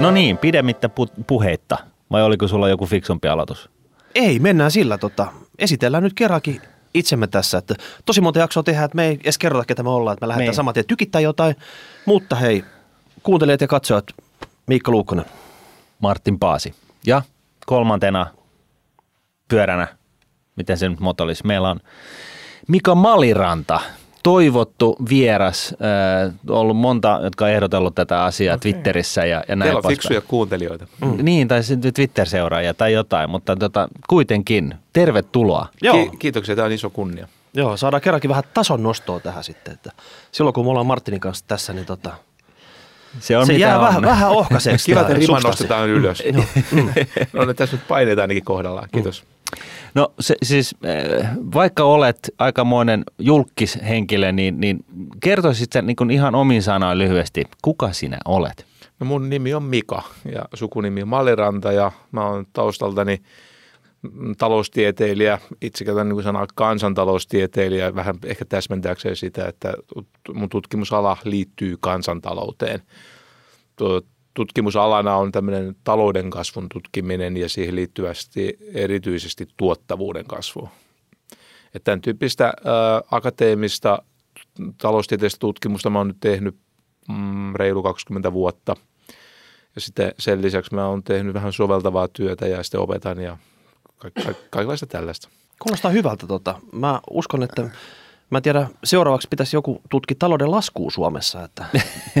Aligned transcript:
No 0.00 0.10
niin, 0.10 0.38
pidemmittä 0.38 0.88
pu- 0.88 1.24
puheitta. 1.26 1.78
Vai 2.12 2.22
oliko 2.22 2.48
sulla 2.48 2.68
joku 2.68 2.86
fiksumpi 2.86 3.28
aloitus? 3.28 3.70
Ei, 4.14 4.38
mennään 4.38 4.70
sillä. 4.70 4.98
Tota, 4.98 5.26
esitellään 5.58 6.02
nyt 6.02 6.14
kerrankin 6.14 6.60
itsemme 6.94 7.26
tässä. 7.26 7.58
Että 7.58 7.74
tosi 8.06 8.20
monta 8.20 8.38
jaksoa 8.38 8.62
tehdään, 8.62 8.84
että 8.84 8.96
me 8.96 9.06
ei 9.06 9.18
edes 9.24 9.38
kerrota, 9.38 9.64
ketä 9.64 9.82
me 9.82 9.90
ollaan. 9.90 10.12
Että 10.14 10.26
me 10.26 10.28
lähdetään 10.28 10.46
Niin. 10.48 10.54
saman 10.56 10.74
tien 10.74 10.86
tykittää 10.86 11.20
jotain. 11.20 11.56
Mutta 12.06 12.36
hei, 12.36 12.64
kuuntelijat 13.22 13.60
ja 13.60 13.66
katsojat, 13.68 14.04
Miikka 14.66 14.90
Luukkonen. 14.90 15.24
Martin 16.00 16.38
Paasi. 16.38 16.74
Ja 17.06 17.22
kolmantena 17.66 18.26
pyöränä, 19.48 19.88
miten 20.56 20.78
se 20.78 20.88
nyt 20.88 20.98
olisi, 21.20 21.46
meillä 21.46 21.70
on 21.70 21.80
Mika 22.68 22.94
Maliranta, 22.94 23.80
toivottu 24.22 24.96
vieras, 25.08 25.74
äh, 26.26 26.32
ollut 26.48 26.76
monta, 26.76 27.20
jotka 27.22 27.44
on 27.44 27.50
ehdotellut 27.50 27.94
tätä 27.94 28.24
asiaa 28.24 28.54
okay. 28.54 28.72
Twitterissä 28.72 29.24
ja, 29.24 29.44
ja 29.48 29.56
näin 29.56 29.66
Teillä 29.66 29.78
on 29.78 29.82
poispäin. 29.82 29.96
fiksuja 29.96 30.20
kuuntelijoita. 30.20 30.86
Mm. 31.00 31.24
Niin, 31.24 31.48
tai 31.48 31.62
sitten 31.62 31.94
Twitter-seuraajia 31.94 32.74
tai 32.74 32.92
jotain, 32.92 33.30
mutta 33.30 33.56
tota, 33.56 33.88
kuitenkin 34.08 34.74
tervetuloa. 34.92 35.66
Joo, 35.82 35.94
Ki- 35.96 36.16
kiitoksia, 36.18 36.56
tämä 36.56 36.66
on 36.66 36.72
iso 36.72 36.90
kunnia. 36.90 37.28
joo, 37.54 37.76
saadaan 37.76 38.00
kerrankin 38.00 38.28
vähän 38.28 38.44
tason 38.54 38.82
nostoa 38.82 39.20
tähän 39.20 39.44
sitten. 39.44 39.74
Että 39.74 39.92
silloin 40.32 40.54
kun 40.54 40.64
me 40.64 40.70
ollaan 40.70 40.86
Martinin 40.86 41.20
kanssa 41.20 41.44
tässä, 41.48 41.72
niin 41.72 41.86
tota, 41.86 42.10
Se 43.20 43.36
on 43.36 43.46
se 43.46 43.52
mitä 43.52 43.66
jää 43.66 43.78
on. 43.78 43.84
vähän, 43.86 44.02
vähän 44.02 44.30
ohkaiseksi. 44.30 44.86
Kiva, 44.86 45.00
että 45.00 45.14
rima 45.14 45.40
nostetaan 45.40 45.88
ylös. 45.88 46.22
Mm. 46.72 46.88
no 47.32 47.44
ne 47.44 47.54
tässä 47.54 47.76
nyt 47.76 47.88
paineita 47.88 48.22
ainakin 48.22 48.44
kohdallaan. 48.44 48.88
Kiitos. 48.92 49.24
No 49.94 50.12
se, 50.20 50.34
siis 50.42 50.74
äh, 50.84 51.30
vaikka 51.54 51.84
olet 51.84 52.30
aikamoinen 52.38 53.04
julkishenkilö, 53.18 54.32
niin, 54.32 54.60
niin 54.60 54.84
kertoisit 55.20 55.72
sen 55.72 55.86
niin 55.86 56.10
ihan 56.10 56.34
omin 56.34 56.62
sanoin 56.62 56.98
lyhyesti, 56.98 57.44
kuka 57.62 57.92
sinä 57.92 58.18
olet? 58.24 58.66
No 59.00 59.06
mun 59.06 59.30
nimi 59.30 59.54
on 59.54 59.62
Mika 59.62 60.02
ja 60.32 60.44
sukunimi 60.54 61.02
on 61.02 61.08
Maliranta 61.08 61.72
ja 61.72 61.92
mä 62.12 62.26
oon 62.26 62.46
taustaltani 62.52 63.22
taloustieteilijä, 64.38 65.38
itse 65.62 65.84
käytän 65.84 66.08
niin 66.08 66.22
sanaa 66.22 66.46
kansantaloustieteilijä, 66.54 67.94
vähän 67.94 68.14
ehkä 68.24 68.44
täsmentääkseen 68.44 69.16
sitä, 69.16 69.48
että 69.48 69.74
mun 70.34 70.48
tutkimusala 70.48 71.16
liittyy 71.24 71.76
kansantalouteen. 71.80 72.82
Tutkimusalana 74.34 75.16
on 75.16 75.32
tämmöinen 75.32 75.76
talouden 75.84 76.30
kasvun 76.30 76.66
tutkiminen 76.68 77.36
ja 77.36 77.48
siihen 77.48 77.76
liittyvästi 77.76 78.58
erityisesti 78.74 79.48
tuottavuuden 79.56 80.24
kasvu. 80.24 80.68
Että 81.74 81.84
tämän 81.84 82.00
tyyppistä 82.00 82.46
ä, 82.46 82.52
akateemista 83.10 84.02
taloustieteellistä 84.78 85.40
tutkimusta 85.40 85.90
mä 85.90 85.98
oon 85.98 86.08
nyt 86.08 86.20
tehnyt 86.20 86.56
mm, 87.08 87.54
reilu 87.54 87.82
20 87.82 88.32
vuotta. 88.32 88.76
Ja 89.74 89.80
sitten 89.80 90.14
sen 90.18 90.42
lisäksi 90.42 90.74
mä 90.74 90.86
oon 90.86 91.02
tehnyt 91.02 91.34
vähän 91.34 91.52
soveltavaa 91.52 92.08
työtä 92.08 92.46
ja 92.46 92.62
sitten 92.62 92.80
opetan 92.80 93.20
ja 93.20 93.38
ka- 93.98 94.10
ka- 94.10 94.34
kaikenlaista 94.50 94.86
tällaista. 94.86 95.28
Kuulostaa 95.62 95.90
hyvältä. 95.90 96.26
Tota. 96.26 96.60
Mä 96.72 97.00
uskon, 97.10 97.42
että 97.42 97.70
mä 98.30 98.38
en 98.38 98.42
tiedä, 98.42 98.68
seuraavaksi 98.84 99.28
pitäisi 99.30 99.56
joku 99.56 99.80
tutki 99.90 100.14
talouden 100.14 100.50
laskua 100.50 100.90
Suomessa. 100.90 101.44
Että 101.44 101.64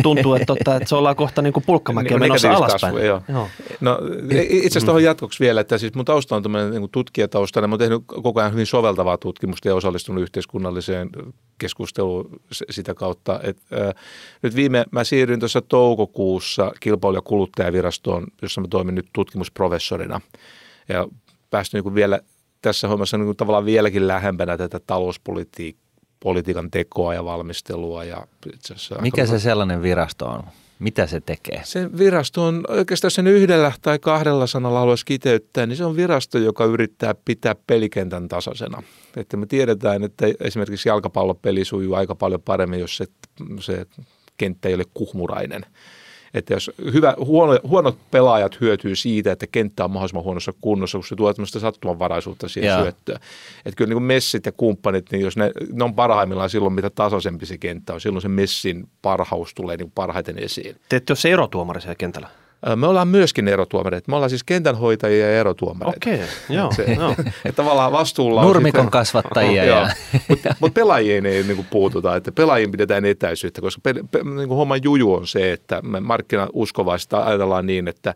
tuntuu, 0.02 0.34
että, 0.34 0.46
tota, 0.46 0.76
että 0.76 0.88
se 0.88 0.94
ollaan 0.94 1.16
kohta 1.16 1.42
niin 1.42 1.52
kuin 1.52 1.64
pulkkamäkiä 1.66 2.10
Niin, 2.10 2.20
menossa 2.20 2.52
alaspäin. 2.52 2.94
kasvua, 2.94 3.22
joo. 3.28 3.48
No 3.80 3.98
itse 4.40 4.66
asiassa 4.66 4.86
tuohon 4.86 5.02
jatkoksi 5.02 5.40
vielä, 5.44 5.60
että 5.60 5.78
siis 5.78 5.94
mun 5.94 6.04
tausta 6.04 6.36
on 6.36 6.42
tämmöinen 6.42 6.70
niin 6.70 6.90
tutkijatausta, 6.92 7.60
ja 7.60 7.68
mä 7.68 7.72
oon 7.72 7.78
tehnyt 7.78 8.02
koko 8.06 8.40
ajan 8.40 8.52
hyvin 8.52 8.66
soveltavaa 8.66 9.18
tutkimusta 9.18 9.68
ja 9.68 9.74
osallistunut 9.74 10.22
yhteiskunnalliseen 10.22 11.10
keskusteluun 11.58 12.40
sitä 12.70 12.94
kautta. 12.94 13.40
Et, 13.42 13.58
äh, 13.72 13.94
nyt 14.42 14.54
viime, 14.56 14.84
mä 14.90 15.04
siirryin 15.04 15.40
tuossa 15.40 15.60
toukokuussa 15.60 16.72
kilpailu- 16.80 17.16
ja 17.16 17.22
kuluttajavirastoon, 17.22 18.26
jossa 18.42 18.60
mä 18.60 18.66
toimin 18.68 18.94
nyt 18.94 19.06
tutkimusprofessorina 19.12 20.20
ja 20.88 21.08
päästy 21.50 21.80
niin 21.80 21.94
vielä 21.94 22.20
tässä 22.62 22.88
hommassa 22.88 23.16
niin 23.18 23.26
kuin 23.26 23.36
tavallaan 23.36 23.64
vieläkin 23.64 24.08
lähempänä 24.08 24.56
tätä 24.56 24.80
talouspolitiikan 26.20 26.70
tekoa 26.70 27.14
ja 27.14 27.24
valmistelua. 27.24 28.04
Ja 28.04 28.26
itse 28.54 28.74
Mikä 29.00 29.26
se 29.26 29.38
sellainen 29.38 29.82
virasto 29.82 30.26
on? 30.26 30.42
Mitä 30.78 31.06
se 31.06 31.20
tekee? 31.20 31.60
se 31.64 31.98
virasto 31.98 32.44
on 32.44 32.64
oikeastaan 32.68 33.10
sen 33.10 33.26
yhdellä 33.26 33.72
tai 33.82 33.98
kahdella 33.98 34.46
sanalla 34.46 34.78
haluaisi 34.78 35.06
kiteyttää, 35.06 35.66
niin 35.66 35.76
se 35.76 35.84
on 35.84 35.96
virasto, 35.96 36.38
joka 36.38 36.64
yrittää 36.64 37.14
pitää 37.24 37.54
pelikentän 37.66 38.28
tasaisena. 38.28 38.82
Että 39.16 39.36
me 39.36 39.46
tiedetään, 39.46 40.04
että 40.04 40.26
esimerkiksi 40.40 40.88
jalkapallopeli 40.88 41.64
sujuu 41.64 41.94
aika 41.94 42.14
paljon 42.14 42.42
paremmin, 42.42 42.80
jos 42.80 42.96
se, 42.96 43.06
se 43.60 43.86
kenttä 44.36 44.68
ei 44.68 44.74
ole 44.74 44.84
kuhmurainen. 44.94 45.66
Että 46.34 46.54
jos 46.54 46.70
hyvä, 46.92 47.14
huono, 47.18 47.58
huonot 47.68 47.98
pelaajat 48.10 48.60
hyötyy 48.60 48.96
siitä, 48.96 49.32
että 49.32 49.46
kenttä 49.46 49.84
on 49.84 49.90
mahdollisimman 49.90 50.24
huonossa 50.24 50.52
kunnossa, 50.60 50.98
kun 50.98 51.04
se 51.04 51.16
tuo 51.16 51.34
tämmöistä 51.34 51.58
sattumanvaraisuutta 51.58 52.48
siihen 52.48 52.68
Joo. 52.68 52.82
syöttöön. 52.82 53.18
Että 53.64 53.76
kyllä 53.76 53.88
niin 53.88 53.96
kuin 53.96 54.02
messit 54.02 54.46
ja 54.46 54.52
kumppanit, 54.52 55.12
niin 55.12 55.22
jos 55.22 55.36
ne, 55.36 55.50
ne 55.72 55.84
on 55.84 55.94
parhaimmillaan 55.94 56.50
silloin, 56.50 56.74
mitä 56.74 56.90
tasaisempi 56.90 57.46
se 57.46 57.58
kenttä 57.58 57.94
on, 57.94 58.00
silloin 58.00 58.22
se 58.22 58.28
messin 58.28 58.88
parhaus 59.02 59.54
tulee 59.54 59.76
niin 59.76 59.92
parhaiten 59.94 60.38
esiin. 60.38 60.76
Te 60.88 60.96
ette 60.96 61.12
ole 61.12 61.18
se 61.18 61.30
erotuomari 61.30 61.80
siellä 61.80 61.94
kentällä. 61.94 62.28
Me 62.76 62.86
ollaan 62.86 63.08
myöskin 63.08 63.48
erotuomareita. 63.48 64.10
Me 64.10 64.16
ollaan 64.16 64.30
siis 64.30 64.44
kentänhoitajia 64.44 65.30
ja 65.30 65.40
erotuomareita. 65.40 65.96
Okei, 65.96 66.20
joo. 66.48 66.72
Se, 66.72 66.82
joo. 66.82 67.10
että 67.44 67.62
tavallaan 67.62 67.92
vastuulla 67.92 68.40
on 68.40 68.46
Nurmikon 68.46 68.80
sitten- 68.80 68.90
kasvattajia 68.90 69.64
Joo, 69.70 69.86
mutta 70.28 70.54
mut 70.60 70.74
pelaajien 70.74 71.26
ei 71.26 71.42
niin 71.42 71.66
puututa, 71.70 72.16
että 72.16 72.32
pelaajiin 72.32 72.70
pidetään 72.70 73.04
etäisyyttä, 73.04 73.60
koska 73.60 73.80
pe, 73.82 73.94
pe, 74.10 74.24
niin 74.24 74.48
kuin 74.48 74.56
homman 74.56 74.80
juju 74.82 75.14
on 75.14 75.26
se, 75.26 75.52
että 75.52 75.82
me 75.82 76.00
markkinauskovaista 76.00 77.22
ajatellaan 77.24 77.66
niin, 77.66 77.88
että, 77.88 78.10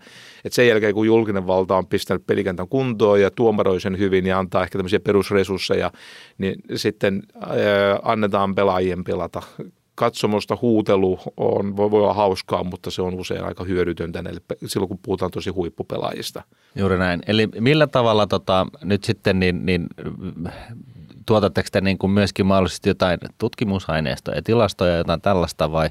että 0.45 0.55
sen 0.55 0.69
jälkeen 0.69 0.95
kun 0.95 1.07
julkinen 1.07 1.47
valta 1.47 1.77
on 1.77 1.87
pistänyt 1.87 2.27
pelikentän 2.27 2.69
kuntoon 2.69 3.21
ja 3.21 3.31
tuomaroi 3.31 3.81
sen 3.81 3.99
hyvin 3.99 4.27
ja 4.27 4.39
antaa 4.39 4.63
ehkä 4.63 4.79
tämmöisiä 4.79 5.01
perusresursseja, 5.01 5.91
niin 6.39 6.55
sitten 6.75 7.23
ää, 7.41 7.51
annetaan 8.03 8.55
pelaajien 8.55 9.05
pelata. 9.05 9.43
Katsomosta 9.95 10.59
huutelu 10.63 11.19
on, 11.37 11.77
voi, 11.77 11.91
voi 11.91 12.03
olla 12.03 12.15
hauskaa, 12.15 12.65
mutta 12.65 12.91
se 12.91 13.03
on 13.03 13.15
usein 13.15 13.45
aika 13.45 13.65
hyödytöntä 13.65 14.23
näille, 14.23 14.41
silloin, 14.67 14.89
kun 14.89 14.99
puhutaan 15.03 15.31
tosi 15.31 15.51
huippupelaajista. 15.51 16.43
juuri 16.77 16.99
näin. 16.99 17.23
Eli 17.27 17.49
millä 17.61 17.87
tavalla 17.87 18.27
tota, 18.27 18.67
nyt 18.83 19.05
sitten 19.05 19.41
niin, 19.41 19.67
niin 19.67 19.87
tuotatteko 21.27 21.69
te 21.73 21.81
niin 21.81 21.99
kuin 21.99 22.11
myöskin 22.11 22.47
mahdollisesti 22.47 22.91
jotain 22.91 23.19
tutkimusaineistoja 23.39 24.39
ja 24.39 24.43
tilastoja 24.43 24.93
ja 24.93 24.99
jotain 24.99 25.21
tällaista 25.21 25.73
vai, 25.73 25.91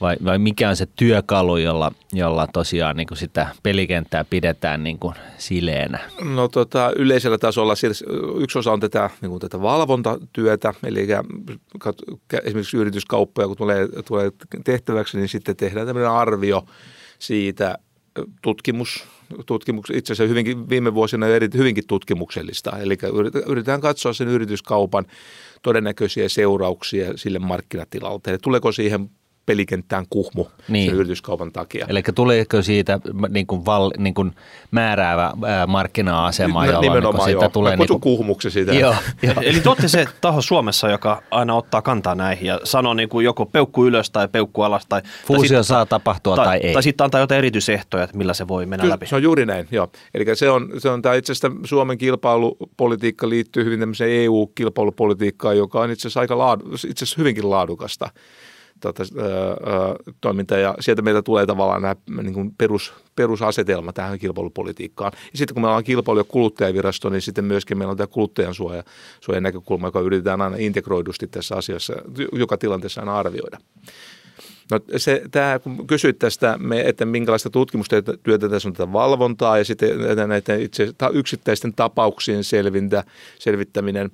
vai, 0.00 0.16
vai 0.24 0.38
mikä 0.38 0.68
on 0.68 0.76
se 0.76 0.86
työkalu, 0.96 1.56
jolla, 1.56 1.92
jolla 2.12 2.46
tosiaan 2.46 2.96
niin 2.96 3.06
kuin 3.06 3.18
sitä 3.18 3.46
pelikenttää 3.62 4.24
pidetään 4.24 4.84
niin 4.84 4.98
kuin 4.98 5.14
sileenä? 5.38 5.98
No 6.34 6.48
tota, 6.48 6.92
yleisellä 6.96 7.38
tasolla 7.38 7.74
siis 7.74 8.04
yksi 8.40 8.58
osa 8.58 8.72
on 8.72 8.80
tätä, 8.80 9.10
niin 9.20 9.30
kuin 9.30 9.40
tätä 9.40 9.62
valvontatyötä, 9.62 10.74
eli 10.86 11.06
esimerkiksi 12.44 12.76
yrityskauppoja, 12.76 13.48
kun 13.48 13.56
tulee, 13.56 13.88
tulee 14.06 14.30
tehtäväksi, 14.64 15.16
niin 15.16 15.28
sitten 15.28 15.56
tehdään 15.56 15.86
tämmöinen 15.86 16.10
arvio 16.10 16.64
siitä 17.18 17.78
tutkimus, 18.42 19.04
tutkimus 19.46 19.90
itse 19.92 20.12
asiassa 20.12 20.28
hyvinkin, 20.28 20.68
viime 20.68 20.94
vuosina 20.94 21.26
eri, 21.26 21.48
hyvinkin 21.54 21.86
tutkimuksellista, 21.86 22.78
eli 22.78 22.98
yritetään 23.46 23.80
katsoa 23.80 24.12
sen 24.12 24.28
yrityskaupan 24.28 25.04
todennäköisiä 25.62 26.28
seurauksia 26.28 27.12
sille 27.16 27.38
markkinatilalle, 27.38 28.20
eli 28.26 28.38
tuleeko 28.38 28.72
siihen 28.72 29.10
pelikenttään 29.46 30.04
kuhmu 30.10 30.46
Niin. 30.68 30.90
sen 30.90 30.94
yrityskaupan 30.94 31.52
takia. 31.52 31.86
Eli 31.88 32.02
tuleeko 32.14 32.62
siitä 32.62 33.00
niin 33.28 33.46
kuin 33.46 33.64
val, 33.64 33.90
niin 33.98 34.14
kuin 34.14 34.32
määräävä 34.70 35.32
ää, 35.46 35.66
markkina-asema, 35.66 36.66
jolloin 36.66 36.80
niin 36.82 36.90
kuin 36.90 36.96
Nimenomaan 36.96 37.24
siitä 37.24 37.44
joo. 37.44 37.50
tulee... 37.50 37.76
Niin 37.76 37.88
kuin, 37.88 38.00
kuhmuksi 38.00 38.50
sitä. 38.50 38.72
joo, 38.72 38.94
joo. 39.22 39.34
Eli 39.42 39.60
te 39.60 39.68
olette 39.68 39.88
se 39.88 40.06
taho 40.20 40.42
Suomessa, 40.42 40.88
joka 40.88 41.22
aina 41.30 41.54
ottaa 41.54 41.82
kantaa 41.82 42.14
näihin 42.14 42.46
ja 42.46 42.60
sanoo 42.64 42.94
niin 42.94 43.08
kuin 43.08 43.24
joko 43.24 43.46
peukku 43.46 43.86
ylös 43.86 44.10
tai 44.10 44.28
peukku 44.28 44.62
alas. 44.62 44.86
Tai, 44.88 45.02
Fuusio 45.26 45.56
tai, 45.56 45.64
saa 45.64 45.86
tapahtua 45.86 46.36
tai, 46.36 46.44
tai, 46.44 46.60
ei. 46.62 46.72
tai 46.72 46.82
sitten 46.82 47.04
antaa 47.04 47.20
jotain 47.20 47.38
erityisehtoja, 47.38 48.04
että 48.04 48.16
millä 48.16 48.34
se 48.34 48.48
voi 48.48 48.66
mennä 48.66 48.82
Kyllä, 48.82 48.92
läpi. 48.92 49.06
se 49.06 49.16
on 49.16 49.22
juuri 49.22 49.46
näin, 49.46 49.68
joo. 49.70 49.88
Eli 50.14 50.24
se 50.36 50.50
on, 50.50 50.68
se 50.78 50.88
on 50.88 51.02
tämä 51.02 51.14
itse 51.14 51.32
asiassa 51.32 51.50
Suomen 51.64 51.98
kilpailupolitiikka 51.98 53.28
liittyy 53.28 53.64
hyvin 53.64 53.80
tämmöiseen 53.80 54.10
EU-kilpailupolitiikkaan, 54.10 55.56
joka 55.56 55.80
on 55.80 55.90
itse 55.90 56.02
asiassa 56.02 56.20
aika 56.20 56.38
laadu, 56.38 56.64
itse 56.74 56.88
asiassa 56.88 57.14
hyvinkin 57.18 57.50
laadukasta 57.50 58.10
tota, 58.92 59.04
toimintaa 60.20 60.58
ja 60.58 60.74
sieltä 60.80 61.02
meiltä 61.02 61.22
tulee 61.22 61.46
tavallaan 61.46 61.82
nämä 61.82 61.96
niin 62.22 62.34
kuin 62.34 62.54
perus, 62.58 62.92
perusasetelma 63.16 63.92
tähän 63.92 64.18
kilpailupolitiikkaan. 64.18 65.12
Ja 65.32 65.38
sitten 65.38 65.54
kun 65.54 65.62
me 65.62 65.66
ollaan 65.66 65.84
kilpailu- 65.84 66.20
ja 66.20 66.24
kuluttajavirasto, 66.24 67.08
niin 67.08 67.22
sitten 67.22 67.44
myöskin 67.44 67.78
meillä 67.78 67.90
on 67.90 67.96
tämä 67.96 68.06
kuluttajan 68.06 68.54
suoja, 68.54 68.84
suojan 69.20 69.42
näkökulma, 69.42 69.86
joka 69.86 70.00
yritetään 70.00 70.40
aina 70.40 70.56
integroidusti 70.58 71.26
tässä 71.26 71.56
asiassa, 71.56 71.94
joka 72.32 72.56
tilanteessa 72.56 73.00
aina 73.00 73.18
arvioida. 73.18 73.58
No 74.70 74.80
se, 74.96 75.22
tämä, 75.30 75.58
kun 75.58 75.86
kysyit 75.86 76.18
tästä, 76.18 76.58
me, 76.58 76.80
että 76.80 77.04
minkälaista 77.04 77.50
tutkimustyötä 77.50 78.48
tässä 78.50 78.68
on 78.68 78.72
tätä 78.72 78.92
valvontaa 78.92 79.58
ja 79.58 79.64
sitten 79.64 79.98
näitä 80.28 80.54
itse 80.54 80.88
yksittäisten 81.12 81.74
tapauksien 81.74 82.44
selvintä, 82.44 83.04
selvittäminen. 83.38 84.10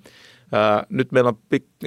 Nyt 0.88 1.12
meillä 1.12 1.28
on 1.28 1.38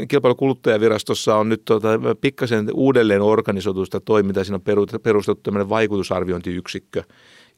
kilpailukuluttajavirastossa 0.07 1.35
on 1.35 1.49
nyt 1.49 1.65
tuota, 1.65 1.87
pikkasen 2.21 2.69
uudelleen 2.73 3.21
organisoitusta 3.21 3.99
toimintaa. 3.99 4.43
Siinä 4.43 4.55
on 4.55 5.01
perustettu 5.03 5.41
tämmöinen 5.43 5.69
vaikutusarviointiyksikkö, 5.69 7.03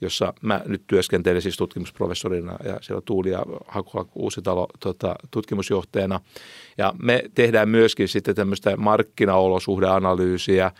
jossa 0.02 0.34
mä 0.42 0.62
nyt 0.66 0.84
työskentelen 0.88 1.42
siis 1.42 1.58
tutkimusprofessorina 1.58 2.58
ja 2.64 2.78
siellä 2.82 3.02
Tuuli 3.06 3.30
ja 3.30 3.46
Hakula 3.68 4.06
Uusitalo 4.16 4.68
tota, 4.80 5.16
tutkimusjohtajana. 5.32 6.20
Ja 6.78 6.94
me 7.04 7.24
tehdään 7.36 7.70
myöskin 7.70 8.08
sitten 8.08 8.36
tämmöistä 8.36 8.78
markkinaolosuhdeanalyysiä, 8.78 10.72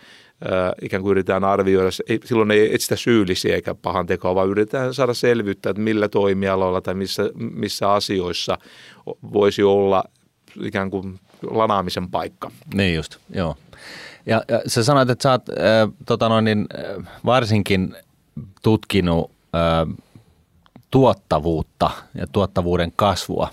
ikään 0.82 1.02
kuin 1.02 1.10
yritetään 1.10 1.44
arvioida, 1.44 1.90
silloin 2.24 2.50
ei 2.50 2.74
etsitä 2.74 2.96
syyllisiä 2.96 3.54
eikä 3.54 3.74
pahan 3.74 4.06
tekoa, 4.06 4.34
vaan 4.34 4.48
yritetään 4.48 4.94
saada 4.94 5.14
selvyyttä, 5.14 5.70
että 5.70 5.82
millä 5.82 6.08
toimialoilla 6.08 6.80
tai 6.80 6.94
missä, 6.94 7.30
missä 7.34 7.92
asioissa 7.92 8.58
voisi 9.32 9.62
olla 9.62 10.04
ikään 10.62 10.90
kuin 10.90 11.20
lanaamisen 11.50 12.10
paikka. 12.10 12.50
Niin 12.74 12.94
just, 12.94 13.16
joo. 13.34 13.56
Ja, 14.26 14.42
ja 14.48 14.60
sä 14.66 14.84
sanoit, 14.84 15.10
että 15.10 15.22
sä 15.22 15.30
oot 15.30 15.48
äh, 15.48 15.56
tota 16.06 16.28
noin, 16.28 16.44
niin, 16.44 16.66
äh, 16.78 17.08
varsinkin 17.24 17.96
tutkinut 18.62 19.30
äh, 19.54 19.96
tuottavuutta 20.90 21.90
ja 22.14 22.26
tuottavuuden 22.26 22.92
kasvua. 22.96 23.50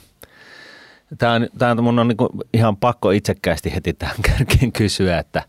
Tämä 1.18 1.34
on, 1.34 1.48
tämä 1.58 1.72
on 1.72 1.84
mun 1.84 2.00
on 2.00 2.08
niin 2.08 2.48
ihan 2.54 2.78
pakko 2.78 3.12
itsekkäästi 3.12 3.76
heti 3.76 3.94
tähän 3.94 4.16
kärkeen 4.22 4.72
kysyä, 4.72 5.20
että, 5.20 5.44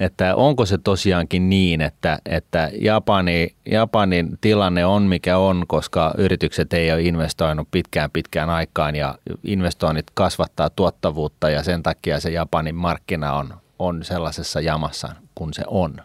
että 0.00 0.36
onko 0.36 0.66
se 0.66 0.78
tosiaankin 0.78 1.50
niin, 1.50 1.80
että, 1.80 2.18
että 2.26 2.70
Japani, 2.80 3.54
Japanin 3.70 4.38
tilanne 4.40 4.86
on 4.86 5.02
mikä 5.02 5.38
on, 5.38 5.64
koska 5.68 6.14
yritykset 6.18 6.72
ei 6.72 6.92
ole 6.92 7.02
investoinut 7.02 7.68
pitkään 7.70 8.10
pitkään 8.10 8.50
aikaan 8.50 8.96
ja 8.96 9.18
investoinnit 9.44 10.06
kasvattaa 10.14 10.70
tuottavuutta 10.70 11.50
ja 11.50 11.62
sen 11.62 11.82
takia 11.82 12.20
se 12.20 12.30
Japanin 12.30 12.74
markkina 12.74 13.32
on, 13.32 13.54
on 13.78 14.04
sellaisessa 14.04 14.60
jamassa 14.60 15.08
kuin 15.34 15.54
se 15.54 15.62
on. 15.66 15.96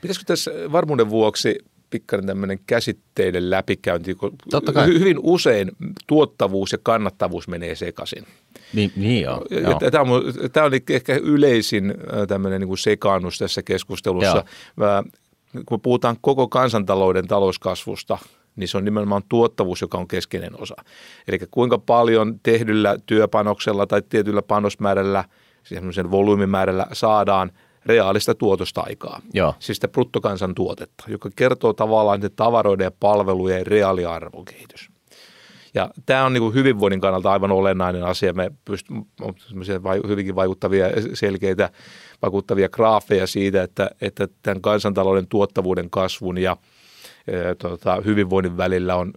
Pitäisikö 0.00 0.24
tässä 0.26 0.50
varmuuden 0.72 1.10
vuoksi 1.10 1.58
pikkainen 1.90 2.26
tämmöinen 2.26 2.58
käsitteiden 2.66 3.50
läpikäynti, 3.50 4.14
kun 4.14 4.32
Totta 4.50 4.72
kai. 4.72 4.86
hyvin 4.86 5.16
usein 5.22 5.70
tuottavuus 6.06 6.72
ja 6.72 6.78
kannattavuus 6.82 7.48
menee 7.48 7.74
sekaisin. 7.74 8.26
Niin, 8.74 8.92
niin 8.96 9.22
joo, 9.22 9.44
joo. 9.50 9.90
Tämä, 9.90 10.12
on, 10.12 10.22
tämä 10.52 10.66
on 10.66 10.72
ehkä 10.88 11.14
yleisin 11.22 11.90
äh, 11.90 12.26
tämmöinen 12.28 12.60
niin 12.60 12.68
kuin 12.68 12.78
sekaannus 12.78 13.38
tässä 13.38 13.62
keskustelussa. 13.62 14.44
Mä, 14.76 15.02
kun 15.66 15.80
puhutaan 15.80 16.16
koko 16.20 16.48
kansantalouden 16.48 17.26
talouskasvusta, 17.26 18.18
niin 18.56 18.68
se 18.68 18.78
on 18.78 18.84
nimenomaan 18.84 19.22
tuottavuus, 19.28 19.80
joka 19.80 19.98
on 19.98 20.08
keskeinen 20.08 20.60
osa. 20.60 20.74
Eli 21.28 21.38
kuinka 21.50 21.78
paljon 21.78 22.40
tehdyllä 22.42 22.96
työpanoksella 23.06 23.86
tai 23.86 24.02
tietyllä 24.08 24.42
panosmäärällä, 24.42 25.24
siis 25.62 25.80
volyymimäärällä 26.10 26.86
saadaan– 26.92 27.50
reaalista 27.86 28.34
tuotosta 28.34 28.80
aikaa. 28.80 29.20
Joo. 29.32 29.54
Siis 29.58 29.76
sitä 29.76 29.88
bruttokansantuotetta, 29.88 31.04
joka 31.08 31.30
kertoo 31.36 31.72
tavallaan 31.72 32.20
tavaroiden 32.36 32.84
ja 32.84 32.90
palvelujen 33.00 33.66
reaaliarvokehitys. 33.66 34.93
Ja 35.74 35.90
tämä 36.06 36.24
on 36.24 36.32
niin 36.32 36.54
hyvinvoinnin 36.54 37.00
kannalta 37.00 37.32
aivan 37.32 37.52
olennainen 37.52 38.04
asia. 38.04 38.32
Me 38.32 38.50
pystymme 38.64 39.04
hyvinkin 40.08 40.34
vaikuttavia, 40.34 40.86
selkeitä, 41.14 41.70
vaikuttavia 42.22 42.68
graafeja 42.68 43.26
siitä, 43.26 43.62
että, 43.62 43.90
että 44.00 44.28
tämän 44.42 44.60
kansantalouden 44.60 45.26
tuottavuuden 45.26 45.90
kasvun 45.90 46.38
ja 46.38 46.56
e, 47.26 47.54
tota, 47.54 48.02
hyvinvoinnin 48.04 48.56
välillä 48.56 48.96
on 48.96 49.12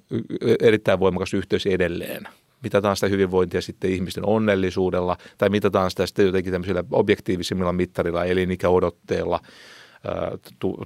erittäin 0.61 0.99
voimakas 0.99 1.33
yhteys 1.33 1.65
edelleen 1.65 2.27
mitataan 2.63 2.95
sitä 2.95 3.07
hyvinvointia 3.07 3.61
sitten 3.61 3.91
ihmisten 3.91 4.25
onnellisuudella 4.25 5.17
tai 5.37 5.49
mitataan 5.49 5.89
sitä 5.89 6.05
sitten 6.05 6.25
jotenkin 6.25 6.51
tämmöisillä 6.51 6.83
objektiivisimmilla 6.91 7.73
mittarilla, 7.73 8.25
elinikäodotteella, 8.25 9.39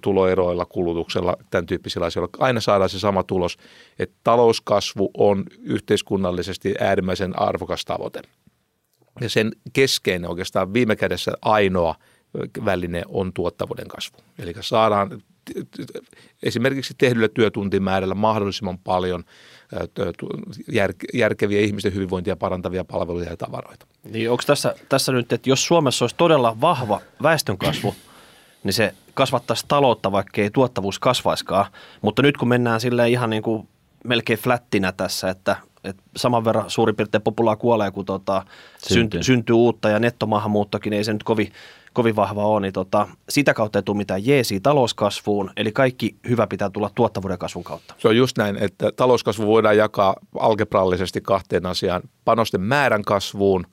tuloeroilla, 0.01 0.65
kulutuksella, 0.65 1.37
tämän 1.49 1.65
tyyppisillä 1.65 2.05
asioilla. 2.05 2.37
Aina 2.39 2.59
saadaan 2.59 2.89
se 2.89 2.99
sama 2.99 3.23
tulos, 3.23 3.57
että 3.99 4.15
talouskasvu 4.23 5.11
on 5.17 5.43
yhteiskunnallisesti 5.61 6.75
äärimmäisen 6.79 7.39
arvokas 7.39 7.85
tavoite. 7.85 8.21
Ja 9.21 9.29
sen 9.29 9.51
keskeinen 9.73 10.29
oikeastaan 10.29 10.73
viime 10.73 10.95
kädessä 10.95 11.31
ainoa 11.41 11.95
väline 12.65 13.03
on 13.07 13.33
tuottavuuden 13.33 13.87
kasvu. 13.87 14.17
Eli 14.39 14.53
saadaan 14.61 15.21
esimerkiksi 16.43 16.93
tehdyllä 16.97 17.27
työtuntimäärällä 17.27 18.15
mahdollisimman 18.15 18.77
paljon 18.77 19.23
järkeviä 21.13 21.61
ihmisten 21.61 21.93
hyvinvointia 21.93 22.35
parantavia 22.35 22.85
palveluja 22.85 23.29
ja 23.29 23.37
tavaroita. 23.37 23.87
Niin 24.03 24.31
onko 24.31 24.43
tässä, 24.47 24.75
tässä 24.89 25.11
nyt, 25.11 25.33
että 25.33 25.49
jos 25.49 25.65
Suomessa 25.65 26.03
olisi 26.03 26.15
todella 26.15 26.61
vahva 26.61 27.01
väestönkasvu, 27.23 27.95
niin 28.63 28.73
se 28.73 28.93
kasvattaisi 29.13 29.65
taloutta, 29.67 30.11
vaikka 30.11 30.41
ei 30.41 30.49
tuottavuus 30.49 30.99
kasvaiskaan. 30.99 31.65
Mutta 32.01 32.21
nyt 32.21 32.37
kun 32.37 32.47
mennään 32.47 32.81
sille 32.81 33.09
ihan 33.09 33.29
niin 33.29 33.43
kuin 33.43 33.67
melkein 34.03 34.39
flättinä 34.39 34.91
tässä, 34.91 35.29
että, 35.29 35.55
että 35.83 36.03
saman 36.15 36.45
verran 36.45 36.69
suurin 36.69 36.95
piirtein 36.95 37.21
populaa 37.21 37.55
kuolee, 37.55 37.91
kun 37.91 38.05
tota, 38.05 38.45
syntyy. 38.87 39.23
syntyy 39.23 39.55
uutta 39.55 39.89
ja 39.89 39.99
nettomaahanmuuttokin 39.99 40.93
ei 40.93 41.03
se 41.03 41.13
nyt 41.13 41.23
kovin 41.23 41.51
kovin 41.93 42.15
vahva 42.15 42.45
on, 42.45 42.61
niin 42.61 42.73
tota, 42.73 43.07
sitä 43.29 43.53
kautta 43.53 43.79
ei 43.79 43.83
tule 43.83 43.97
mitään 43.97 44.25
jeesiä 44.25 44.59
talouskasvuun, 44.63 45.51
eli 45.57 45.71
kaikki 45.71 46.15
hyvä 46.29 46.47
pitää 46.47 46.69
tulla 46.69 46.91
tuottavuuden 46.95 47.37
kasvun 47.37 47.63
kautta. 47.63 47.95
Se 47.97 48.07
on 48.07 48.17
just 48.17 48.37
näin, 48.37 48.57
että 48.63 48.91
talouskasvu 48.91 49.47
voidaan 49.47 49.77
jakaa 49.77 50.15
algebrallisesti 50.39 51.21
kahteen 51.21 51.65
asiaan, 51.65 52.01
panosten 52.25 52.61
määrän 52.61 53.01
kasvuun 53.01 53.65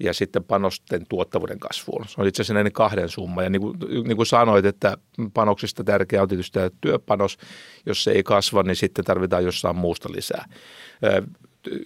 ja 0.00 0.14
sitten 0.14 0.44
panosten 0.44 1.06
tuottavuuden 1.08 1.58
kasvuun. 1.58 2.04
Se 2.08 2.20
on 2.20 2.26
itse 2.26 2.42
asiassa 2.42 2.54
näiden 2.54 2.72
kahden 2.72 3.08
summa. 3.08 3.42
Ja 3.42 3.50
niin 3.50 3.62
kuin, 3.62 3.78
niin 4.04 4.16
kuin 4.16 4.26
sanoit, 4.26 4.64
että 4.64 4.96
panoksista 5.34 5.84
tärkeä 5.84 6.22
on 6.22 6.28
tietysti 6.28 6.52
tämä 6.52 6.70
työpanos. 6.80 7.38
Jos 7.86 8.04
se 8.04 8.10
ei 8.10 8.22
kasva, 8.22 8.62
niin 8.62 8.76
sitten 8.76 9.04
tarvitaan 9.04 9.44
jossain 9.44 9.76
muusta 9.76 10.08
lisää. 10.12 10.48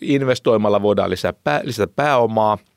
Investoimalla 0.01 0.83
voidaan 0.83 1.11
lisää, 1.11 1.35
lisätä 1.65 1.93
pääomaa– 1.97 2.59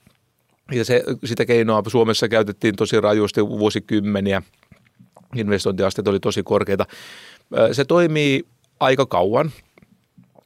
ja 0.71 0.85
se, 0.85 1.03
sitä 1.23 1.45
keinoa 1.45 1.83
Suomessa 1.87 2.27
käytettiin 2.27 2.75
tosi 2.75 3.01
rajusti 3.01 3.47
vuosikymmeniä. 3.47 4.41
Investointiasteet 5.35 6.07
oli 6.07 6.19
tosi 6.19 6.43
korkeita. 6.43 6.85
Se 7.71 7.85
toimii 7.85 8.43
aika 8.79 9.05
kauan, 9.05 9.51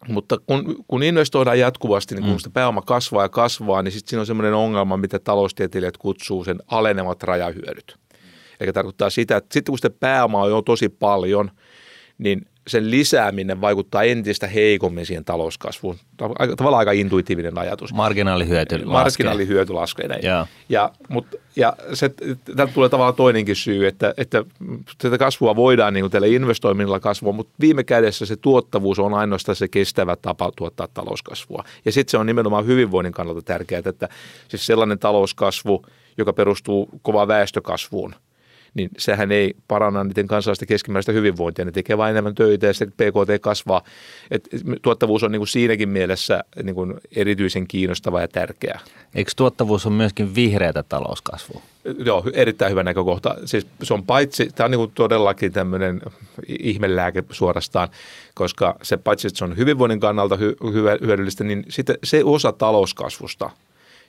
mutta 0.07 0.37
kun, 0.37 0.85
kun 0.87 1.03
investoidaan 1.03 1.59
jatkuvasti, 1.59 2.15
niin 2.15 2.23
kun 2.23 2.33
mm. 2.33 2.37
sitä 2.37 2.49
pääoma 2.49 2.81
kasvaa 2.81 3.23
ja 3.23 3.29
kasvaa, 3.29 3.81
niin 3.81 3.91
sitten 3.91 4.09
siinä 4.09 4.19
on 4.19 4.25
semmoinen 4.25 4.53
ongelma, 4.53 4.97
mitä 4.97 5.19
taloustieteilijät 5.19 5.97
kutsuu 5.97 6.43
sen 6.43 6.57
alenevat 6.67 7.23
rajahyödyt. 7.23 7.95
Eli 8.59 8.73
tarkoittaa 8.73 9.09
sitä, 9.09 9.37
että 9.37 9.53
sitten 9.53 9.71
kun 9.71 9.77
sitä 9.77 9.89
pääomaa 9.89 10.43
on 10.43 10.49
jo 10.49 10.61
tosi 10.61 10.89
paljon, 10.89 11.51
niin 12.17 12.45
sen 12.67 12.91
lisääminen 12.91 13.61
vaikuttaa 13.61 14.03
entistä 14.03 14.47
heikommin 14.47 15.05
siihen 15.05 15.25
talouskasvuun. 15.25 15.97
Tavallaan 16.57 16.79
aika 16.79 16.91
intuitiivinen 16.91 17.57
ajatus. 17.57 17.93
Marginaalihyöty 17.93 18.75
laskee. 18.75 18.93
Marginaalihyöty 18.93 19.73
laskee. 19.73 20.07
Näin. 20.07 20.23
Ja, 20.23 20.47
ja, 20.69 20.91
mut, 21.09 21.27
ja 21.55 21.73
se, 21.93 22.11
täältä 22.55 22.73
tulee 22.73 22.89
tavallaan 22.89 23.15
toinenkin 23.15 23.55
syy, 23.55 23.87
että, 23.87 24.13
että 24.17 24.43
tätä 24.97 25.17
kasvua 25.17 25.55
voidaan 25.55 25.93
niin 25.93 26.11
tällä 26.11 26.27
investoiminnalla 26.27 26.99
kasvua, 26.99 27.33
mutta 27.33 27.53
viime 27.59 27.83
kädessä 27.83 28.25
se 28.25 28.35
tuottavuus 28.35 28.99
on 28.99 29.13
ainoastaan 29.13 29.55
se 29.55 29.67
kestävä 29.67 30.15
tapa 30.15 30.51
tuottaa 30.55 30.87
talouskasvua. 30.93 31.63
Ja 31.85 31.91
sitten 31.91 32.11
se 32.11 32.17
on 32.17 32.25
nimenomaan 32.25 32.65
hyvinvoinnin 32.65 33.13
kannalta 33.13 33.41
tärkeää, 33.41 33.81
että 33.85 34.09
siis 34.47 34.65
sellainen 34.65 34.99
talouskasvu, 34.99 35.85
joka 36.17 36.33
perustuu 36.33 36.89
kovaan 37.01 37.27
väestökasvuun– 37.27 38.15
niin 38.75 38.89
sehän 38.97 39.31
ei 39.31 39.53
paranna 39.67 40.03
niiden 40.03 40.27
kansalaisten 40.27 40.67
keskimääräistä 40.67 41.11
hyvinvointia. 41.11 41.65
Ne 41.65 41.71
tekee 41.71 41.97
vain 41.97 42.11
enemmän 42.11 42.35
töitä 42.35 42.67
ja 42.67 42.73
sitten 42.73 43.11
PKT 43.11 43.41
kasvaa. 43.41 43.81
Et 44.31 44.49
tuottavuus 44.81 45.23
on 45.23 45.31
niin 45.31 45.39
kuin 45.39 45.47
siinäkin 45.47 45.89
mielessä 45.89 46.43
niin 46.63 46.75
kuin 46.75 46.93
erityisen 47.15 47.67
kiinnostava 47.67 48.21
ja 48.21 48.27
tärkeä. 48.27 48.79
Eikö 49.15 49.31
tuottavuus 49.35 49.85
on 49.85 49.93
myöskin 49.93 50.35
vihreätä 50.35 50.83
talouskasvua? 50.83 51.61
Joo, 52.05 52.23
erittäin 52.33 52.71
hyvä 52.71 52.83
näkökohta. 52.83 53.35
Siis 53.45 53.67
se 53.83 53.93
on 53.93 54.03
paitsi, 54.03 54.49
tämä 54.55 54.65
on 54.65 54.71
niin 54.71 54.79
kuin 54.79 54.91
todellakin 54.95 55.51
tämmöinen 55.51 56.01
ihmelääke 56.47 57.23
suorastaan, 57.29 57.89
koska 58.33 58.75
se 58.81 58.97
paitsi, 58.97 59.27
että 59.27 59.37
se 59.37 59.45
on 59.45 59.57
hyvinvoinnin 59.57 59.99
kannalta 59.99 60.35
hy- 60.35 61.05
hyödyllistä, 61.05 61.43
niin 61.43 61.65
sitten 61.69 61.97
se 62.03 62.23
osa 62.23 62.51
talouskasvusta– 62.51 63.49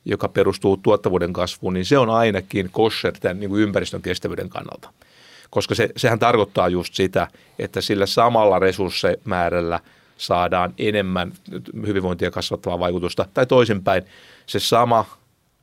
joka 0.07 0.29
perustuu 0.29 0.77
tuottavuuden 0.77 1.33
kasvuun, 1.33 1.75
niin 1.75 1.85
se 1.85 1.99
on 1.99 2.11
ainakin 2.11 2.69
kosher 2.73 3.13
tämän 3.21 3.41
niin 3.41 3.51
kuin 3.51 3.63
ympäristön 3.63 4.03
kestävyyden 4.03 4.49
kannalta. 4.49 4.91
Koska 5.51 5.75
se, 5.75 5.89
sehän 5.97 6.19
tarkoittaa 6.19 6.69
just 6.69 6.95
sitä, 6.95 7.29
että 7.59 7.81
sillä 7.81 8.07
samalla 8.07 8.59
resurssimäärällä 8.59 9.81
saadaan 10.17 10.75
enemmän 10.79 11.33
hyvinvointia 11.87 12.31
kasvattavaa 12.31 12.79
vaikutusta. 12.79 13.27
Tai 13.35 13.47
toisinpäin, 13.47 14.03
se 14.47 14.61
sama 14.61 15.05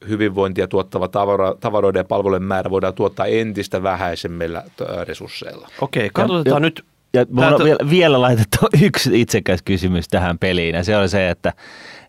hyvinvointia 0.10 0.68
tuottava 0.68 1.08
tavara, 1.08 1.56
tavaroiden 1.60 2.00
ja 2.00 2.04
palvelujen 2.04 2.44
määrä 2.44 2.70
voidaan 2.70 2.94
tuottaa 2.94 3.26
entistä 3.26 3.84
vähäisemmillä 3.84 4.64
resursseilla. 5.08 5.68
Okei, 5.82 6.10
katsotaan 6.14 6.56
ja, 6.56 6.60
nyt 6.60 6.86
Ja 7.14 7.26
Tää 7.26 7.48
on 7.48 7.58
to- 7.58 7.64
vielä, 7.64 7.90
vielä 7.90 8.22
laitettu 8.22 8.58
yksi 8.86 9.22
itsekäs 9.22 9.62
kysymys 9.66 10.08
tähän 10.08 10.40
peliin, 10.40 10.76
ja 10.76 10.84
se 10.84 10.98
on 10.98 11.10
se, 11.10 11.30
että, 11.30 11.54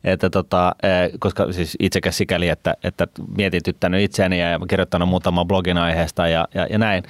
että 0.05 0.31
tota, 0.31 0.75
eh, 0.83 1.11
koska 1.19 1.53
siis 1.53 1.77
itsekäs 1.81 2.17
sikäli, 2.17 2.49
että, 2.49 2.75
että 2.85 3.09
mietityttänyt 3.37 4.03
itseäni 4.03 4.41
ja 4.41 4.61
kirjoittanut 4.69 5.09
muutaman 5.09 5.47
blogin 5.47 5.79
aiheesta 5.79 6.29
ja, 6.29 6.49
ja, 6.55 6.67
ja 6.71 6.79
näin. 6.79 7.05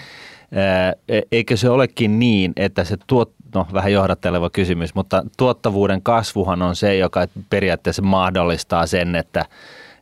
Eh, 1.09 1.23
Eikö 1.33 1.57
se 1.57 1.71
olekin 1.71 2.19
niin, 2.19 2.53
että 2.57 2.85
se 2.85 2.97
tuot, 3.07 3.33
no 3.55 3.67
vähän 3.73 3.93
johdatteleva 3.93 4.51
kysymys, 4.51 4.95
mutta 4.95 5.25
tuottavuuden 5.37 6.03
kasvuhan 6.03 6.63
on 6.63 6.77
se, 6.77 6.97
joka 6.97 7.27
periaatteessa 7.51 8.03
mahdollistaa 8.03 8.87
sen, 8.87 9.17
että, 9.17 9.45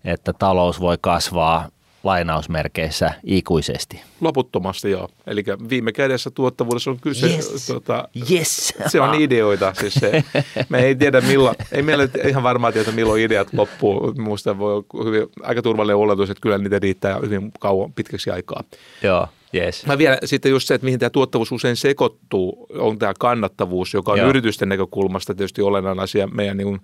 että 0.04 0.32
talous 0.32 0.80
voi 0.80 0.98
kasvaa 1.00 1.68
lainausmerkeissä 2.04 3.10
ikuisesti. 3.24 4.00
Loputtomasti 4.20 4.90
joo. 4.90 5.08
Eli 5.26 5.44
viime 5.68 5.92
kädessä 5.92 6.30
tuottavuudessa 6.30 6.90
on 6.90 7.00
kyse. 7.00 7.26
Yes. 7.26 7.66
Tota, 7.66 8.08
Yes! 8.30 8.74
se 8.86 9.00
on 9.00 9.14
ideoita. 9.14 9.74
Siis 9.80 9.94
se, 9.94 10.24
me 10.68 10.82
ei 10.82 10.94
tiedä 10.94 11.20
milloin, 11.20 11.56
ei 11.72 11.82
meillä 11.82 12.08
ihan 12.28 12.42
varmaan 12.42 12.72
tiedä 12.72 12.92
milloin 12.92 13.22
ideat 13.22 13.48
loppuu. 13.52 14.12
Minusta 14.16 14.58
voi 14.58 14.74
olla 14.74 15.04
hyvin, 15.04 15.26
aika 15.42 15.62
turvallinen 15.62 15.96
oletus, 15.96 16.30
että 16.30 16.40
kyllä 16.40 16.58
niitä 16.58 16.78
riittää 16.78 17.18
hyvin 17.18 17.52
kauan 17.60 17.92
pitkäksi 17.92 18.30
aikaa. 18.30 18.64
Joo, 19.02 19.26
yes. 19.54 19.86
Mä 19.86 19.98
vielä 19.98 20.18
sitten 20.24 20.50
just 20.50 20.68
se, 20.68 20.74
että 20.74 20.84
mihin 20.84 20.98
tämä 21.00 21.10
tuottavuus 21.10 21.52
usein 21.52 21.76
sekoittuu, 21.76 22.66
on 22.78 22.98
tämä 22.98 23.12
kannattavuus, 23.18 23.94
joka 23.94 24.12
on 24.12 24.18
Joo. 24.18 24.28
Yritysten 24.28 24.68
näkökulmasta 24.68 25.34
tietysti 25.34 25.62
olennainen 25.62 26.02
asia. 26.02 26.26
Meidän 26.26 26.56
niin 26.56 26.80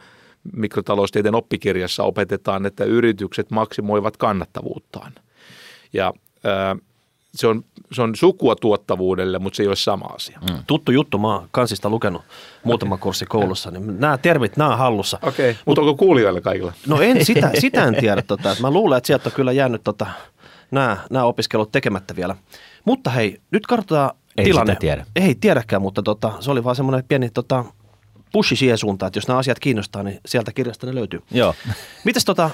mikrotaloustieteen 0.52 1.34
oppikirjassa 1.34 2.04
opetetaan, 2.04 2.66
että 2.66 2.84
yritykset 2.84 3.50
maksimoivat 3.50 4.16
kannattavuuttaan. 4.16 5.12
Ja 5.92 6.12
ää, 6.44 6.76
se 7.34 7.46
on, 7.46 7.64
se 7.92 8.02
on 8.02 8.16
sukua 8.16 8.56
tuottavuudelle, 8.56 9.38
mutta 9.38 9.56
se 9.56 9.62
ei 9.62 9.66
ole 9.66 9.76
sama 9.76 10.06
asia. 10.06 10.38
Mm. 10.50 10.58
Tuttu 10.66 10.92
juttu, 10.92 11.18
mä 11.18 11.34
oon 11.34 11.48
kansista 11.50 11.90
lukenut 11.90 12.22
muutama 12.64 12.96
kurssi 12.96 13.26
koulussa, 13.26 13.70
niin 13.70 14.00
nämä 14.00 14.18
termit, 14.18 14.56
nämä 14.56 14.70
on 14.70 14.78
hallussa. 14.78 15.18
Okei, 15.22 15.50
okay. 15.50 15.62
mutta 15.66 15.80
onko 15.80 15.94
kuulijoille 15.94 16.40
kaikilla? 16.40 16.72
No 16.86 17.00
en, 17.00 17.24
sitä, 17.26 17.50
sitä 17.58 17.84
en 17.84 17.96
tiedä. 18.00 18.22
Tota, 18.22 18.50
että 18.50 18.62
mä 18.62 18.70
luulen, 18.70 18.96
että 18.96 19.06
sieltä 19.06 19.28
on 19.28 19.32
kyllä 19.32 19.52
jäänyt 19.52 19.84
tota, 19.84 20.06
nämä, 20.70 20.96
nämä 21.10 21.24
opiskelut 21.24 21.72
tekemättä 21.72 22.16
vielä. 22.16 22.36
Mutta 22.84 23.10
hei, 23.10 23.40
nyt 23.50 23.66
katsotaan 23.66 24.10
Ei 24.36 24.44
tilanne. 24.44 24.72
sitä 24.72 24.80
tiedä. 24.80 25.06
Ei 25.16 25.34
tiedäkään, 25.34 25.82
mutta 25.82 26.02
tota, 26.02 26.32
se 26.40 26.50
oli 26.50 26.64
vaan 26.64 26.76
semmoinen 26.76 27.04
pieni 27.08 27.30
tota, 27.30 27.64
pushi 28.32 28.56
siihen 28.56 28.78
suuntaan, 28.78 29.08
että 29.08 29.18
jos 29.18 29.28
nämä 29.28 29.38
asiat 29.38 29.58
kiinnostaa, 29.58 30.02
niin 30.02 30.20
sieltä 30.26 30.52
kirjasta 30.52 30.86
ne 30.86 30.94
löytyy. 30.94 31.22
Joo. 31.30 31.54
Mitäs 32.04 32.24
tota 32.24 32.50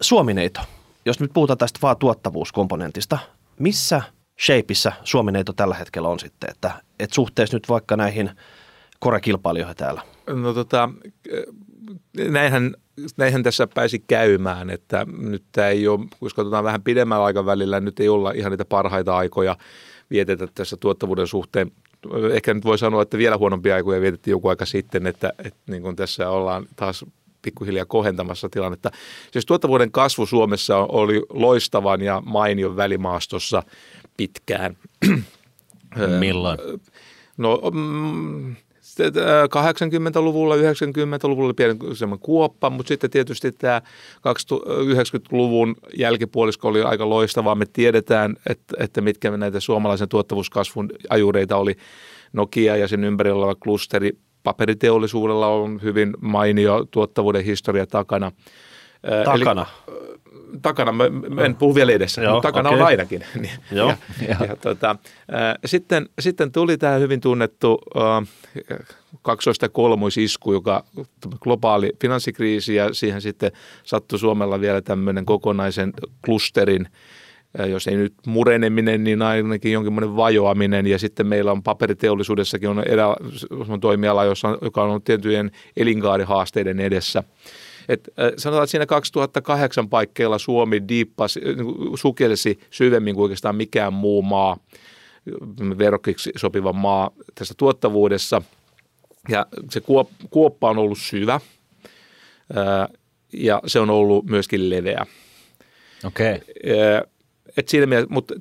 Suomineito, 0.00 0.60
jos 1.04 1.20
nyt 1.20 1.30
puhutaan 1.34 1.58
tästä 1.58 1.78
vaan 1.82 1.96
tuottavuuskomponentista, 1.96 3.18
missä 3.58 4.02
shapeissa 4.40 4.92
Suomineito 5.04 5.52
tällä 5.52 5.74
hetkellä 5.74 6.08
on 6.08 6.20
sitten, 6.20 6.50
että, 6.50 6.70
että 6.98 7.14
suhteessa 7.14 7.56
nyt 7.56 7.68
vaikka 7.68 7.96
näihin 7.96 8.30
korekilpailijoihin 9.00 9.76
täällä? 9.76 10.02
No 10.26 10.54
tota, 10.54 10.90
näinhän, 12.28 12.74
näinhän 13.16 13.42
tässä 13.42 13.66
pääsi 13.74 13.98
käymään, 13.98 14.70
että 14.70 15.06
nyt 15.18 15.44
tämä 15.52 15.68
ei 15.68 15.88
ole, 15.88 16.06
jos 16.22 16.34
katsotaan 16.34 16.64
vähän 16.64 16.82
pidemmällä 16.82 17.24
aikavälillä, 17.24 17.80
nyt 17.80 18.00
ei 18.00 18.08
olla 18.08 18.30
ihan 18.30 18.50
niitä 18.52 18.64
parhaita 18.64 19.16
aikoja 19.16 19.56
vietetä 20.10 20.46
tässä 20.54 20.76
tuottavuuden 20.76 21.26
suhteen. 21.26 21.72
Ehkä 22.32 22.54
nyt 22.54 22.64
voi 22.64 22.78
sanoa, 22.78 23.02
että 23.02 23.18
vielä 23.18 23.36
huonompia 23.36 23.74
aikoja 23.74 24.00
vietettiin 24.00 24.32
joku 24.32 24.48
aika 24.48 24.66
sitten, 24.66 25.06
että, 25.06 25.32
että 25.44 25.60
niin 25.66 25.82
kuin 25.82 25.96
tässä 25.96 26.30
ollaan 26.30 26.66
taas 26.76 27.04
pikkuhiljaa 27.42 27.84
kohentamassa 27.84 28.48
tilannetta. 28.48 28.90
Siis 29.32 29.46
tuottavuuden 29.46 29.92
kasvu 29.92 30.26
Suomessa 30.26 30.76
oli 30.76 31.22
loistavan 31.28 32.02
ja 32.02 32.22
mainion 32.26 32.76
välimaastossa 32.76 33.62
pitkään. 34.16 34.76
Milloin? 36.20 36.58
No 37.36 37.60
mm, 37.74 38.56
80-luvulla, 38.98 40.56
90-luvulla 40.56 41.46
oli 41.46 41.54
pieni 41.54 41.76
semmoinen 41.94 42.22
kuoppa, 42.22 42.70
mutta 42.70 42.88
sitten 42.88 43.10
tietysti 43.10 43.52
tämä 43.52 43.82
90-luvun 44.26 45.76
jälkipuolisko 45.96 46.68
oli 46.68 46.82
aika 46.82 47.08
loistavaa. 47.08 47.54
Me 47.54 47.66
tiedetään, 47.72 48.36
että, 48.46 48.76
että 48.78 49.00
mitkä 49.00 49.36
näitä 49.36 49.60
suomalaisen 49.60 50.08
tuottavuuskasvun 50.08 50.90
ajureita 51.10 51.56
oli 51.56 51.76
Nokia 52.32 52.76
ja 52.76 52.88
sen 52.88 53.04
ympärillä 53.04 53.38
oleva 53.38 53.54
klusteri. 53.54 54.12
Paperiteollisuudella 54.42 55.46
on 55.46 55.82
hyvin 55.82 56.14
mainio 56.20 56.86
tuottavuuden 56.90 57.44
historia 57.44 57.86
takana. 57.86 58.32
Ää, 59.02 59.22
eli- 59.34 59.44
Takana. 60.62 60.92
mä, 60.92 61.04
mä 61.28 61.42
en 61.42 61.54
puhu 61.54 61.74
vielä 61.74 61.92
edessä, 61.92 62.22
Joo, 62.22 62.34
mutta 62.34 62.48
takana 62.48 62.68
okei. 62.68 62.80
on 62.80 62.86
ainakin. 62.86 63.24
Niin, 63.40 63.52
Joo. 63.72 63.94
ja, 64.28 64.36
ja, 64.48 64.56
tota, 64.56 64.96
ää, 65.30 65.56
sitten, 65.64 66.08
sitten 66.18 66.52
tuli 66.52 66.78
tämä 66.78 66.94
hyvin 66.94 67.20
tunnettu 67.20 67.78
kaksoista 69.22 69.68
kolmoisisku, 69.68 70.52
joka 70.52 70.84
globaali 71.40 71.92
finanssikriisi 72.00 72.74
ja 72.74 72.94
siihen 72.94 73.20
sitten 73.20 73.52
sattui 73.84 74.18
Suomella 74.18 74.60
vielä 74.60 74.82
tämmöinen 74.82 75.26
kokonaisen 75.26 75.92
klusterin, 76.24 76.88
ää, 77.58 77.66
jos 77.66 77.86
ei 77.86 77.96
nyt 77.96 78.14
mureneminen, 78.26 79.04
niin 79.04 79.22
ainakin 79.22 79.72
jonkinlainen 79.72 80.16
vajoaminen. 80.16 80.86
Ja 80.86 80.98
sitten 80.98 81.26
meillä 81.26 81.52
on 81.52 81.62
paperiteollisuudessakin 81.62 82.68
on 82.68 82.82
erä, 82.86 83.08
on 83.68 83.80
toimiala, 83.80 84.24
jossa 84.24 84.48
on, 84.48 84.58
joka 84.62 84.82
on 84.82 84.90
ollut 84.90 85.04
tiettyjen 85.04 85.50
elinkaarihaasteiden 85.76 86.80
edessä. 86.80 87.22
Et, 87.88 88.08
äh, 88.08 88.32
sanotaan, 88.36 88.64
että 88.64 88.70
siinä 88.70 88.86
2008 88.86 89.88
paikkeilla 89.88 90.38
Suomi 90.38 90.88
diippasi, 90.88 91.40
äh, 91.40 91.54
sukelsi 91.94 92.60
syvemmin 92.70 93.14
kuin 93.14 93.22
oikeastaan 93.22 93.56
mikään 93.56 93.92
muu 93.92 94.22
maa, 94.22 94.56
verrokkiksi 95.78 96.32
sopiva 96.36 96.72
maa 96.72 97.10
tässä 97.34 97.54
tuottavuudessa. 97.56 98.42
Ja 99.28 99.46
se 99.70 99.80
kuop- 99.80 100.26
kuoppa 100.30 100.70
on 100.70 100.78
ollut 100.78 100.98
syvä 100.98 101.34
äh, 101.34 101.40
ja 103.32 103.62
se 103.66 103.80
on 103.80 103.90
ollut 103.90 104.26
myöskin 104.26 104.70
leveä. 104.70 105.06
Okei. 106.04 106.34
Okay. 106.34 107.15
Et 107.56 107.68
siinä 107.68 107.86
mielessä, 107.86 108.14
mutta 108.14 108.34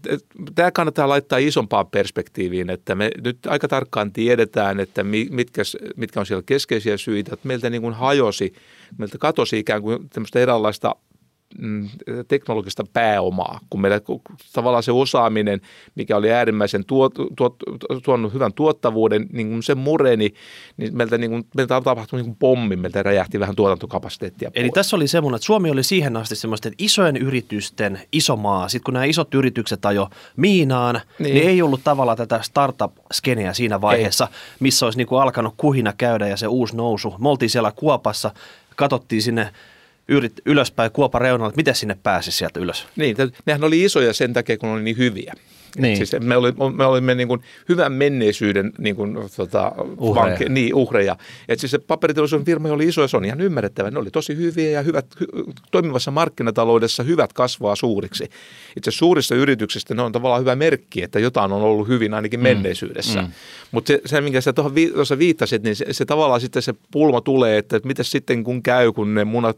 tämä 0.55 0.71
kannattaa 0.71 1.09
laittaa 1.09 1.39
isompaan 1.39 1.87
perspektiiviin, 1.87 2.69
että 2.69 2.95
me 2.95 3.11
nyt 3.23 3.37
aika 3.47 3.67
tarkkaan 3.67 4.13
tiedetään, 4.13 4.79
että 4.79 5.03
mi- 5.03 5.27
mitkä, 5.31 5.61
mitkä 5.95 6.19
on 6.19 6.25
siellä 6.25 6.43
keskeisiä 6.45 6.97
syitä, 6.97 7.33
että 7.33 7.47
meiltä 7.47 7.69
niin 7.69 7.81
kuin 7.81 7.93
hajosi, 7.93 8.53
meiltä 8.97 9.17
katosi 9.17 9.59
ikään 9.59 9.81
kuin 9.81 10.09
tämmöistä 10.09 10.39
eräänlaista 10.39 10.95
teknologista 12.27 12.83
pääomaa, 12.93 13.59
kun 13.69 13.81
meillä 13.81 13.99
tavallaan 14.53 14.83
se 14.83 14.91
osaaminen, 14.91 15.61
mikä 15.95 16.17
oli 16.17 16.31
äärimmäisen 16.31 16.85
tuot, 16.85 17.13
tuot, 17.37 17.55
tuonut 18.03 18.33
hyvän 18.33 18.53
tuottavuuden, 18.53 19.27
niin 19.33 19.49
kun 19.49 19.63
se 19.63 19.75
mureni, 19.75 20.33
niin 20.77 20.97
meiltä, 20.97 21.17
niin 21.17 21.31
kuin, 21.31 21.45
meiltä 21.55 21.81
tapahtui 21.81 22.17
niin 22.19 22.25
kuin 22.25 22.35
pommi, 22.39 22.75
meiltä 22.75 23.03
räjähti 23.03 23.39
vähän 23.39 23.55
tuotantokapasiteettia 23.55 24.51
Eli 24.55 24.67
pois. 24.67 24.73
tässä 24.73 24.95
oli 24.95 25.07
semmoinen, 25.07 25.35
että 25.35 25.45
Suomi 25.45 25.71
oli 25.71 25.83
siihen 25.83 26.17
asti 26.17 26.35
semmoisten 26.35 26.73
isojen 26.77 27.17
yritysten 27.17 28.01
iso 28.11 28.35
maa. 28.35 28.69
Sitten 28.69 28.83
kun 28.83 28.93
nämä 28.93 29.05
isot 29.05 29.33
yritykset 29.33 29.85
ajo 29.85 30.09
miinaan, 30.35 30.95
niin, 30.95 31.03
Niin. 31.19 31.33
niin 31.35 31.49
ei 31.49 31.61
ollut 31.61 31.81
tavallaan 31.83 32.17
tätä 32.17 32.39
startup-skeneä 32.43 33.53
siinä 33.53 33.81
vaiheessa, 33.81 34.27
missä 34.59 34.85
olisi 34.85 34.97
niinku 34.97 35.15
alkanut 35.15 35.53
kuhina 35.57 35.93
käydä 35.97 36.27
ja 36.27 36.37
se 36.37 36.47
uusi 36.47 36.75
nousu. 36.75 37.15
Me 37.19 37.29
oltiin 37.29 37.49
siellä 37.49 37.71
Kuopassa, 37.75 38.31
katsottiin 38.75 39.21
sinne 39.21 39.49
yrit, 40.07 40.33
ylöspäin 40.45 40.91
Kuopan 40.91 41.21
reunalla, 41.21 41.49
että 41.49 41.59
miten 41.59 41.75
sinne 41.75 41.97
pääsisi 42.03 42.37
sieltä 42.37 42.59
ylös. 42.59 42.87
Niin, 42.95 43.17
nehän 43.45 43.63
oli 43.63 43.83
isoja 43.83 44.13
sen 44.13 44.33
takia, 44.33 44.57
kun 44.57 44.69
oli 44.69 44.81
niin 44.81 44.97
hyviä. 44.97 45.33
Niin. 45.77 45.97
Siis 45.97 46.11
me, 46.19 46.37
oli, 46.37 46.53
me 46.75 46.85
olimme 46.85 47.15
niin 47.15 47.27
kuin 47.27 47.41
hyvän 47.69 47.91
menneisyyden 47.91 48.71
niin 48.77 48.95
kuin, 48.95 49.17
tota, 49.37 49.71
Uhreja. 49.97 50.25
vanke, 50.25 50.49
niin, 50.49 50.75
uhreja. 50.75 51.15
Et 51.47 51.59
siis 51.59 51.71
se 51.71 51.77
paperiteollisuuden 51.77 52.45
firma 52.45 52.69
oli 52.69 52.87
iso 52.87 53.01
ja 53.01 53.07
se 53.07 53.17
on 53.17 53.25
ihan 53.25 53.41
ymmärrettävä. 53.41 53.91
Ne 53.91 53.99
oli 53.99 54.11
tosi 54.11 54.35
hyviä 54.35 54.69
ja 54.69 54.81
hyvät, 54.81 55.05
hy, 55.19 55.27
toimivassa 55.71 56.11
markkinataloudessa 56.11 57.03
hyvät 57.03 57.33
kasvaa 57.33 57.75
suuriksi. 57.75 58.29
Itse 58.77 58.91
suurissa 58.91 59.35
yrityksissä 59.35 59.93
ne 59.93 60.01
on 60.01 60.11
tavallaan 60.11 60.41
hyvä 60.41 60.55
merkki, 60.55 61.03
että 61.03 61.19
jotain 61.19 61.51
on 61.51 61.61
ollut 61.61 61.87
hyvin 61.87 62.13
ainakin 62.13 62.39
menneisyydessä. 62.39 63.21
Mm. 63.21 63.27
Mutta 63.71 63.87
se, 63.87 64.01
se, 64.05 64.21
minkä 64.21 64.41
sä 64.41 64.53
tuossa 64.53 65.17
viittasit, 65.17 65.63
niin 65.63 65.75
se, 65.75 65.85
se 65.91 66.05
tavallaan 66.05 66.41
sitten 66.41 66.61
se 66.61 66.73
pulma 66.91 67.21
tulee, 67.21 67.57
että, 67.57 67.77
että 67.77 67.87
mitä 67.87 68.03
sitten 68.03 68.43
kun 68.43 68.63
käy, 68.63 68.91
kun 68.91 69.15
ne 69.15 69.25
munat, 69.25 69.57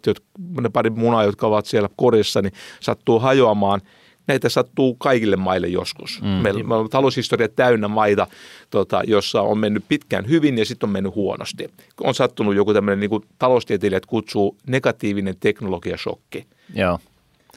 ne 0.62 0.70
pari 0.70 0.90
munaa, 0.90 1.24
jotka 1.24 1.48
ovat 1.48 1.66
siellä 1.66 1.90
korissa, 1.96 2.42
niin 2.42 2.54
sattuu 2.80 3.20
hajoamaan– 3.20 3.82
näitä 4.28 4.50
sattuu 4.50 4.96
kaikille 4.96 5.36
maille 5.36 5.68
joskus. 5.68 6.22
Mm. 6.22 6.28
Meillä, 6.28 6.64
meillä 6.64 6.78
on 6.78 6.90
taloushistoria 6.90 7.50
täynnä 7.50 7.88
maita, 7.88 8.28
tota, 8.70 9.02
jossa 9.08 9.42
on 9.42 9.58
mennyt 9.58 9.84
pitkään 9.88 10.30
hyvin 10.30 10.58
ja 10.58 10.66
sitten 10.66 10.88
on 10.88 10.92
mennyt 10.94 11.16
huonosti. 11.16 11.70
On 12.02 12.16
sattunut 12.16 12.56
joku 12.56 12.74
tämmöinen, 12.74 13.00
niin 13.00 13.10
kuin 13.10 13.24
taloustieteilijät 13.40 14.06
kutsuu 14.06 14.58
negatiivinen 14.68 15.36
teknologiashokki. 15.40 16.48
Joo. 16.74 17.00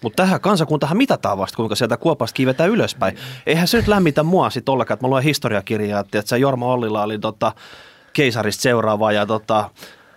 Mutta 0.03 0.23
tähän 0.23 0.41
kansakuntahan 0.41 0.97
mitataan 0.97 1.39
vasta, 1.39 1.57
kuinka 1.57 1.75
sieltä 1.75 1.97
Kuopasta 1.97 2.35
kiivetään 2.35 2.71
ylöspäin. 2.71 3.17
Eihän 3.47 3.69
se 3.69 3.77
nyt 3.77 3.89
lämmitä 3.89 4.23
mua 4.23 4.51
sitten 4.51 4.73
ollenkaan, 4.73 4.95
että 4.95 5.07
mä 5.07 5.11
luen 5.11 5.25
historiakirjaa, 5.25 6.01
että 6.01 6.23
se 6.25 6.39
Jorma 6.39 6.73
Ollila 6.73 7.03
oli 7.03 7.19
tota, 7.19 7.53
keisarista 8.13 8.63
seuraava 8.63 9.13
ja 9.13 9.27
tota, 9.27 9.71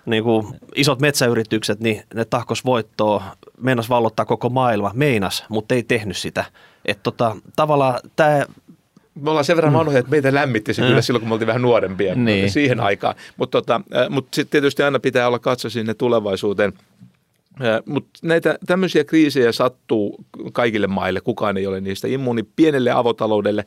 niin 0.06 0.24
kuin 0.24 0.48
isot 0.76 1.00
metsäyritykset, 1.00 1.80
niin 1.80 2.02
ne 2.14 2.26
tahkos 2.26 2.66
voittoa, 2.66 3.24
meinas 3.62 3.90
vallottaa 3.90 4.26
koko 4.26 4.50
maailma, 4.50 4.92
meinas, 4.94 5.46
mutta 5.50 5.76
ei 5.76 5.84
tehnyt 5.84 6.18
sitä. 6.18 6.46
Että 6.86 7.04
tota, 7.04 7.36
tavallaan 7.56 8.00
tämä 8.16 8.46
me 9.22 9.30
ollaan 9.30 9.46
sen 9.46 9.56
verran 9.56 9.74
vanhoja, 9.74 10.00
että 10.00 10.12
meitä 10.12 10.34
lämmitti 10.34 10.74
se 10.74 10.82
kyllä 10.82 11.02
silloin, 11.02 11.22
kun 11.22 11.30
me 11.30 11.34
oltiin 11.34 11.48
vähän 11.48 11.62
nuorempia 11.62 12.16
Niin. 12.16 12.52
siihen 12.52 12.80
aikaan. 12.80 13.16
Mutta 13.38 13.62
tota, 13.62 13.82
mut 14.10 14.28
sitten 14.34 14.52
tietysti 14.52 14.84
aina 14.84 15.00
pitää 15.00 15.28
olla 15.28 15.40
katso 15.40 15.70
sinne 15.70 15.94
tulevaisuuteen. 15.94 16.74
Mutta 17.86 18.10
näitä 18.22 18.58
tämmöisiä 18.66 19.04
kriisejä 19.04 19.52
sattuu 19.52 20.26
kaikille 20.54 20.88
maille, 20.88 21.22
kukaan 21.22 21.58
ei 21.58 21.68
ole 21.68 21.82
niistä 21.82 22.08
immuuni. 22.08 22.44
Pienelle 22.56 22.92
avotaloudelle 22.92 23.66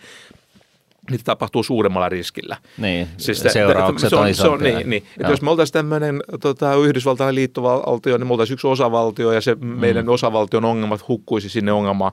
niitä 1.11 1.25
tapahtuu 1.25 1.63
suuremmalla 1.63 2.09
riskillä. 2.09 2.57
Niin, 2.79 3.09
Siis 3.17 3.45
seuraukset 3.49 4.11
se 4.11 4.17
on, 4.17 4.27
on, 4.27 4.35
se 4.35 4.49
on 4.49 4.61
niin, 4.61 4.91
niin. 4.91 5.03
Että 5.21 5.33
jos 5.33 5.43
me 5.43 5.51
oltaisiin 5.51 5.73
tämmöinen 5.73 6.23
tota, 6.41 6.75
Yhdysvaltain 6.75 7.35
liittovaltio, 7.35 8.19
niin 8.19 8.27
me 8.27 8.33
oltaisiin 8.33 8.55
yksi 8.55 8.67
osavaltio 8.67 9.33
ja 9.33 9.41
se 9.41 9.55
meidän 9.55 10.05
Mm. 10.07 10.13
osavaltion 10.13 10.65
ongelmat 10.65 11.09
hukkuisi 11.09 11.49
sinne 11.49 11.73
ongelmaan, 11.73 12.13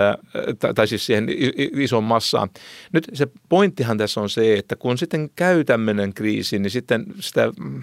ää, 0.00 0.18
tai, 0.74 0.88
siis 0.88 1.06
siihen 1.06 1.26
isoon 1.76 2.04
massaan. 2.04 2.50
Nyt 2.92 3.06
se 3.12 3.26
pointtihan 3.48 3.98
tässä 3.98 4.20
on 4.20 4.30
se, 4.30 4.54
että 4.58 4.76
kun 4.76 4.98
sitten 4.98 5.30
käy 5.36 5.64
tämmöinen 5.64 6.14
kriisi, 6.14 6.58
niin 6.58 6.70
sitten 6.70 7.04
sitä, 7.20 7.52
mm, 7.60 7.82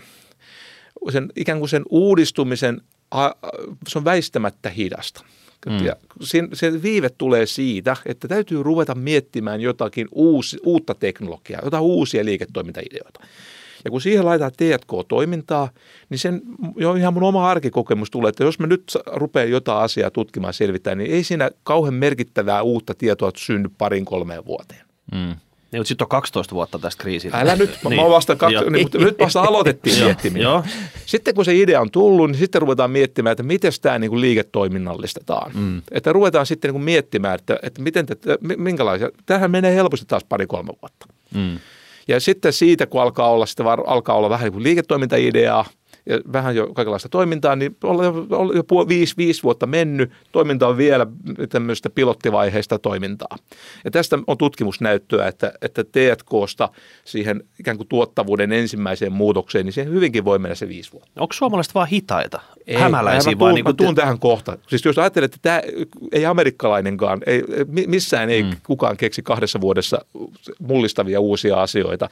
sen, 1.12 1.29
ikään 1.36 1.60
kuin 1.60 1.69
sen 1.69 1.83
uudistumisen, 1.89 2.81
se 3.88 3.98
on 3.98 4.05
väistämättä 4.05 4.69
hidasta. 4.69 5.24
Mm. 5.70 5.86
Ja 5.86 5.96
sen, 6.22 6.50
se 6.53 6.84
viive 6.84 7.10
tulee 7.10 7.46
siitä, 7.46 7.98
että 8.05 8.27
täytyy 8.27 8.63
ruveta 8.63 8.96
miettimään 8.96 9.62
jotakin 9.62 10.08
uusi, 10.12 10.58
uutta 10.63 10.96
teknologiaa, 10.96 11.62
jotain 11.63 11.84
uusia 11.84 12.25
liiketoimintaideoita. 12.25 13.20
Ja 13.86 13.91
kun 13.91 14.01
siihen 14.01 14.25
laitetaan 14.25 14.51
T&K-toimintaa, 14.58 15.70
niin 16.10 16.20
sen 16.20 16.41
jo 16.75 16.93
ihan 16.93 17.13
mun 17.13 17.24
oma 17.24 17.50
arkikokemus 17.50 18.12
tulee, 18.12 18.29
että 18.29 18.43
jos 18.43 18.60
mä 18.60 18.67
nyt 18.67 18.93
rupean 19.05 19.50
jotain 19.50 19.84
asiaa 19.84 20.12
tutkimaan 20.12 20.53
selvittämään, 20.53 20.98
niin 20.98 21.12
ei 21.12 21.24
siinä 21.24 21.51
kauhean 21.63 21.93
merkittävää 21.93 22.62
uutta 22.62 22.93
tietoa 22.93 23.32
synny 23.38 23.70
parin 23.77 24.05
kolmeen 24.05 24.46
vuoteen. 24.46 24.82
Mm. 25.12 25.36
Niin, 25.73 25.79
mutta 25.79 25.87
sitten 25.87 26.05
on 26.05 26.09
12 26.09 26.55
vuotta 26.55 26.79
tästä 26.79 27.01
kriisistä. 27.01 27.39
Älä 27.39 27.55
nyt, 27.55 27.77
mä, 27.83 27.89
niin. 27.89 28.01
mä 28.01 28.09
vasta 28.09 28.35
kaksi, 28.35 28.69
niin, 28.69 28.85
mutta 28.85 28.97
nyt 28.97 29.19
vasta 29.19 29.41
aloitettiin 29.49 30.03
miettiminen. 30.03 30.43
Joo. 30.43 30.63
Sitten 31.05 31.35
kun 31.35 31.45
se 31.45 31.55
idea 31.55 31.81
on 31.81 31.91
tullut, 31.91 32.29
niin 32.29 32.39
sitten 32.39 32.61
ruvetaan 32.61 32.91
miettimään, 32.91 33.31
että 33.31 33.43
miten 33.43 33.71
tämä 33.81 33.99
niin 33.99 34.21
liiketoiminnallistetaan. 34.21 35.51
Mm. 35.53 35.81
Että 35.91 36.13
ruvetaan 36.13 36.45
sitten 36.45 36.69
niin 36.69 36.73
kuin 36.73 36.83
miettimään, 36.83 37.35
että, 37.35 37.59
että 37.63 37.81
miten 37.81 38.05
te, 38.05 38.15
mi- 38.41 38.55
minkälaisia. 38.57 39.09
Tähän 39.25 39.51
menee 39.51 39.75
helposti 39.75 40.05
taas 40.05 40.23
pari-kolme 40.29 40.73
vuotta. 40.81 41.05
Mm. 41.35 41.59
Ja 42.07 42.19
sitten 42.19 42.53
siitä, 42.53 42.85
kun 42.85 43.01
alkaa 43.01 43.29
olla, 43.29 43.45
sitten 43.45 43.65
var, 43.65 43.83
alkaa 43.87 44.15
olla 44.15 44.29
vähän 44.29 44.43
niin 44.43 44.53
kuin 44.53 44.63
liiketoimintaideaa 44.63 45.65
ja 46.05 46.19
vähän 46.33 46.55
jo 46.55 46.67
kaikenlaista 46.74 47.10
toimintaa, 47.10 47.55
niin 47.55 47.77
on 47.83 48.05
jo, 48.05 48.27
on 48.29 48.55
jo 48.55 48.62
puol- 48.62 48.88
viisi, 48.88 49.13
viisi 49.17 49.43
vuotta 49.43 49.67
mennyt. 49.67 50.12
Toiminta 50.31 50.67
on 50.67 50.77
vielä 50.77 51.07
tämmöistä 51.50 51.89
pilottivaiheista 51.89 52.79
toimintaa. 52.79 53.38
Ja 53.86 53.91
tästä 53.91 54.19
on 54.27 54.38
tutkimusnäyttöä, 54.38 55.27
että, 55.27 55.53
että 55.62 55.83
T&Ksta 55.83 56.69
siihen 57.05 57.43
ikään 57.60 57.77
kuin 57.77 57.88
tuottavuuden 57.88 58.51
ensimmäiseen 58.51 59.12
muutokseen, 59.12 59.65
niin 59.65 59.74
siihen 59.74 59.93
hyvinkin 59.93 60.25
voi 60.25 60.39
mennä 60.39 60.55
se 60.55 60.67
viisi 60.67 60.91
vuotta. 60.91 61.22
Onko 61.22 61.33
suomalaiset 61.33 61.75
vaan 61.75 61.88
hitaita? 61.88 62.39
Ei, 62.67 62.75
Hämäläisiä 62.75 63.36
tuun, 63.36 63.53
niin 63.53 63.65
mä 63.65 63.74
tuun 63.74 63.95
tähän 63.95 64.19
kohta. 64.19 64.57
Siis 64.67 64.86
jos 64.86 64.98
ajattelet, 64.98 65.36
että 65.36 65.39
tämä 65.41 65.62
ei 66.12 66.25
amerikkalainenkaan, 66.25 67.22
ei, 67.25 67.43
mi- 67.67 67.88
missään 67.88 68.29
ei 68.29 68.43
mm. 68.43 68.51
kukaan 68.65 68.98
keksi 68.98 69.22
kahdessa 69.22 69.62
vuodessa 69.62 70.05
mullistavia 70.60 71.19
uusia 71.19 71.62
asioita. 71.62 72.10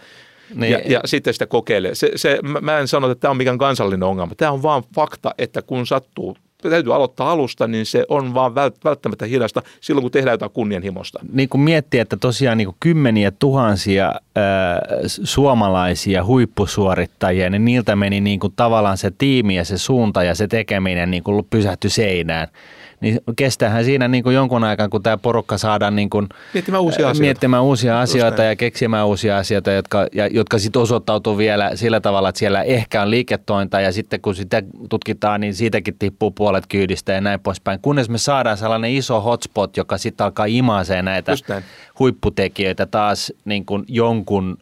Niin. 0.56 0.72
Ja, 0.72 0.80
ja 0.86 1.02
sitten 1.06 1.34
sitä 1.34 1.46
kokeilee. 1.46 1.96
Se, 1.96 2.12
se, 2.16 2.40
mä- 2.62 2.80
en 2.80 2.88
sano, 2.88 3.12
että 3.12 3.22
tämä 3.22 3.30
on 3.32 3.38
mikään 3.38 3.58
kansallinen 3.58 4.04
ongelma. 4.04 4.36
Tämä 4.36 4.52
on 4.52 4.64
vaan 4.64 4.84
fakta, 4.96 5.36
että 5.38 5.62
kun 5.62 5.88
sattuu, 5.88 6.38
täytyy 6.70 6.96
aloittaa 6.96 7.32
alusta, 7.32 7.68
niin 7.68 7.86
se 7.86 8.06
on 8.10 8.34
vaan 8.34 8.52
vält- 8.52 8.84
välttämättä 8.84 9.26
hidasta 9.26 9.62
silloin, 9.82 10.02
kun 10.04 10.12
tehdään 10.12 10.34
jotain 10.34 10.52
kunnianhimosta. 10.52 11.20
niin 11.34 11.50
kuin 11.50 11.62
miettii, 11.62 12.00
että 12.00 12.18
tosiaan 12.18 12.58
niin 12.58 12.76
kymmeniä 12.80 13.32
tuhansia 13.32 14.06
ää, 14.36 14.82
suomalaisia 15.08 16.26
huippusuorittajia, 16.26 17.50
niin 17.50 17.66
niiltä 17.66 17.96
meni 17.96 18.22
niin 18.22 18.40
kuin 18.40 18.54
tavallaan 18.56 18.98
se 18.98 19.12
tiimi 19.18 19.56
ja 19.56 19.66
se 19.66 19.78
suunta 19.78 20.24
ja 20.24 20.36
se 20.36 20.48
tekeminen 20.48 21.12
niin 21.12 21.24
kuin 21.24 21.46
pysähtyi 21.50 21.90
seinään. 21.90 22.48
Niin 23.02 23.20
kestäähän 23.36 23.86
siinä 23.86 24.08
niin 24.08 24.24
kuin 24.24 24.36
jonkun 24.36 24.64
aikaa, 24.64 24.90
kun 24.90 25.04
tämä 25.04 25.18
porukka 25.18 25.58
saadaan 25.58 25.96
niin 25.96 26.10
kuin, 26.10 26.30
Miettimään 26.54 26.84
uusia 26.84 27.08
asioita. 27.08 27.22
miettimään 27.22 27.64
uusia 27.64 28.02
asioita 28.02 28.44
ja 28.44 28.56
keksimään 28.56 29.08
uusia 29.08 29.38
asioita, 29.38 29.72
jotka, 29.72 30.08
ja, 30.14 30.28
jotka 30.28 30.60
sitten 30.60 30.82
osoittautuu 30.82 31.38
vielä 31.38 31.72
sillä 31.76 32.00
tavalla, 32.00 32.30
että 32.30 32.40
siellä 32.40 32.64
ehkä 32.64 33.02
on 33.02 33.12
liiketointa 33.12 33.82
ja 33.82 33.92
sitten 33.92 34.22
kun 34.22 34.36
sitä 34.36 34.64
tutkitaan, 34.90 35.42
niin 35.42 35.54
siitäkin 35.54 35.96
tippuu 36.00 36.32
puolet 36.32 36.68
kyydistä 36.68 37.14
ja 37.14 37.22
näin 37.22 37.40
poispäin. 37.40 37.80
Kunnes 37.82 38.10
me 38.10 38.18
saadaan 38.18 38.58
sellainen 38.58 38.92
iso 38.92 39.22
hotspot, 39.22 39.78
joka 39.78 39.98
sitten 39.98 40.26
alkaa 40.26 40.46
imaaseen 40.46 41.06
näitä 41.06 41.32
huipputekijöitä 42.00 42.86
taas 42.86 43.34
niin 43.46 43.66
kuin 43.66 43.86
jonkun 43.88 44.58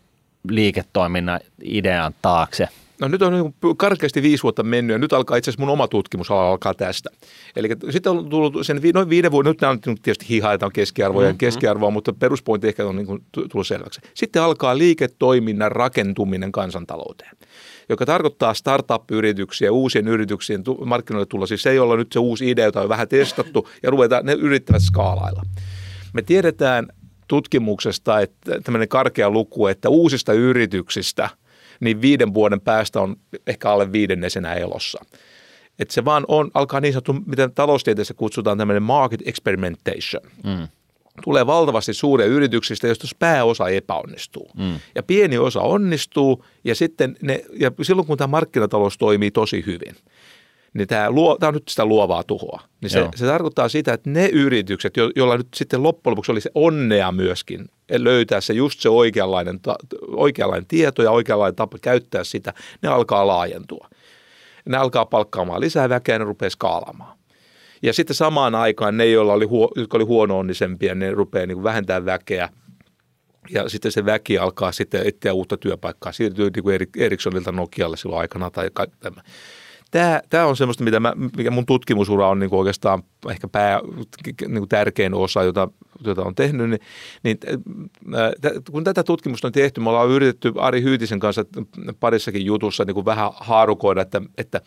liiketoiminnan 0.49 1.39
idean 1.63 2.13
taakse. 2.21 2.67
No 2.99 3.07
nyt 3.07 3.21
on 3.21 3.33
niin 3.33 3.77
karkeasti 3.77 4.21
viisi 4.21 4.43
vuotta 4.43 4.63
mennyt 4.63 4.93
ja 4.93 4.97
nyt 4.97 5.13
alkaa 5.13 5.37
itse 5.37 5.51
asiassa 5.51 5.61
mun 5.61 5.73
oma 5.73 5.87
tutkimus 5.87 6.31
alkaa 6.31 6.73
tästä. 6.73 7.09
Eli 7.55 7.69
sitten 7.89 8.11
on 8.11 8.29
tullut 8.29 8.53
sen 8.61 8.81
vi- 8.81 8.91
noin 8.91 9.09
viiden 9.09 9.31
vuoden, 9.31 9.49
nyt 9.49 9.61
nämä 9.61 9.71
on 9.71 9.79
tietysti 9.79 10.29
hihaetaan 10.29 10.71
keskiarvoja 10.71 11.27
ja 11.27 11.35
keskiarvoa, 11.37 11.91
mutta 11.91 12.13
peruspointti 12.13 12.67
ehkä 12.67 12.85
on 12.85 12.95
niin 12.95 13.05
kuin 13.05 13.23
tu- 13.31 13.47
tullut 13.47 13.67
selväksi. 13.67 14.01
Sitten 14.13 14.41
alkaa 14.41 14.77
liiketoiminnan 14.77 15.71
rakentuminen 15.71 16.51
kansantalouteen, 16.51 17.31
joka 17.89 18.05
tarkoittaa 18.05 18.53
startup-yrityksiä, 18.53 19.71
uusien 19.71 20.07
yrityksien 20.07 20.63
markkinoille 20.85 21.25
tulla. 21.25 21.45
Siis 21.45 21.63
se 21.63 21.69
ei 21.69 21.79
ole 21.79 21.97
nyt 21.97 22.11
se 22.11 22.19
uusi 22.19 22.49
idea, 22.49 22.65
jota 22.65 22.81
on 22.81 22.89
vähän 22.89 23.07
testattu 23.07 23.69
ja 23.83 23.89
ruvetaan, 23.89 24.25
ne 24.25 24.33
yrittävät 24.33 24.81
skaalailla. 24.81 25.41
Me 26.13 26.21
tiedetään 26.21 26.87
tutkimuksesta, 27.27 28.19
että 28.19 28.61
tämmöinen 28.61 28.87
karkea 28.87 29.29
luku, 29.29 29.67
että 29.67 29.89
uusista 29.89 30.33
yrityksistä– 30.33 31.29
niin 31.79 32.01
viiden 32.01 32.33
vuoden 32.33 32.61
päästä 32.61 33.01
on 33.01 33.15
ehkä 33.47 33.71
alle 33.71 33.91
viidennesenä 33.91 34.53
elossa. 34.53 35.05
Että 35.79 35.93
se 35.93 36.05
vaan 36.05 36.25
on, 36.27 36.51
alkaa 36.53 36.79
niin 36.79 36.93
sanottu, 36.93 37.13
mitä 37.25 37.49
taloustieteessä 37.49 38.13
kutsutaan 38.13 38.57
tämmöinen 38.57 38.83
market 38.83 39.21
experimentation. 39.25 40.23
Mm. 40.43 40.67
Tulee 41.23 41.47
valtavasti 41.47 41.93
suuria 41.93 42.27
yrityksistä, 42.27 42.87
joista 42.87 43.07
pääosa 43.19 43.69
epäonnistuu. 43.69 44.51
Mm. 44.57 44.79
Ja 44.95 45.03
pieni 45.03 45.37
osa 45.37 45.61
onnistuu, 45.61 46.45
ja 46.63 46.75
sitten 46.75 47.15
ne, 47.21 47.43
ja 47.59 47.71
silloin 47.81 48.07
kun 48.07 48.17
tämä 48.17 48.27
markkinatalous 48.27 48.97
toimii 48.97 49.31
tosi 49.31 49.63
hyvin, 49.65 49.95
niin 50.73 50.87
tämä, 50.87 51.11
luo, 51.11 51.37
tämä 51.37 51.47
on 51.47 51.53
nyt 51.53 51.67
sitä 51.67 51.85
luovaa 51.85 52.23
tuhoa. 52.23 52.61
Niin 52.81 52.89
se, 52.89 52.99
Joo. 52.99 53.11
se 53.15 53.25
tarkoittaa 53.25 53.69
sitä, 53.69 53.93
että 53.93 54.09
ne 54.09 54.27
yritykset, 54.27 54.97
jo, 54.97 55.11
joilla 55.15 55.37
nyt 55.37 55.47
sitten 55.55 55.83
loppujen 55.83 56.11
lopuksi 56.11 56.31
oli 56.31 56.41
se 56.41 56.51
onnea 56.55 57.11
myöskin 57.11 57.65
löytää 57.91 58.41
se 58.41 58.53
just 58.53 58.79
se 58.79 58.89
oikeanlainen, 58.89 59.59
ta- 59.59 59.75
oikeanlainen 60.07 60.67
tieto 60.67 61.03
ja 61.03 61.11
oikeanlainen 61.11 61.55
tapa 61.55 61.77
käyttää 61.81 62.23
sitä, 62.23 62.53
ne 62.81 62.89
alkaa 62.89 63.27
laajentua. 63.27 63.89
Ne 64.65 64.77
alkaa 64.77 65.05
palkkaamaan 65.05 65.61
lisää 65.61 65.89
väkeä 65.89 66.15
ja 66.15 66.19
ne 66.19 66.25
rupeaa 66.25 66.49
skaalaamaan. 66.49 67.17
Ja 67.83 67.93
sitten 67.93 68.15
samaan 68.15 68.55
aikaan 68.55 68.97
ne, 68.97 69.05
joilla 69.05 69.33
oli 69.33 69.45
huo, 69.45 69.71
jotka 69.75 69.97
oli 69.97 70.05
huono-onnisempia, 70.05 70.95
ne 70.95 71.11
rupeaa 71.11 71.45
niin 71.45 71.63
vähentämään 71.63 72.05
väkeä 72.05 72.49
ja 73.49 73.69
sitten 73.69 73.91
se 73.91 74.05
väki 74.05 74.37
alkaa 74.37 74.71
sitten 74.71 75.07
etsiä 75.07 75.33
uutta 75.33 75.57
työpaikkaa. 75.57 76.11
Siirtyy 76.11 76.49
niin 76.55 76.63
kuin 76.63 76.79
Ericssonilta 76.97 77.51
Nokialle 77.51 77.97
silloin 77.97 78.19
aikana 78.21 78.49
tai 78.49 78.69
tämä. 78.99 79.21
Tämä, 79.91 80.21
tämä 80.29 80.45
on 80.45 80.57
semmoista, 80.57 80.83
mitä 80.83 80.99
mä, 80.99 81.13
mikä 81.37 81.51
mun 81.51 81.65
tutkimusura 81.65 82.27
on 82.27 82.39
niin 82.39 82.49
kuin 82.49 82.59
oikeastaan 82.59 83.03
ehkä 83.29 83.47
pää, 83.47 83.79
niin 84.25 84.59
kuin 84.59 84.69
tärkein 84.69 85.13
osa, 85.13 85.43
jota, 85.43 85.67
jota 86.03 86.21
on 86.21 86.35
tehnyt. 86.35 86.69
Niin, 86.69 86.79
niin, 87.23 87.37
kun 88.71 88.83
tätä 88.83 89.03
tutkimusta 89.03 89.47
on 89.47 89.51
tehty, 89.51 89.81
me 89.81 89.89
ollaan 89.89 90.09
yritetty 90.09 90.53
Ari 90.57 90.81
Hyytisen 90.81 91.19
kanssa 91.19 91.45
parissakin 91.99 92.45
jutussa 92.45 92.85
niin 92.85 92.95
kuin 92.95 93.05
vähän 93.05 93.31
haarukoida, 93.35 94.01
että, 94.01 94.21
että 94.37 94.61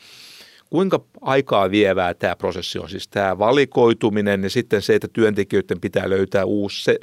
kuinka 0.71 1.05
aikaa 1.21 1.71
vievää 1.71 2.15
tämä 2.15 2.37
prosessi 2.37 2.79
on. 2.79 2.89
Siis 2.89 3.09
tämä 3.09 3.39
valikoituminen 3.39 4.43
ja 4.43 4.51
sitten 4.51 4.83
se, 4.83 4.95
että 4.95 5.09
työntekijöiden 5.13 5.81
pitää 5.81 6.11
löytää 6.11 6.45
uusi, 6.45 6.85
se, 6.85 6.99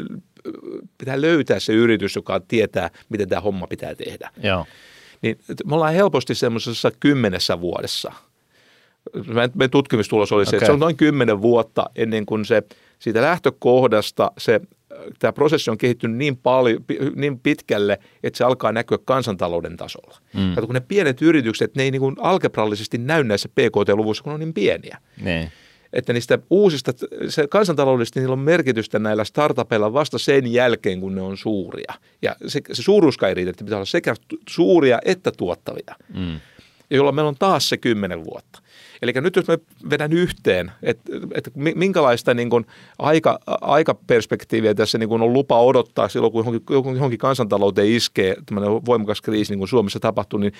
pitää 0.97 1.21
löytää 1.21 1.59
se 1.59 1.73
yritys, 1.73 2.15
joka 2.15 2.39
tietää, 2.39 2.89
miten 3.09 3.29
tämä 3.29 3.41
homma 3.41 3.67
pitää 3.67 3.95
tehdä. 3.95 4.31
Joo. 4.43 4.65
Niin 5.21 5.37
me 5.65 5.75
ollaan 5.75 5.93
helposti 5.93 6.35
semmoisessa 6.35 6.91
kymmenessä 6.99 7.61
vuodessa. 7.61 8.11
Meidän 9.27 9.51
meidän 9.55 9.71
tutkimustulos 9.71 10.31
oli 10.31 10.45
se, 10.45 10.49
okay. 10.49 10.57
että 10.57 10.65
se 10.65 10.71
on 10.71 10.79
noin 10.79 10.97
kymmenen 10.97 11.41
vuotta 11.41 11.89
ennen 11.95 12.25
kuin 12.25 12.45
se 12.45 12.63
siitä 12.99 13.21
lähtökohdasta 13.21 14.31
se 14.37 14.61
tämä 15.19 15.33
prosessi 15.33 15.71
on 15.71 15.77
kehittynyt 15.77 16.17
niin, 16.17 16.37
paljon, 16.37 16.85
niin 17.15 17.39
pitkälle, 17.39 17.99
että 18.23 18.37
se 18.37 18.43
alkaa 18.43 18.71
näkyä 18.71 18.97
kansantalouden 19.05 19.77
tasolla. 19.77 20.17
Mm. 20.33 20.55
Kato, 20.55 20.67
kun 20.67 20.73
ne 20.73 20.79
pienet 20.79 21.21
yritykset, 21.21 21.75
ne 21.75 21.83
ei 21.83 21.91
niin 21.91 22.15
algebrallisesti 22.19 22.97
näy 22.97 23.23
näissä 23.23 23.49
PKT-luvuissa, 23.49 24.23
kun 24.23 24.31
ne 24.31 24.33
on 24.33 24.39
niin 24.39 24.53
pieniä. 24.53 24.97
Niin. 25.21 25.51
Että 25.93 26.13
niistä 26.13 26.39
uusista, 26.49 26.91
se 27.29 27.47
kansantaloudellisesti 27.47 28.19
niillä 28.19 28.33
on 28.33 28.39
merkitystä 28.39 28.99
näillä 28.99 29.23
startupeilla 29.23 29.93
vasta 29.93 30.17
sen 30.17 30.53
jälkeen, 30.53 30.99
kun 30.99 31.15
ne 31.15 31.21
on 31.21 31.37
suuria. 31.37 31.93
Ja 32.21 32.35
se, 32.47 32.61
se 32.71 32.83
suuruuskaan 32.83 33.27
ei 33.27 33.33
riitä, 33.33 33.49
että 33.49 33.63
pitää 33.63 33.77
olla 33.77 33.85
sekä 33.85 34.15
suuria 34.49 34.99
että 35.05 35.31
tuottavia. 35.31 35.95
Mm. 36.13 36.39
Jolloin 36.89 37.15
meillä 37.15 37.29
on 37.29 37.35
taas 37.39 37.69
se 37.69 37.77
kymmenen 37.77 38.25
vuotta. 38.25 38.61
Eli 39.01 39.13
nyt 39.21 39.35
jos 39.35 39.47
me 39.47 39.57
vedän 39.89 40.13
yhteen, 40.13 40.71
että, 40.83 41.11
että 41.35 41.51
minkälaista 41.55 42.33
niin 42.33 42.49
kuin 42.49 42.65
aika, 42.99 43.39
aikaperspektiiviä 43.47 44.73
tässä 44.73 44.97
niin 44.97 45.09
kuin 45.09 45.21
on 45.21 45.33
lupa 45.33 45.59
odottaa 45.59 46.09
silloin, 46.09 46.33
kun 46.33 46.39
johonkin, 46.39 46.95
johonkin 46.95 47.19
kansantalouteen 47.19 47.87
iskee 47.87 48.35
tämmöinen 48.45 48.85
voimakas 48.85 49.21
kriisi, 49.21 49.51
niin 49.51 49.59
kuin 49.59 49.69
Suomessa 49.69 49.99
tapahtuu, 49.99 50.39
niin 50.39 50.53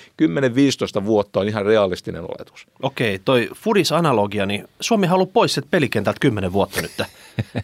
10-15 1.01 1.05
vuotta 1.05 1.39
on 1.39 1.47
ihan 1.47 1.65
realistinen 1.65 2.21
oletus. 2.21 2.67
Okei, 2.81 3.19
toi 3.25 3.49
Fudis-analogia, 3.55 4.45
niin 4.45 4.67
Suomi 4.79 5.07
haluaa 5.07 5.31
pois 5.33 5.53
sieltä 5.53 5.67
pelikentältä 5.71 6.19
10 6.19 6.53
vuotta 6.53 6.81
nyt. 6.81 6.91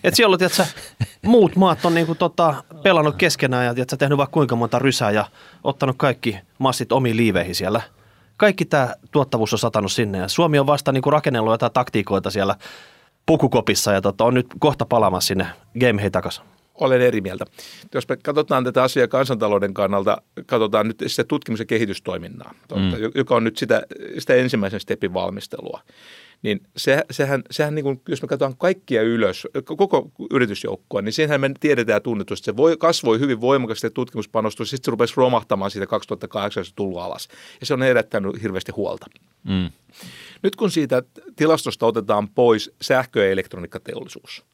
Et 0.04 0.16
siellä 0.16 0.34
on, 0.34 0.40
tiiätkö, 0.40 0.66
muut 1.22 1.56
maat 1.56 1.86
on 1.86 1.96
niin 1.96 2.08
kuin, 2.08 2.18
tota, 2.18 2.64
pelannut 2.84 3.16
keskenään 3.16 3.66
ja 3.66 3.74
tiiätkö, 3.74 3.98
tehnyt 3.98 4.18
vaikka 4.18 4.34
kuinka 4.34 4.56
monta 4.56 4.80
rysää 4.80 5.12
ja 5.12 5.26
ottanut 5.64 5.96
kaikki 6.00 6.38
massit 6.58 6.92
omiin 6.92 7.18
liiveihin 7.18 7.56
siellä– 7.56 7.82
kaikki 8.38 8.66
tämä 8.66 8.96
tuottavuus 9.12 9.54
on 9.54 9.60
satanut 9.60 9.92
sinne 9.92 10.18
ja 10.18 10.28
Suomi 10.28 10.60
on 10.60 10.68
vasta 10.68 10.92
niin 10.92 11.02
kuin 11.02 11.14
rakennellut 11.14 11.54
jotain 11.54 11.74
taktiikoita 11.74 12.30
siellä 12.32 12.56
pukukopissa 13.26 13.92
ja 13.92 14.02
tota, 14.02 14.24
on 14.26 14.34
nyt 14.34 14.48
kohta 14.60 14.86
palaamassa 14.86 15.28
sinne 15.28 15.48
gameihin 15.80 16.12
takaisin. 16.12 16.44
Olen 16.76 17.02
eri 17.02 17.22
mieltä. 17.22 17.46
Jos 17.94 18.10
me 18.10 18.18
katsotaan 18.18 18.64
tätä 18.64 18.84
asiaa 18.84 19.08
kansantalouden 19.08 19.74
kannalta, 19.74 20.22
katsotaan 20.46 20.88
nyt 20.88 21.04
sitä 21.08 21.24
tutkimus- 21.24 21.60
ja 21.60 21.66
kehitystoiminnaa, 21.66 22.54
mm. 22.76 22.92
joka 23.16 23.36
on 23.36 23.44
nyt 23.44 23.58
sitä, 23.58 23.82
sitä 24.20 24.34
ensimmäisen 24.34 24.80
stepin 24.80 25.14
valmistelua 25.14 25.82
niin 26.46 26.62
se, 26.78 27.04
sehän, 27.12 27.44
sehän 27.52 27.76
niin 27.76 27.84
kuin, 27.84 28.02
jos 28.08 28.22
me 28.22 28.28
katsotaan 28.28 28.58
kaikkia 28.58 29.02
ylös, 29.02 29.48
koko 29.66 30.12
yritysjoukkoa, 30.32 31.02
niin 31.02 31.14
siinähän 31.14 31.42
me 31.42 31.52
tiedetään 31.60 32.02
tunnetusti, 32.02 32.42
että 32.42 32.58
se 32.58 32.58
voi, 32.58 32.78
kasvoi 32.78 33.20
hyvin 33.20 33.42
voimakkaasti 33.42 33.90
tutkimuspanostus, 33.90 34.70
sitten 34.70 34.86
se 34.86 34.92
rupesi 34.92 35.14
romahtamaan 35.18 35.72
siitä 35.72 35.88
2008, 35.88 36.66
se 36.66 36.72
tullut 36.76 37.00
alas. 37.00 37.28
Ja 37.60 37.66
se 37.66 37.74
on 37.74 37.82
herättänyt 37.82 38.42
hirveästi 38.42 38.72
huolta. 38.72 39.06
Mm. 39.44 39.72
Nyt 40.44 40.56
kun 40.56 40.72
siitä 40.72 41.04
tilastosta 41.36 41.86
otetaan 41.86 42.30
pois 42.30 42.72
sähkö- 42.82 43.26
ja 43.26 43.32
elektroniikkateollisuus, 43.32 44.46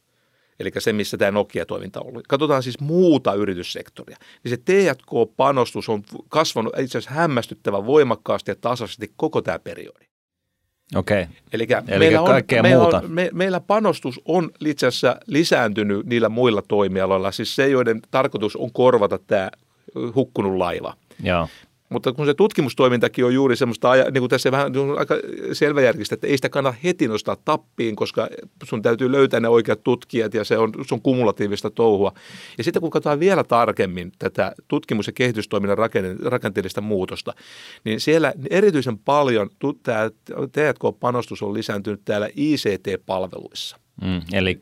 eli 0.59 0.71
se, 0.79 0.93
missä 0.93 1.17
tämä 1.17 1.31
Nokia-toiminta 1.31 1.99
on 1.99 2.07
ollut. 2.07 2.27
Katsotaan 2.27 2.63
siis 2.63 2.79
muuta 2.79 3.33
yrityssektoria. 3.33 4.17
Niin 4.43 4.49
se 4.49 4.57
T&K-panostus 4.57 5.89
on 5.89 6.03
kasvanut 6.29 6.73
itse 6.79 6.97
asiassa 6.97 7.19
hämmästyttävän 7.19 7.85
voimakkaasti 7.85 8.51
ja 8.51 8.55
tasaisesti 8.55 9.13
koko 9.15 9.41
tämä 9.41 9.59
periodi. 9.59 10.10
Okei. 10.95 11.27
Eli 11.53 11.67
meillä, 11.97 12.21
on, 12.21 12.41
meillä, 12.61 12.83
on, 12.83 13.11
me, 13.11 13.29
meillä 13.33 13.59
panostus 13.59 14.21
on 14.25 14.49
itse 14.65 14.87
asiassa 14.87 15.15
lisääntynyt 15.27 16.05
niillä 16.05 16.29
muilla 16.29 16.61
toimialoilla, 16.61 17.31
siis 17.31 17.55
se, 17.55 17.69
joiden 17.69 17.99
tarkoitus 18.11 18.55
on 18.55 18.71
korvata 18.73 19.19
tämä 19.27 19.49
hukkunut 20.15 20.57
laiva. 20.57 20.93
Joo. 21.23 21.47
Mutta 21.91 22.13
kun 22.13 22.25
se 22.25 22.33
tutkimustoimintakin 22.33 23.25
on 23.25 23.33
juuri 23.33 23.55
semmoista, 23.55 23.93
niin 23.93 24.21
kuin 24.21 24.29
tässä 24.29 24.51
vähän 24.51 24.71
niin 24.71 24.99
aika 24.99 25.15
selväjärkistä, 25.53 26.15
että 26.15 26.27
ei 26.27 26.37
sitä 26.37 26.49
kannata 26.49 26.77
heti 26.83 27.07
nostaa 27.07 27.37
tappiin, 27.45 27.95
koska 27.95 28.27
sun 28.63 28.81
täytyy 28.81 29.11
löytää 29.11 29.39
ne 29.39 29.47
oikeat 29.47 29.83
tutkijat 29.83 30.33
ja 30.33 30.43
se 30.43 30.57
on, 30.57 30.71
se 30.87 30.93
on 30.95 31.01
kumulatiivista 31.01 31.69
touhua. 31.69 32.11
Ja 32.57 32.63
sitten 32.63 32.81
kun 32.81 32.89
katsotaan 32.89 33.19
vielä 33.19 33.43
tarkemmin 33.43 34.11
tätä 34.19 34.51
tutkimus- 34.67 35.07
ja 35.07 35.13
kehitystoiminnan 35.13 35.77
rakenteellista 36.25 36.81
muutosta, 36.81 37.33
niin 37.83 37.99
siellä 37.99 38.33
erityisen 38.49 38.97
paljon 38.97 39.49
tämä 39.83 40.09
T&K-panostus 40.51 41.43
on 41.43 41.53
lisääntynyt 41.53 42.01
täällä 42.05 42.29
ICT-palveluissa. 42.35 43.77
Mm, 44.01 44.21
eli 44.33 44.59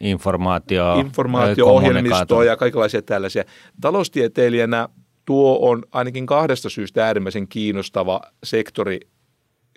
informaatio, 0.00 0.94
informaatio-ohjelmistoa 1.00 2.44
ja 2.44 2.56
kaikenlaisia 2.56 3.02
tällaisia. 3.02 3.44
Taloustieteilijänä 3.80 4.88
tuo 5.30 5.58
on 5.70 5.82
ainakin 5.92 6.26
kahdesta 6.26 6.68
syystä 6.68 7.06
äärimmäisen 7.06 7.48
kiinnostava 7.48 8.20
sektori, 8.44 9.00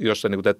jossa 0.01 0.29
niin 0.29 0.43
kuin, 0.43 0.55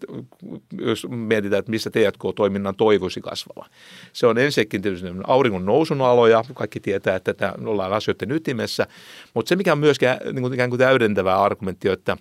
jos 0.82 1.08
mietitään, 1.10 1.60
että 1.60 1.70
missä 1.70 1.90
T&K-toiminnan 1.90 2.76
toivoisi 2.76 3.22
kasvava. 3.22 3.66
Se 4.14 4.28
on 4.28 4.38
ensinnäkin 4.38 4.82
tietysti 4.82 5.08
auringon 5.28 5.66
nousun 5.66 6.02
aloja, 6.02 6.44
kaikki 6.54 6.80
tietää, 6.80 7.16
että 7.16 7.34
tämä 7.34 7.54
ollaan 7.66 7.94
asioiden 7.94 8.32
ytimessä, 8.32 8.88
mutta 9.34 9.50
se 9.50 9.56
mikä 9.56 9.72
on 9.72 9.80
myöskin 9.80 10.10
niin 10.24 10.42
kuin, 10.42 10.54
ikään 10.54 10.70
kuin 10.70 10.80
täydentävä 10.80 11.36
argumentti, 11.36 11.90
että 11.90 12.18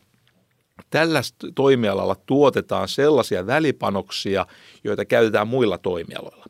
tällä 0.91 1.21
toimialalla 1.55 2.17
tuotetaan 2.27 2.89
sellaisia 2.89 3.47
välipanoksia, 3.47 4.47
joita 4.85 5.05
käytetään 5.05 5.49
muilla 5.49 5.79
toimialoilla. 5.79 6.47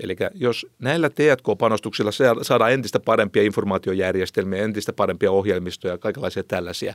Eli 0.00 0.16
jos 0.34 0.66
näillä 0.78 1.10
T&K-panostuksilla 1.10 2.10
saadaan 2.42 2.72
entistä 2.72 3.00
parempia 3.00 3.42
informaatiojärjestelmiä, 3.42 4.62
entistä 4.62 4.92
parempia 4.92 5.30
ohjelmistoja 5.30 5.94
ja 5.94 5.98
kaikenlaisia 5.98 6.44
tällaisia, 6.44 6.94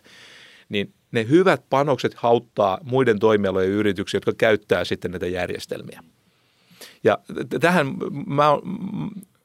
niin 0.69 0.93
ne 1.11 1.25
hyvät 1.29 1.63
panokset 1.69 2.13
hauttaa 2.13 2.77
muiden 2.83 3.19
toimialojen 3.19 3.71
yrityksiä, 3.71 4.17
jotka 4.17 4.33
käyttää 4.37 4.85
sitten 4.85 5.11
näitä 5.11 5.27
järjestelmiä. 5.27 6.03
Ja 7.03 7.17
tähän 7.59 7.87
mä, 8.27 8.45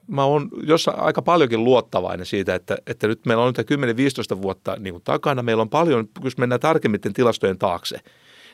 mä 0.06 0.24
oon 0.24 0.48
jossain 0.62 0.98
aika 0.98 1.22
paljonkin 1.22 1.64
luottavainen 1.64 2.26
siitä, 2.26 2.54
että, 2.54 2.76
että 2.86 3.06
nyt 3.06 3.26
meillä 3.26 3.44
on 3.44 3.54
nyt 3.58 3.70
10-15 4.38 4.42
vuotta 4.42 4.76
niin 4.78 4.94
kuin 4.94 5.04
takana. 5.04 5.42
Meillä 5.42 5.60
on 5.60 5.68
paljon, 5.68 6.08
jos 6.24 6.38
mennään 6.38 6.60
tarkemmin 6.60 7.00
tilastojen 7.00 7.58
taakse, 7.58 8.00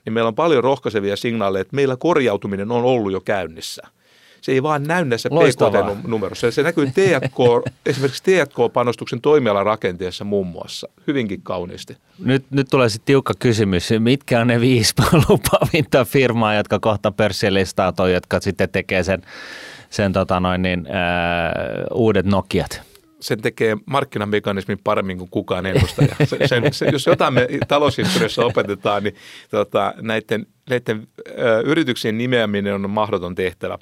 niin 0.04 0.12
meillä 0.12 0.28
on 0.28 0.34
paljon 0.34 0.64
rohkaisevia 0.64 1.16
signaaleja, 1.16 1.61
että 1.61 1.76
meillä 1.76 1.96
korjautuminen 1.96 2.70
on 2.70 2.84
ollut 2.84 3.12
jo 3.12 3.20
käynnissä– 3.20 3.82
se 4.40 4.53
ei 4.53 4.62
vaan 4.62 4.83
näy 4.83 5.05
näissä 5.05 5.29
PKT-numerossa. 5.31 6.51
Se 6.51 6.62
näkyy 6.62 6.87
T&K, 6.87 7.38
esimerkiksi 7.87 8.22
T&K-panostuksen 8.22 9.20
toimialarakenteessa 9.20 10.24
muun 10.24 10.46
muassa 10.46 10.88
hyvinkin 11.07 11.42
kauniisti. 11.42 11.96
Nyt, 12.18 12.44
nyt 12.51 12.66
tulee 12.70 12.88
sitten 12.88 13.07
tiukka 13.07 13.33
kysymys. 13.38 13.88
Mitkä 13.98 14.40
on 14.40 14.46
ne 14.46 14.61
viisi 14.61 14.94
lupavinta 15.29 16.05
firmaa, 16.05 16.55
jotka 16.55 16.79
kohta 16.79 17.11
pörssilistautuu, 17.12 18.07
jotka 18.07 18.40
sitten 18.40 18.68
tekee 18.68 19.03
sen, 19.03 19.22
sen 19.90 20.12
tota 20.12 20.40
noin 20.40 20.62
niin, 20.62 20.87
ää, 20.87 21.53
uudet 21.94 22.27
Nokiat? 22.27 22.88
sen 23.20 23.40
tekee 23.40 23.77
markkinamekanismin 23.87 24.79
paremmin 24.85 25.18
kuin 25.18 25.31
kukaan 25.31 25.66
ennustaja. 25.66 26.16
Sen, 26.46 26.72
sen, 26.72 26.92
jos 26.92 27.07
jotain 27.07 27.35
me 27.35 27.48
taloushistoriassa 27.68 28.44
opetetaan, 28.44 29.03
niin 29.03 29.14
tota, 29.51 29.94
näiden, 30.01 30.46
näiden 30.70 31.09
ö, 31.29 31.61
yrityksien 31.64 32.18
nimeäminen 32.18 32.74
on 32.74 32.90
mahdoton 32.90 33.35
tehtävä. 33.35 33.79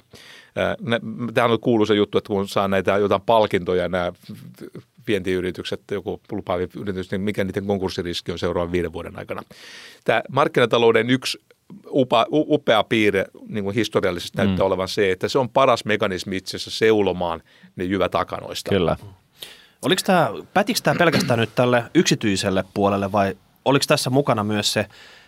Tämä 1.33 1.53
on 1.53 1.59
kuuluisa 1.59 1.93
juttu, 1.93 2.17
että 2.17 2.27
kun 2.27 2.47
saa 2.47 2.67
näitä 2.67 2.97
jotain 2.97 3.21
palkintoja, 3.21 3.89
nämä 3.89 4.11
vientiyritykset, 5.07 5.81
joku 5.91 6.21
lupaavi 6.31 6.67
yritys, 6.75 7.11
niin 7.11 7.21
mikä 7.21 7.43
niiden 7.43 7.65
konkurssiriski 7.65 8.31
on 8.31 8.39
seuraavan 8.39 8.71
viiden 8.71 8.93
vuoden 8.93 9.19
aikana. 9.19 9.41
Tämä 10.05 10.21
markkinatalouden 10.31 11.09
yksi 11.09 11.37
upa, 11.91 12.25
upea 12.31 12.83
piirre 12.83 13.25
niin 13.47 13.63
kuin 13.63 13.75
historiallisesti 13.75 14.37
näyttää 14.37 14.63
mm. 14.63 14.65
olevan 14.65 14.87
se, 14.87 15.11
että 15.11 15.27
se 15.27 15.39
on 15.39 15.49
paras 15.49 15.85
mekanismi 15.85 16.37
itse 16.37 16.57
asiassa 16.57 16.79
seulomaan 16.79 17.41
ne 17.75 17.83
jyvät 17.83 18.11
takanoista. 18.11 18.69
Kyllä. 18.69 18.97
Oliko 19.81 20.01
tämä, 20.05 20.29
pätikö 20.53 20.79
tämä 20.83 20.95
pelkästään 20.97 21.39
nyt 21.39 21.55
tälle 21.55 21.83
yksityiselle 21.95 22.63
puolelle 22.73 23.11
vai 23.11 23.37
oliko 23.65 23.85
tässä 23.87 24.09
mukana 24.09 24.43
myös 24.43 24.73
se 24.73 24.85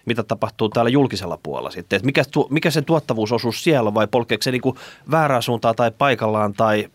mitä 0.10 0.24
tapahtuu 0.24 0.70
täällä 0.70 0.90
julkisella 0.90 1.40
puolella 1.44 1.72
sitten. 1.72 1.98
Että 1.98 2.06
mikä, 2.06 2.24
mikä 2.50 2.72
se 2.72 2.82
tuottavuusosuus 2.82 3.64
siellä 3.64 3.88
on 3.88 3.94
vai 3.94 4.08
polkeeko 4.08 4.44
se 4.44 4.52
niinku 4.52 4.78
väärää 5.12 5.42
suuntaa 5.42 5.74
tai 5.74 5.92
paikallaan 5.98 6.54
tai 6.54 6.90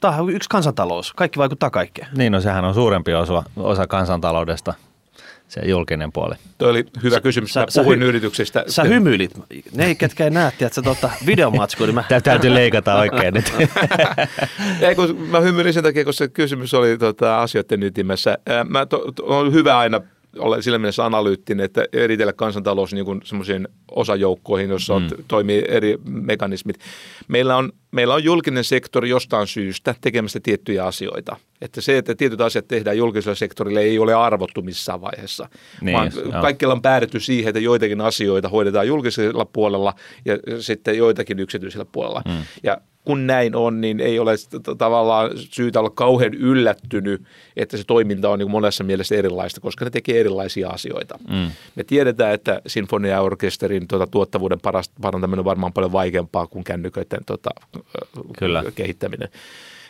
tämä 0.00 0.16
on 0.16 0.30
yksi 0.30 0.48
kansantalous. 0.48 1.12
Kaikki 1.12 1.38
vaikuttaa 1.38 1.70
kaikkeen. 1.70 2.08
Niin, 2.16 2.32
no 2.32 2.40
sehän 2.40 2.64
on 2.64 2.74
suurempi 2.74 3.14
osa, 3.14 3.42
osa 3.56 3.86
kansantaloudesta 3.86 4.74
se 5.50 5.60
julkinen 5.64 6.12
puoli? 6.12 6.34
Tuo 6.58 6.68
oli 6.68 6.86
hyvä 7.02 7.14
sä, 7.14 7.20
kysymys. 7.20 7.56
Mä 7.56 7.66
sä, 7.68 7.82
puhuin 7.82 7.98
sä, 7.98 8.04
yrityksistä. 8.04 8.64
Sä 8.66 8.84
hymyilit. 8.84 9.30
Ne, 9.74 9.94
ketkä 9.94 10.24
ei 10.24 10.30
näe, 10.30 10.48
että 10.48 10.74
sä 10.74 10.82
tota 10.82 11.10
videomatsku, 11.26 11.84
niin 11.84 11.94
mä... 11.94 12.04
Tää 12.08 12.20
täytyy 12.20 12.54
leikata 12.54 12.94
oikein 12.94 13.34
nyt. 13.34 13.52
ei, 14.88 14.94
kun 14.94 15.16
mä 15.16 15.40
hymyilin 15.40 15.72
sen 15.72 15.82
takia, 15.82 16.04
kun 16.04 16.14
se 16.14 16.28
kysymys 16.28 16.74
oli 16.74 16.98
tota, 16.98 17.42
asioiden 17.42 17.82
ytimessä. 17.82 18.38
Mä 18.68 18.86
to, 18.86 19.12
to, 19.12 19.22
on 19.26 19.52
hyvä 19.52 19.78
aina 19.78 20.00
olla 20.38 20.62
sillä 20.62 20.78
mielessä 20.78 21.04
analyyttinen, 21.04 21.64
että 21.64 21.84
eritellä 21.92 22.32
kansantalous 22.32 22.92
niin 22.92 23.20
semmoisiin 23.24 23.68
osajoukkoihin, 23.90 24.70
joissa 24.70 24.98
mm. 24.98 25.08
toimii 25.28 25.64
eri 25.68 25.98
mekanismit. 26.04 26.76
Meillä 27.28 27.56
on, 27.56 27.72
meillä 27.90 28.14
on 28.14 28.24
julkinen 28.24 28.64
sektori 28.64 29.08
jostain 29.08 29.46
syystä 29.46 29.94
tekemässä 30.00 30.40
tiettyjä 30.42 30.84
asioita. 30.84 31.36
Että 31.60 31.80
se, 31.80 31.98
että 31.98 32.14
tietyt 32.14 32.40
asiat 32.40 32.68
tehdään 32.68 32.98
julkisella 32.98 33.34
sektorilla 33.34 33.80
ei 33.80 33.98
ole 33.98 34.14
arvottu 34.14 34.62
missään 34.62 35.00
vaiheessa, 35.00 35.48
niin, 35.80 35.96
vaan 35.96 36.10
kaikilla 36.40 36.74
on 36.74 36.82
päädytty 36.82 37.20
siihen, 37.20 37.48
että 37.48 37.60
joitakin 37.60 38.00
asioita 38.00 38.48
hoidetaan 38.48 38.86
julkisella 38.86 39.44
puolella 39.44 39.94
ja 40.24 40.38
sitten 40.60 40.98
joitakin 40.98 41.38
yksityisellä 41.38 41.86
puolella. 41.92 42.22
Mm. 42.28 42.42
Ja 42.62 42.80
kun 43.10 43.26
näin 43.26 43.56
on, 43.56 43.80
niin 43.80 44.00
ei 44.00 44.18
ole 44.18 44.34
tavallaan 44.78 45.30
syytä 45.34 45.80
olla 45.80 45.90
kauhean 45.90 46.34
yllättynyt, 46.34 47.22
että 47.56 47.76
se 47.76 47.84
toiminta 47.84 48.28
on 48.28 48.38
niin 48.38 48.50
monessa 48.50 48.84
mielessä 48.84 49.14
erilaista, 49.14 49.60
koska 49.60 49.84
ne 49.84 49.90
tekee 49.90 50.20
erilaisia 50.20 50.68
asioita. 50.68 51.18
Mm. 51.28 51.50
Me 51.74 51.84
tiedetään, 51.84 52.34
että 52.34 52.62
sinfoniaorkesterin 52.66 53.88
tuota, 53.88 54.06
tuottavuuden 54.06 54.58
parantaminen 55.00 55.38
on 55.38 55.44
varmaan 55.44 55.72
paljon 55.72 55.92
vaikeampaa 55.92 56.46
kuin 56.46 56.64
kännyköiden 56.64 57.24
tuota, 57.26 57.50
Kyllä. 58.38 58.64
kehittäminen. 58.74 59.28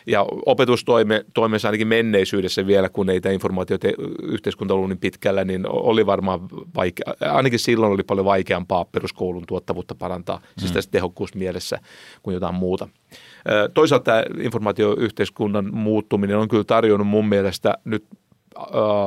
Ja 0.07 0.25
opetustoimessa 0.45 1.67
ainakin 1.67 1.87
menneisyydessä 1.87 2.67
vielä, 2.67 2.89
kun 2.89 3.09
ei 3.09 3.21
tämä 3.21 3.33
informaatioyhteiskunta 3.33 4.73
ollut 4.73 4.89
niin 4.89 4.99
pitkällä, 4.99 5.43
niin 5.43 5.63
oli 5.67 6.05
varmaan 6.05 6.39
vaikea, 6.75 7.13
ainakin 7.21 7.59
silloin 7.59 7.93
oli 7.93 8.03
paljon 8.03 8.25
vaikeampaa 8.25 8.85
peruskoulun 8.85 9.43
tuottavuutta 9.47 9.95
parantaa, 9.95 10.37
siis 10.37 10.55
mm. 10.55 10.59
siis 10.59 10.71
tässä 10.71 10.91
tehokkuusmielessä 10.91 11.79
kuin 12.23 12.33
jotain 12.33 12.55
muuta. 12.55 12.87
Toisaalta 13.73 14.03
tämä 14.03 14.23
informaatioyhteiskunnan 14.39 15.75
muuttuminen 15.75 16.37
on 16.37 16.47
kyllä 16.47 16.63
tarjonnut 16.63 17.07
mun 17.07 17.29
mielestä 17.29 17.73
nyt 17.85 18.05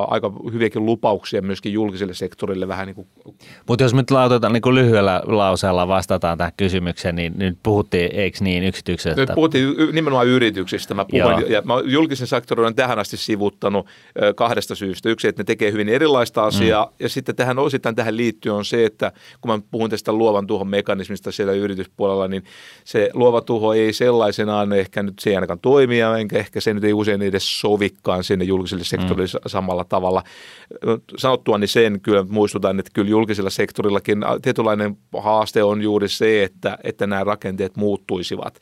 aika 0.09 0.33
hyviäkin 0.53 0.87
lupauksia 0.87 1.43
myöskin 1.43 1.73
julkiselle 1.73 2.15
sektorille 2.15 2.69
vähän 2.69 2.87
niin 2.87 2.95
kuin. 2.95 3.07
Mutta 3.69 3.85
jos 3.85 3.95
nyt 3.95 4.11
lautetaan 4.11 4.53
niin 4.53 4.63
kuin 4.63 4.75
lyhyellä 4.75 5.23
lauseella 5.27 5.89
vastataan 5.89 6.39
tähän 6.39 6.53
kysymykseen, 6.57 7.17
niin 7.17 7.33
nyt 7.37 7.59
puhuttiin, 7.63 8.13
eikö 8.15 8.39
niin, 8.41 8.65
yksityisestä? 8.65 9.21
Nyt 9.21 9.31
puhuttiin 9.35 9.75
nimenomaan 9.93 10.27
yrityksistä. 10.27 10.95
Mä 10.95 11.05
puhuin, 11.11 11.51
ja 11.53 11.63
mä 11.63 11.75
julkisen 11.85 12.27
sektorin 12.27 12.67
on 12.67 12.75
tähän 12.75 12.99
asti 12.99 13.17
sivuttanut 13.17 13.87
kahdesta 14.37 14.75
syystä. 14.75 15.09
Yksi, 15.09 15.29
että 15.29 15.41
ne 15.41 15.45
tekee 15.45 15.73
hyvin 15.73 15.89
erilaista 15.89 16.45
asiaa, 16.45 16.85
mm. 16.85 16.93
ja 17.01 17.09
sitten 17.09 17.37
tähän 17.37 17.59
osittain 17.59 17.95
tähän 17.95 18.17
liittyy 18.17 18.53
on 18.57 18.65
se, 18.65 18.85
että 18.85 19.13
kun 19.41 19.51
mä 19.51 19.59
puhun 19.71 19.91
tästä 19.91 20.13
luovan 20.13 20.47
tuhon 20.47 20.69
mekanismista 20.69 21.33
siellä 21.33 21.53
yrityspuolella, 21.53 22.29
niin 22.29 22.45
se 22.85 23.11
luova 23.15 23.41
tuho 23.41 23.75
ei 23.75 23.93
sellaisenaan 23.93 24.73
ehkä 24.73 25.03
nyt 25.03 25.19
se 25.19 25.31
ei 25.31 25.37
ainakaan 25.37 25.59
toimia, 25.59 26.19
enkä 26.19 26.39
ehkä 26.39 26.61
se 26.61 26.75
nyt 26.75 26.85
ei 26.85 26.93
usein 26.93 27.23
edes 27.23 27.61
sovikkaan 27.61 28.25
sinne 28.25 28.45
julkiselle 28.45 28.85
sektorille 28.85 29.25
mm 29.25 29.34
samalla 29.47 29.85
tavalla. 29.85 30.23
Sanottua 31.17 31.59
niin 31.59 31.69
sen 31.69 32.01
kyllä 32.01 32.25
muistutan, 32.29 32.79
että 32.79 32.91
kyllä 32.95 33.11
julkisella 33.11 33.51
sektorillakin 33.51 34.25
tietynlainen 34.43 34.97
haaste 35.19 35.63
on 35.63 35.83
juuri 35.83 36.09
se, 36.09 36.45
että, 36.45 36.79
että 36.85 37.07
nämä 37.07 37.25
rakenteet 37.25 37.77
muuttuisivat 37.77 38.59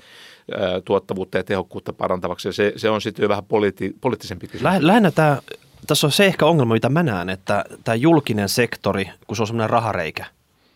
tuottavuutta 0.84 1.38
ja 1.38 1.44
tehokkuutta 1.44 1.92
parantavaksi. 1.92 2.52
Se, 2.52 2.72
se 2.76 2.90
on 2.90 3.00
sitten 3.00 3.22
jo 3.22 3.28
vähän 3.28 3.44
poliitti, 3.44 3.96
poliittisempi 4.00 4.46
kysymys. 4.46 4.80
Lähinnä 4.80 5.10
tämä, 5.10 5.38
tässä 5.86 6.06
on 6.06 6.12
se 6.12 6.26
ehkä 6.26 6.46
ongelma, 6.46 6.74
mitä 6.74 6.88
mä 6.88 7.02
näen, 7.02 7.28
että 7.28 7.64
tämä 7.84 7.94
julkinen 7.94 8.48
sektori, 8.48 9.10
kun 9.26 9.36
se 9.36 9.42
on 9.42 9.46
semmoinen 9.46 9.70
rahareikä, 9.70 10.26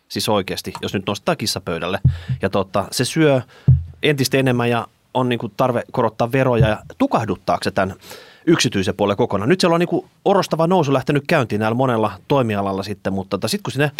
siis 0.09 0.29
oikeasti, 0.29 0.73
jos 0.83 0.95
nyt 0.95 1.07
nostaa 1.07 1.37
kissapöydälle, 1.37 2.01
ja 2.43 2.51
totta, 2.51 2.85
se 2.91 3.05
syö 3.05 3.41
entistä 4.03 4.39
enemmän 4.39 4.71
ja 4.71 4.87
on 5.15 5.29
niin 5.29 5.41
tarve 5.57 5.83
korottaa 5.93 6.33
veroja 6.33 6.69
ja 6.69 6.79
tukahduttaako 6.99 7.65
se 7.65 7.71
tämän 7.71 7.95
yksityisen 8.47 8.97
puolen 8.97 9.17
kokonaan. 9.17 9.49
Nyt 9.49 9.61
siellä 9.61 9.75
on 9.75 9.81
niin 9.81 10.11
orostava 10.25 10.67
nousu 10.67 10.93
lähtenyt 10.93 11.25
käyntiin 11.27 11.59
näillä 11.59 11.75
monella 11.75 12.13
toimialalla 12.29 12.83
sitten, 12.83 13.13
mutta 13.13 13.31
tota, 13.31 13.49
sitten 13.49 13.63
kun 13.63 13.73
sinne 13.73 13.91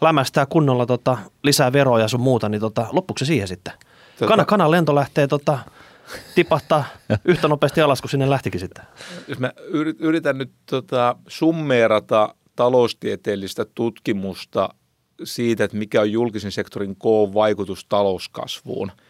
lämästää 0.00 0.46
kunnolla 0.46 0.86
tota, 0.86 1.18
lisää 1.42 1.72
veroja 1.72 2.04
ja 2.04 2.08
sun 2.08 2.20
muuta, 2.20 2.48
niin 2.48 2.60
tota, 2.60 2.86
loppuksi 2.92 3.24
se 3.24 3.28
siihen 3.28 3.48
sitten. 3.48 3.72
Tota... 4.18 4.28
Kana, 4.28 4.44
kanan 4.44 4.70
lento 4.70 4.94
lähtee 4.94 5.26
tota, 5.26 5.58
tipahtaa 6.34 6.84
yhtä 7.24 7.48
nopeasti 7.48 7.80
alas 7.80 8.00
kuin 8.00 8.10
sinne 8.10 8.30
lähtikin 8.30 8.60
sitten. 8.60 8.84
Jos 9.28 9.38
mä 9.38 9.52
yritän 9.98 10.38
nyt 10.38 10.50
tota, 10.70 11.16
summeerata 11.28 12.34
taloustieteellistä 12.56 13.64
tutkimusta 13.64 14.68
siitä, 15.24 15.64
että 15.64 15.76
mikä 15.76 16.00
on 16.00 16.12
julkisen 16.12 16.52
sektorin 16.52 16.96
koon 16.96 17.34
vaikutus 17.34 17.84
talouskasvuun– 17.84 18.92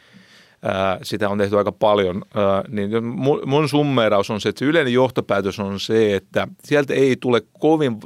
sitä 1.03 1.29
on 1.29 1.39
tehty 1.39 1.59
aika 1.59 1.73
paljon, 1.73 2.23
niin 2.69 2.91
mun 3.47 3.69
summeeraus 3.69 4.31
on 4.31 4.41
se, 4.41 4.49
että 4.49 4.59
se 4.59 4.65
yleinen 4.65 4.93
johtopäätös 4.93 5.61
on 5.61 5.81
se, 5.81 6.17
että 6.17 6.49
sieltä 6.65 6.95
ei 6.95 7.17
tule 7.21 7.43
kovin, 7.59 7.97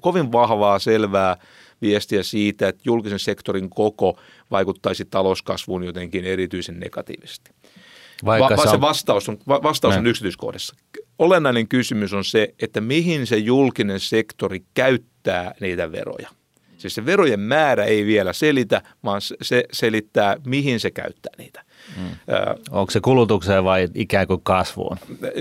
kovin 0.00 0.32
vahvaa 0.32 0.78
selvää 0.78 1.36
viestiä 1.82 2.22
siitä, 2.22 2.68
että 2.68 2.82
julkisen 2.84 3.18
sektorin 3.18 3.70
koko 3.70 4.18
vaikuttaisi 4.50 5.04
talouskasvuun 5.04 5.84
jotenkin 5.84 6.24
erityisen 6.24 6.80
negatiivisesti. 6.80 7.50
Vaikka 8.24 8.56
Va- 8.56 8.62
se, 8.62 8.74
on... 8.74 8.80
vastaus 8.80 9.28
on, 9.28 9.38
vastaus 9.46 9.96
on 9.96 10.06
yksityiskohdassa. 10.06 10.74
Olennainen 11.18 11.68
kysymys 11.68 12.12
on 12.12 12.24
se, 12.24 12.54
että 12.62 12.80
mihin 12.80 13.26
se 13.26 13.36
julkinen 13.36 14.00
sektori 14.00 14.62
käyttää 14.74 15.54
niitä 15.60 15.92
veroja. 15.92 16.28
Siis 16.78 16.94
se 16.94 17.06
verojen 17.06 17.40
määrä 17.40 17.84
ei 17.84 18.06
vielä 18.06 18.32
selitä, 18.32 18.82
vaan 19.04 19.20
se 19.42 19.64
selittää, 19.72 20.36
mihin 20.46 20.80
se 20.80 20.90
käyttää 20.90 21.32
niitä. 21.38 21.64
Mm. 21.96 22.04
Onko 22.70 22.90
se 22.90 23.00
kulutukseen 23.00 23.64
vai 23.64 23.88
ikään 23.94 24.26
kuin 24.26 24.40
kasvuun? 24.42 24.96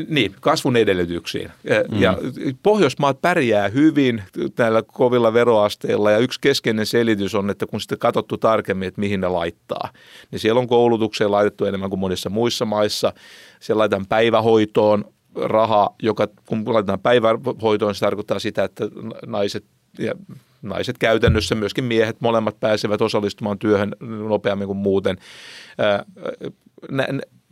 Niin, 0.07 0.35
kasvun 0.41 0.77
edellytyksiin. 0.77 1.51
Mm. 1.91 2.01
Ja 2.01 2.17
Pohjoismaat 2.63 3.21
pärjää 3.21 3.67
hyvin 3.67 4.23
näillä 4.57 4.83
kovilla 4.87 5.33
veroasteilla 5.33 6.11
ja 6.11 6.17
yksi 6.17 6.39
keskeinen 6.41 6.85
selitys 6.85 7.35
on, 7.35 7.49
että 7.49 7.65
kun 7.65 7.81
sitten 7.81 7.97
katsottu 7.97 8.37
tarkemmin, 8.37 8.87
että 8.87 9.01
mihin 9.01 9.21
ne 9.21 9.27
laittaa, 9.27 9.89
niin 10.31 10.39
siellä 10.39 10.59
on 10.59 10.67
koulutukseen 10.67 11.31
laitettu 11.31 11.65
enemmän 11.65 11.89
kuin 11.89 11.99
monissa 11.99 12.29
muissa 12.29 12.65
maissa. 12.65 13.13
Siellä 13.59 13.79
laitetaan 13.79 14.05
päivähoitoon 14.07 15.05
raha, 15.35 15.95
joka 16.01 16.27
kun 16.45 16.73
laitetaan 16.73 16.99
päivähoitoon, 16.99 17.95
se 17.95 17.99
tarkoittaa 17.99 18.39
sitä, 18.39 18.63
että 18.63 18.83
naiset 19.25 19.65
ja 19.99 20.13
naiset 20.61 20.97
käytännössä, 20.97 21.55
myöskin 21.55 21.83
miehet, 21.83 22.21
molemmat 22.21 22.59
pääsevät 22.59 23.01
osallistumaan 23.01 23.59
työhön 23.59 23.95
nopeammin 24.27 24.67
kuin 24.67 24.77
muuten. 24.77 25.17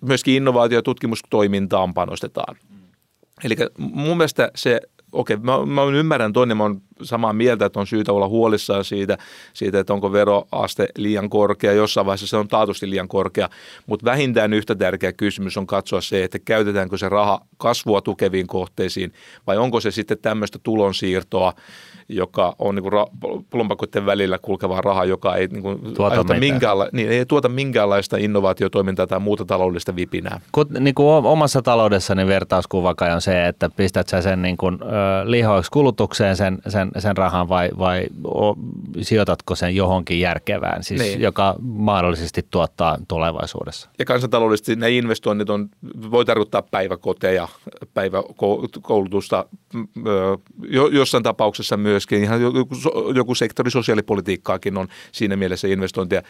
Myöskin 0.02 0.36
innovaatio- 0.36 0.78
ja 0.78 0.82
tutkimustoimintaan 0.82 1.94
panostetaan. 1.94 2.56
Eli 3.44 3.56
mun 3.78 4.18
mielestä 4.18 4.52
se 4.56 4.82
okei, 5.12 5.38
mä, 5.38 5.66
mä 5.66 5.84
ymmärrän 5.84 6.34
toinen, 6.34 6.58
mä 6.58 6.64
oon 6.64 6.82
samaa 7.02 7.34
mieltä, 7.34 7.66
että 7.66 7.80
on 7.80 7.88
syytä 7.88 8.14
olla 8.14 8.28
huolissaan 8.28 8.84
siitä, 8.84 9.18
siitä, 9.54 9.80
että 9.80 9.94
onko 9.94 10.12
veroaste 10.12 10.88
liian 10.98 11.30
korkea. 11.30 11.74
Jossain 11.74 12.06
vaiheessa 12.06 12.28
se 12.28 12.38
on 12.38 12.48
taatusti 12.48 12.90
liian 12.90 13.08
korkea, 13.08 13.50
mutta 13.86 14.06
vähintään 14.06 14.54
yhtä 14.54 14.76
tärkeä 14.76 15.14
kysymys 15.14 15.58
on 15.58 15.68
katsoa 15.68 16.02
se, 16.02 16.24
että 16.24 16.40
käytetäänkö 16.40 16.98
se 16.98 17.10
raha 17.10 17.42
kasvua 17.58 18.02
tukeviin 18.02 18.48
kohteisiin 18.48 19.14
vai 19.48 19.58
onko 19.58 19.80
se 19.80 19.92
sitten 19.92 20.18
tämmöistä 20.22 20.60
tulonsiirtoa, 20.64 21.54
joka 22.10 22.56
on 22.60 22.76
niin 22.76 22.84
kuin 22.84 24.06
välillä 24.06 24.40
kulkevaa 24.42 24.82
rahaa, 24.82 25.06
joka 25.06 25.36
ei, 25.36 25.48
niin 25.48 25.62
kuin, 25.64 25.80
tuota 25.94 26.34
minkäänla- 26.34 26.90
niin, 26.92 27.10
ei 27.10 27.26
tuota 27.26 27.50
minkäänlaista 27.50 28.18
innovaatiotoimintaa 28.18 29.08
tai 29.08 29.20
muuta 29.20 29.46
taloudellista 29.46 29.96
vipinää. 29.96 30.40
Kut, 30.52 30.70
niin 30.72 30.96
kuin 30.96 31.08
omassa 31.08 31.62
taloudessani 31.62 32.28
vertauskuva 32.28 32.96
kai 32.96 33.14
on 33.14 33.22
se, 33.22 33.48
että 33.48 33.70
pistät 33.70 34.08
sä 34.08 34.22
sen 34.22 34.42
niin 34.42 34.58
kuin, 34.58 34.78
ö, 34.82 34.86
lihoiksi 35.32 35.72
kulutukseen 35.72 36.36
sen, 36.36 36.58
sen, 36.68 36.87
sen 37.00 37.18
rahan 37.18 37.50
vai, 37.50 37.70
vai 37.78 38.06
o, 38.24 38.56
sijoitatko 39.02 39.56
sen 39.56 39.76
johonkin 39.76 40.20
järkevään, 40.20 40.84
siis, 40.84 41.02
niin. 41.02 41.22
joka 41.22 41.56
mahdollisesti 41.62 42.48
tuottaa 42.52 42.98
tulevaisuudessa. 43.08 43.90
Ja 44.00 44.06
kansantaloudellisesti 44.06 44.76
ne 44.76 44.92
investoinnit 44.92 45.50
on, 45.50 45.70
voi 46.12 46.26
tarkoittaa 46.26 46.62
päiväkoteja, 46.62 47.48
päiväkoulutusta, 47.94 49.46
jossain 50.92 51.24
tapauksessa 51.24 51.78
myös 51.78 51.98
myöskin. 51.98 52.24
Ihan 52.24 52.42
joku, 52.42 52.68
joku 53.16 53.36
sektori 53.36 53.72
sosiaalipolitiikkaakin 53.72 54.78
on 54.78 54.88
siinä 55.12 55.36
mielessä 55.36 55.68
investointia. 55.68 56.22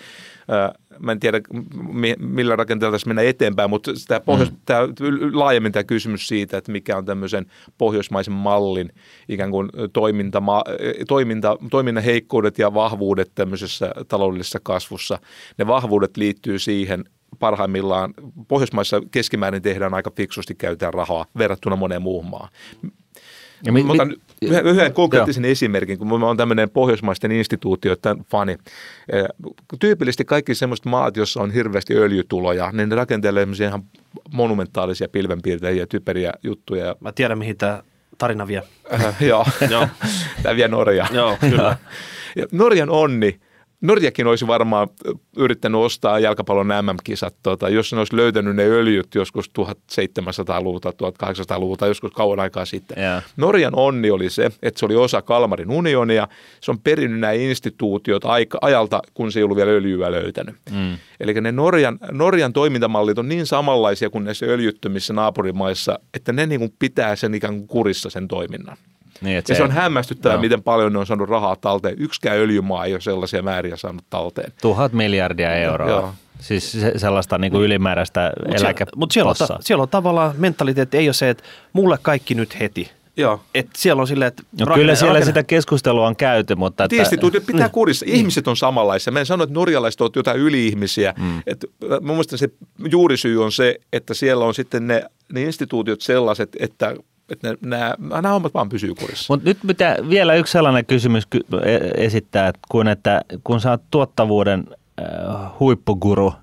Mä 1.00 1.12
en 1.12 1.20
tiedä, 1.20 1.42
millä 2.20 2.56
rakenteella 2.56 2.96
tässä 2.96 3.08
mennään 3.08 3.28
eteenpäin, 3.28 3.70
mutta 3.70 3.92
tämä, 4.08 4.20
pohjois, 4.20 4.52
mm. 4.52 4.58
tämä 4.66 4.88
laajemmin 5.34 5.72
tämä 5.72 5.84
kysymys 5.84 6.28
siitä, 6.28 6.58
että 6.58 6.72
mikä 6.72 6.98
on 6.98 7.06
tämmöisen 7.06 7.46
pohjoismaisen 7.78 8.34
mallin 8.34 8.90
ikään 9.30 9.52
kuin 9.52 9.70
toiminta, 11.08 11.08
toiminta, 11.08 11.58
toiminnan 11.72 12.04
heikkoudet 12.04 12.60
ja 12.60 12.74
vahvuudet 12.74 13.32
tämmöisessä 13.36 13.92
taloudellisessa 14.08 14.60
kasvussa. 14.64 15.20
Ne 15.58 15.68
vahvuudet 15.68 16.18
liittyy 16.18 16.60
siihen, 16.60 17.06
parhaimmillaan 17.40 18.14
Pohjoismaissa 18.48 19.02
keskimäärin 19.12 19.62
tehdään 19.62 19.94
aika 19.94 20.12
fiksusti 20.16 20.56
käytetään 20.56 20.94
rahaa 20.94 21.26
verrattuna 21.38 21.76
moneen 21.76 22.02
muuhun 22.02 22.30
maahan. 22.30 22.50
Ja 23.66 23.72
mi, 23.72 23.84
mi, 23.84 23.94
yhden, 23.94 24.66
yhden 24.66 24.94
konkreettisen 24.94 25.44
joo. 25.44 25.52
esimerkin, 25.52 25.98
kun 25.98 26.20
mä 26.20 26.26
oon 26.26 26.38
tämmöinen 26.38 26.70
pohjoismaisten 26.70 27.32
instituutioiden 27.32 28.26
fani. 28.32 28.58
Tyypillisesti 29.80 30.26
kaikki 30.26 30.56
semmoiset 30.56 30.86
maat, 30.86 31.18
joissa 31.18 31.42
on 31.42 31.52
hirveästi 31.52 31.96
öljytuloja, 31.96 32.72
niin 32.72 32.90
ne 32.90 32.96
rakentelee 32.96 33.48
ihan 33.64 33.84
monumentaalisia 34.34 35.10
pilvenpiirtejä 35.10 35.72
ja 35.72 35.88
typeriä 35.88 36.34
juttuja. 36.44 36.96
Mä 37.00 37.12
tiedän, 37.12 37.38
mihin 37.38 37.58
tämä 37.58 37.84
tarina 38.18 38.48
vie. 38.48 38.64
Äh, 38.94 39.16
joo, 39.20 39.46
tämä 40.44 40.56
vie 40.56 40.68
Norja. 40.68 41.08
Joo, 41.12 41.38
kyllä. 41.40 41.78
Norjan 42.52 42.90
onni 42.90 43.40
Norjakin 43.82 44.28
olisi 44.28 44.48
varmaan 44.48 44.88
yrittänyt 45.38 45.82
ostaa 45.82 46.20
jalkapallon 46.20 46.68
MM-kisat, 46.68 47.36
tota, 47.44 47.70
jos 47.70 47.94
ne 47.94 48.00
olisi 48.00 48.16
löytänyt 48.16 48.56
ne 48.56 48.64
öljyt 48.64 49.16
joskus 49.16 49.52
1700-luvulta, 49.60 50.90
1800-luvulta, 50.90 51.88
joskus 51.88 52.12
kauan 52.12 52.40
aikaa 52.40 52.66
sitten. 52.66 52.98
Yeah. 53.04 53.24
Norjan 53.38 53.76
onni 53.76 54.12
oli 54.12 54.30
se, 54.30 54.46
että 54.62 54.80
se 54.80 54.86
oli 54.86 54.96
osa 54.96 55.22
Kalmarin 55.22 55.72
unionia. 55.72 56.28
Se 56.62 56.72
on 56.72 56.80
perinnyt 56.80 57.20
nämä 57.20 57.34
instituutiot 57.34 58.26
aika, 58.26 58.58
ajalta, 58.62 59.02
kun 59.14 59.32
se 59.32 59.40
ei 59.40 59.44
ollut 59.44 59.58
vielä 59.58 59.72
öljyä 59.72 60.12
löytänyt. 60.12 60.56
Mm. 60.72 60.98
Eli 61.20 61.34
ne 61.42 61.52
Norjan, 61.52 62.00
Norjan 62.12 62.54
toimintamallit 62.54 63.18
on 63.18 63.30
niin 63.30 63.46
samanlaisia 63.46 64.10
kuin 64.10 64.24
näissä 64.24 64.46
öljyttömissä 64.46 65.14
naapurimaissa, 65.14 66.00
että 66.14 66.34
ne 66.34 66.46
niin 66.46 66.60
kuin 66.60 66.74
pitää 66.80 67.16
sen 67.16 67.34
ikään 67.34 67.54
kuin 67.54 67.68
kurissa 67.68 68.10
sen 68.10 68.28
toiminnan. 68.28 68.78
Niin, 69.22 69.36
ja 69.36 69.42
se, 69.46 69.56
se- 69.56 69.64
on 69.64 69.72
hämmästyttävää, 69.72 70.36
Joo. 70.36 70.42
miten 70.42 70.64
paljon 70.64 70.94
ne 70.94 71.00
on 71.00 71.06
saanut 71.06 71.30
rahaa 71.30 71.56
talteen. 71.56 71.96
Yksikään 72.00 72.38
öljymaa 72.38 72.86
ei 72.86 72.94
ole 72.94 73.02
sellaisia 73.02 73.42
määriä 73.44 73.76
saanut 73.78 74.04
talteen. 74.10 74.52
Tuhat 74.62 74.94
miljardia 74.94 75.56
euroa. 75.56 75.90
Joo. 75.90 76.14
Siis 76.40 76.72
se, 76.72 76.94
sellaista 76.98 77.38
niin 77.38 77.52
kuin 77.52 77.64
ylimääräistä 77.64 78.32
Mutta 78.46 78.58
siellä, 78.60 78.86
mut 78.96 79.12
siellä, 79.12 79.30
on 79.30 79.36
ta, 79.48 79.58
siellä 79.62 79.82
on 79.82 79.90
tavallaan 79.90 80.34
mentaliteetti, 80.38 80.98
ei 80.98 81.08
ole 81.08 81.14
se, 81.14 81.30
että 81.30 81.44
mulle 81.74 81.98
kaikki 82.02 82.36
nyt 82.36 82.60
heti. 82.60 82.92
Joo. 83.18 83.40
Et 83.56 83.68
siellä 83.78 84.02
on 84.02 84.08
silleen, 84.08 84.28
että 84.28 84.44
No 84.60 84.66
rakenne- 84.66 84.76
kyllä 84.82 84.96
siellä 84.96 85.14
rakenne- 85.14 85.26
sitä 85.26 85.44
keskustelua 85.44 86.08
on 86.08 86.16
käyty, 86.16 86.56
mutta... 86.56 86.84
että- 86.84 86.96
Instituutiot 86.96 87.46
pitää 87.46 87.70
kurissa. 87.70 88.06
Ihmiset 88.10 88.48
on 88.48 88.58
samanlaisia. 88.58 89.14
Mä 89.14 89.20
en 89.20 89.26
sano, 89.26 89.44
että 89.44 89.54
norjalaiset 89.54 90.02
ovat 90.02 90.16
jotain 90.16 90.40
yli-ihmisiä. 90.40 91.14
Mm. 91.18 91.42
Et, 91.48 91.66
mun 91.82 92.02
mielestä 92.02 92.38
se 92.38 92.50
juurisyy 92.92 93.44
on 93.44 93.52
se, 93.52 93.76
että 93.94 94.14
siellä 94.14 94.46
on 94.46 94.54
sitten 94.54 94.88
ne, 94.88 95.04
ne 95.34 95.42
instituutiot 95.42 96.02
sellaiset, 96.02 96.50
että, 96.60 96.96
että 97.30 97.56
nämä, 97.62 97.94
nämä 98.00 98.30
hommat 98.30 98.54
vaan 98.54 98.70
pysyy 98.70 98.96
kurissa. 98.96 99.34
Mutta 99.34 99.50
nyt 99.50 99.58
pitää 99.68 99.96
vielä 100.10 100.36
yksi 100.36 100.52
sellainen 100.52 100.86
kysymys 100.86 101.26
ky- 101.26 101.46
e- 101.64 102.06
esittää, 102.06 102.48
että 102.48 102.62
kun, 102.70 102.88
että 102.88 103.22
kun 103.44 103.62
sä 103.62 103.72
oot 103.72 103.82
tuottavuuden 103.92 104.64
äh, 105.02 105.60
huippuguru, 105.60 106.34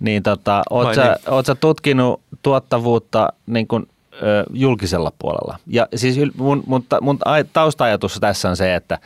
niin 0.00 0.22
tota, 0.22 0.62
oot, 0.70 0.86
Vai 0.86 0.94
sä, 0.94 1.02
niin? 1.02 1.34
oot 1.34 1.46
sä 1.46 1.54
tutkinut 1.54 2.20
tuottavuutta 2.42 3.28
niin 3.46 3.68
kun, 3.68 3.86
julkisella 4.52 5.12
puolella? 5.18 5.58
Ja 5.66 5.88
siis 5.94 6.16
mun, 6.36 6.62
mun, 6.66 6.84
mun 7.00 7.18
tausta-ajatus 7.52 8.18
tässä 8.20 8.48
on 8.50 8.56
se, 8.56 8.74
että, 8.74 8.98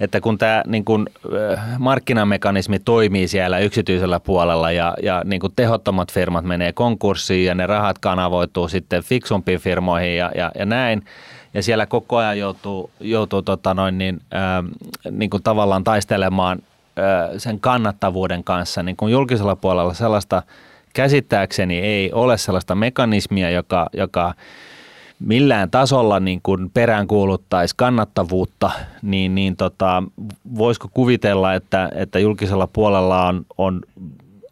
että 0.00 0.20
kun 0.20 0.38
tämä 0.38 0.62
niin 0.66 0.84
kun, 0.84 1.06
ö, 1.32 1.58
markkinamekanismi 1.78 2.78
toimii 2.78 3.28
siellä 3.28 3.58
yksityisellä 3.58 4.20
puolella 4.20 4.70
ja, 4.72 4.94
ja 5.02 5.22
niin 5.24 5.40
kun 5.40 5.52
tehottomat 5.56 6.12
firmat 6.12 6.44
menee 6.44 6.72
konkurssiin 6.72 7.46
ja 7.46 7.54
ne 7.54 7.66
rahat 7.66 7.98
kanavoituu 7.98 8.68
sitten 8.68 9.02
fiksumpiin 9.02 9.60
firmoihin 9.60 10.16
ja, 10.16 10.30
ja, 10.34 10.52
ja 10.58 10.66
näin, 10.66 11.04
ja 11.54 11.62
siellä 11.62 11.86
koko 11.86 12.16
ajan 12.16 12.38
joutuu, 12.38 12.90
joutuu 13.00 13.42
tota 13.42 13.74
noin 13.74 13.98
niin, 13.98 14.20
ää, 14.30 14.64
niin 15.10 15.30
tavallaan 15.44 15.84
taistelemaan 15.84 16.58
ää, 16.96 17.38
sen 17.38 17.60
kannattavuuden 17.60 18.44
kanssa, 18.44 18.82
niin 18.82 18.96
kuin 18.96 19.12
julkisella 19.12 19.56
puolella 19.56 19.94
sellaista 19.94 20.42
käsittääkseni 20.94 21.78
ei 21.78 22.12
ole 22.12 22.38
sellaista 22.38 22.74
mekanismia, 22.74 23.50
joka, 23.50 23.86
joka 23.92 24.34
millään 25.20 25.70
tasolla 25.70 26.20
niin 26.20 26.40
kuin 26.42 26.70
peräänkuuluttaisi 26.70 27.74
kannattavuutta, 27.76 28.70
niin, 29.02 29.34
niin 29.34 29.56
tota, 29.56 30.02
voisiko 30.58 30.88
kuvitella, 30.94 31.54
että, 31.54 31.90
että 31.94 32.18
julkisella 32.18 32.66
puolella 32.66 33.26
on, 33.26 33.46
on 33.58 33.82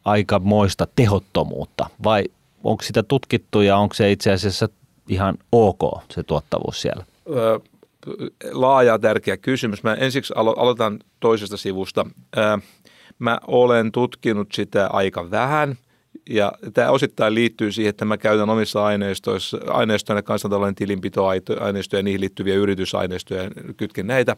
aikamoista 0.05 0.87
tehottomuutta 0.97 1.87
vai 2.05 2.25
onko 2.65 2.83
sitä 2.83 3.03
tutkittu 3.03 3.61
ja 3.61 3.77
onko 3.77 3.95
se 3.95 4.13
itse 4.13 4.33
asiassa 4.33 4.69
ihan 5.09 5.39
ok 5.53 5.81
se 6.11 6.23
tuottavuus 6.23 6.83
siellä? 6.83 7.05
Ö, 7.31 7.61
laaja 8.53 8.99
tärkeä 8.99 9.37
kysymys. 9.37 9.83
Mä 9.83 9.95
ensiksi 9.95 10.33
alo- 10.37 10.61
aloitan 10.61 10.99
toisesta 11.21 11.57
sivusta. 11.57 12.07
Ö, 12.37 12.59
Mä 13.19 13.39
olen 13.47 13.93
tutkinut 13.93 14.53
sitä 14.53 14.87
aika 14.87 15.31
vähän 15.31 15.77
ja 16.31 16.53
tämä 16.75 16.91
osittain 16.91 17.35
liittyy 17.35 17.73
siihen, 17.73 17.91
että 17.91 18.05
mä 18.05 18.17
käytän 18.17 18.51
omissa 18.51 18.85
aineistoissa, 18.85 19.59
aineistoina 19.69 20.23
kansantalouden 20.23 20.75
tilinpitoaineistoja 20.75 21.99
ja 21.99 22.03
niihin 22.03 22.21
liittyviä 22.21 22.55
yritysaineistoja 22.55 23.43
ja 23.43 23.51
kytken 23.77 24.07
näitä. 24.07 24.37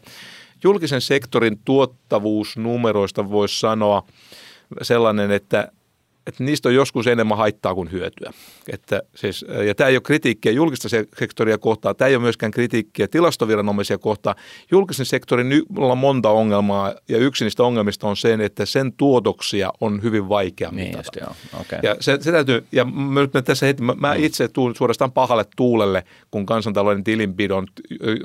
Julkisen 0.63 1.01
sektorin 1.01 1.59
tuottavuusnumeroista 1.65 3.29
voisi 3.29 3.59
sanoa 3.59 4.03
sellainen, 4.81 5.31
että 5.31 5.71
että 6.27 6.43
niistä 6.43 6.69
on 6.69 6.75
joskus 6.75 7.07
enemmän 7.07 7.37
haittaa 7.37 7.75
kuin 7.75 7.91
hyötyä. 7.91 8.31
Että 8.71 9.01
siis, 9.15 9.45
ja 9.67 9.75
tämä 9.75 9.87
ei 9.87 9.95
ole 9.95 10.01
kritiikkiä 10.01 10.51
julkista 10.51 10.89
se- 10.89 11.05
sektoria 11.19 11.57
kohtaan, 11.57 11.95
tämä 11.95 12.09
ei 12.09 12.15
ole 12.15 12.21
myöskään 12.21 12.51
kritiikkiä 12.51 13.07
tilastoviranomaisia 13.07 13.97
kohtaan. 13.97 14.35
Julkisen 14.71 15.05
sektorin 15.05 15.63
on 15.77 15.97
monta 15.97 16.29
ongelmaa 16.29 16.93
ja 17.09 17.17
yksi 17.17 17.43
niistä 17.43 17.63
ongelmista 17.63 18.07
on 18.07 18.17
se, 18.17 18.37
että 18.43 18.65
sen 18.65 18.93
tuotoksia 18.93 19.71
on 19.81 20.03
hyvin 20.03 20.29
vaikea 20.29 20.71
Niin 20.71 20.87
mitata. 20.87 20.99
just, 20.99 21.15
joo. 21.51 21.61
Okay. 21.61 21.79
Ja 21.83 21.95
se, 21.99 22.17
se 22.21 22.31
täytyy, 22.31 22.65
ja 22.71 22.85
mä, 22.85 23.41
tässä 23.45 23.65
heti, 23.65 23.83
mä, 23.83 23.95
mä 23.97 24.13
itse 24.13 24.47
tuun 24.47 24.75
suorastaan 24.75 25.11
pahalle 25.11 25.45
tuulelle, 25.55 26.03
kun 26.31 26.45
kansantalouden 26.45 27.03
tilinpidon 27.03 27.67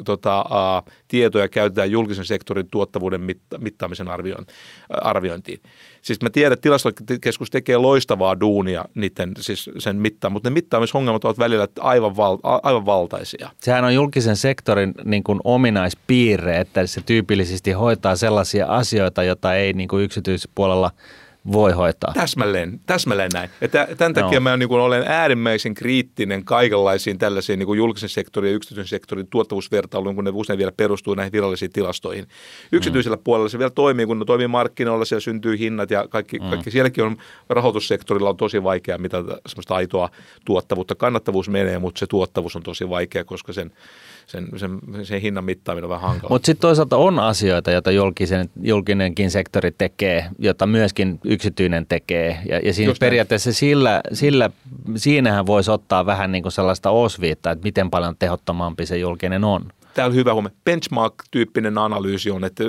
tota, 0.04 0.40
ä, 0.40 0.92
tietoja 1.08 1.48
käytetään 1.48 1.90
julkisen 1.90 2.24
sektorin 2.24 2.68
tuottavuuden 2.70 3.20
mitta, 3.20 3.58
mittaamisen 3.58 4.08
arviointiin. 4.88 5.60
Siis 6.04 6.22
mä 6.22 6.30
tiedän, 6.30 6.52
että 6.52 6.62
tilastokeskus 6.62 7.50
tekee 7.50 7.76
loistavaa 7.76 8.40
duunia 8.40 8.84
niiden, 8.94 9.32
siis 9.40 9.70
sen 9.78 9.96
mittaan, 9.96 10.32
mutta 10.32 10.50
ne 10.50 10.54
mittaamisongelmat 10.54 11.24
ovat 11.24 11.38
välillä 11.38 11.68
aivan, 11.80 12.16
val, 12.16 12.38
aivan 12.42 12.86
valtaisia. 12.86 13.50
Sehän 13.60 13.84
on 13.84 13.94
julkisen 13.94 14.36
sektorin 14.36 14.94
niin 15.04 15.24
kuin 15.24 15.40
ominaispiirre, 15.44 16.60
että 16.60 16.86
se 16.86 17.00
tyypillisesti 17.06 17.72
hoitaa 17.72 18.16
sellaisia 18.16 18.66
asioita, 18.66 19.22
joita 19.22 19.54
ei 19.54 19.72
niin 19.72 19.88
kuin 19.88 20.04
yksityispuolella 20.04 20.90
voi 21.52 21.72
hoitaa. 21.72 22.12
Täsmälleen, 22.14 22.80
täsmälleen 22.86 23.30
näin. 23.34 23.50
Ja 23.60 23.68
tä- 23.68 23.88
tämän 23.98 24.14
takia 24.14 24.32
Joo. 24.32 24.40
mä 24.40 24.56
niin 24.56 24.68
kuin 24.68 24.80
olen 24.80 25.04
äärimmäisen 25.06 25.74
kriittinen 25.74 26.44
kaikenlaisiin 26.44 27.18
tällaisiin 27.18 27.58
niin 27.58 27.66
kuin 27.66 27.76
julkisen 27.76 28.08
sektorin 28.08 28.50
ja 28.50 28.56
yksityisen 28.56 28.88
sektorin 28.88 29.26
tuottavuusvertailuun, 29.26 30.14
kun 30.14 30.24
ne 30.24 30.30
usein 30.34 30.58
vielä 30.58 30.72
perustuu 30.76 31.14
näihin 31.14 31.32
virallisiin 31.32 31.72
tilastoihin. 31.72 32.26
Yksityisellä 32.72 33.16
mm. 33.16 33.22
puolella 33.24 33.48
se 33.48 33.58
vielä 33.58 33.70
toimii, 33.70 34.06
kun 34.06 34.18
ne 34.18 34.24
toimii 34.24 34.48
markkinoilla, 34.48 35.04
siellä 35.04 35.20
syntyy 35.20 35.58
hinnat 35.58 35.90
ja 35.90 36.08
kaikki, 36.08 36.38
mm. 36.38 36.48
kaikki 36.48 36.70
sielläkin 36.70 37.04
on, 37.04 37.16
rahoitussektorilla 37.48 38.30
on 38.30 38.36
tosi 38.36 38.62
vaikea 38.62 38.98
mitata 38.98 39.38
semmoista 39.46 39.74
aitoa 39.74 40.10
tuottavuutta. 40.44 40.94
Kannattavuus 40.94 41.48
menee, 41.48 41.78
mutta 41.78 41.98
se 41.98 42.06
tuottavuus 42.06 42.56
on 42.56 42.62
tosi 42.62 42.88
vaikea, 42.88 43.24
koska 43.24 43.52
sen, 43.52 43.72
sen, 44.26 44.48
sen, 44.56 44.80
sen 45.02 45.20
hinnan 45.20 45.44
mittaaminen 45.44 45.84
on 45.84 45.90
vähän 45.90 46.10
hankala. 46.10 46.34
Mutta 46.34 46.46
sitten 46.46 46.60
toisaalta 46.60 46.96
on 46.96 47.18
asioita, 47.18 47.70
joita 47.70 47.90
julkisen, 47.90 48.50
julkinenkin 48.62 49.30
sektori 49.30 49.72
tekee, 49.78 50.24
jota 50.38 50.66
myöskin 50.66 51.20
yksityinen 51.24 51.86
tekee. 51.86 52.38
Ja, 52.48 52.58
ja 52.58 52.74
siinä 52.74 52.90
Just 52.90 53.00
näin. 53.00 53.10
periaatteessa 53.10 53.52
sillä, 53.52 54.00
sillä, 54.12 54.50
siinähän 54.96 55.46
voisi 55.46 55.70
ottaa 55.70 56.06
vähän 56.06 56.32
niin 56.32 56.42
kuin 56.42 56.52
sellaista 56.52 56.90
osviittaa, 56.90 57.52
että 57.52 57.64
miten 57.64 57.90
paljon 57.90 58.16
tehottomampi 58.18 58.86
se 58.86 58.98
julkinen 58.98 59.44
on. 59.44 59.64
Tämä 59.94 60.06
on 60.06 60.14
hyvä 60.14 60.32
huomio. 60.32 60.50
Benchmark-tyyppinen 60.64 61.78
analyysi 61.78 62.30
on, 62.30 62.44
että 62.44 62.64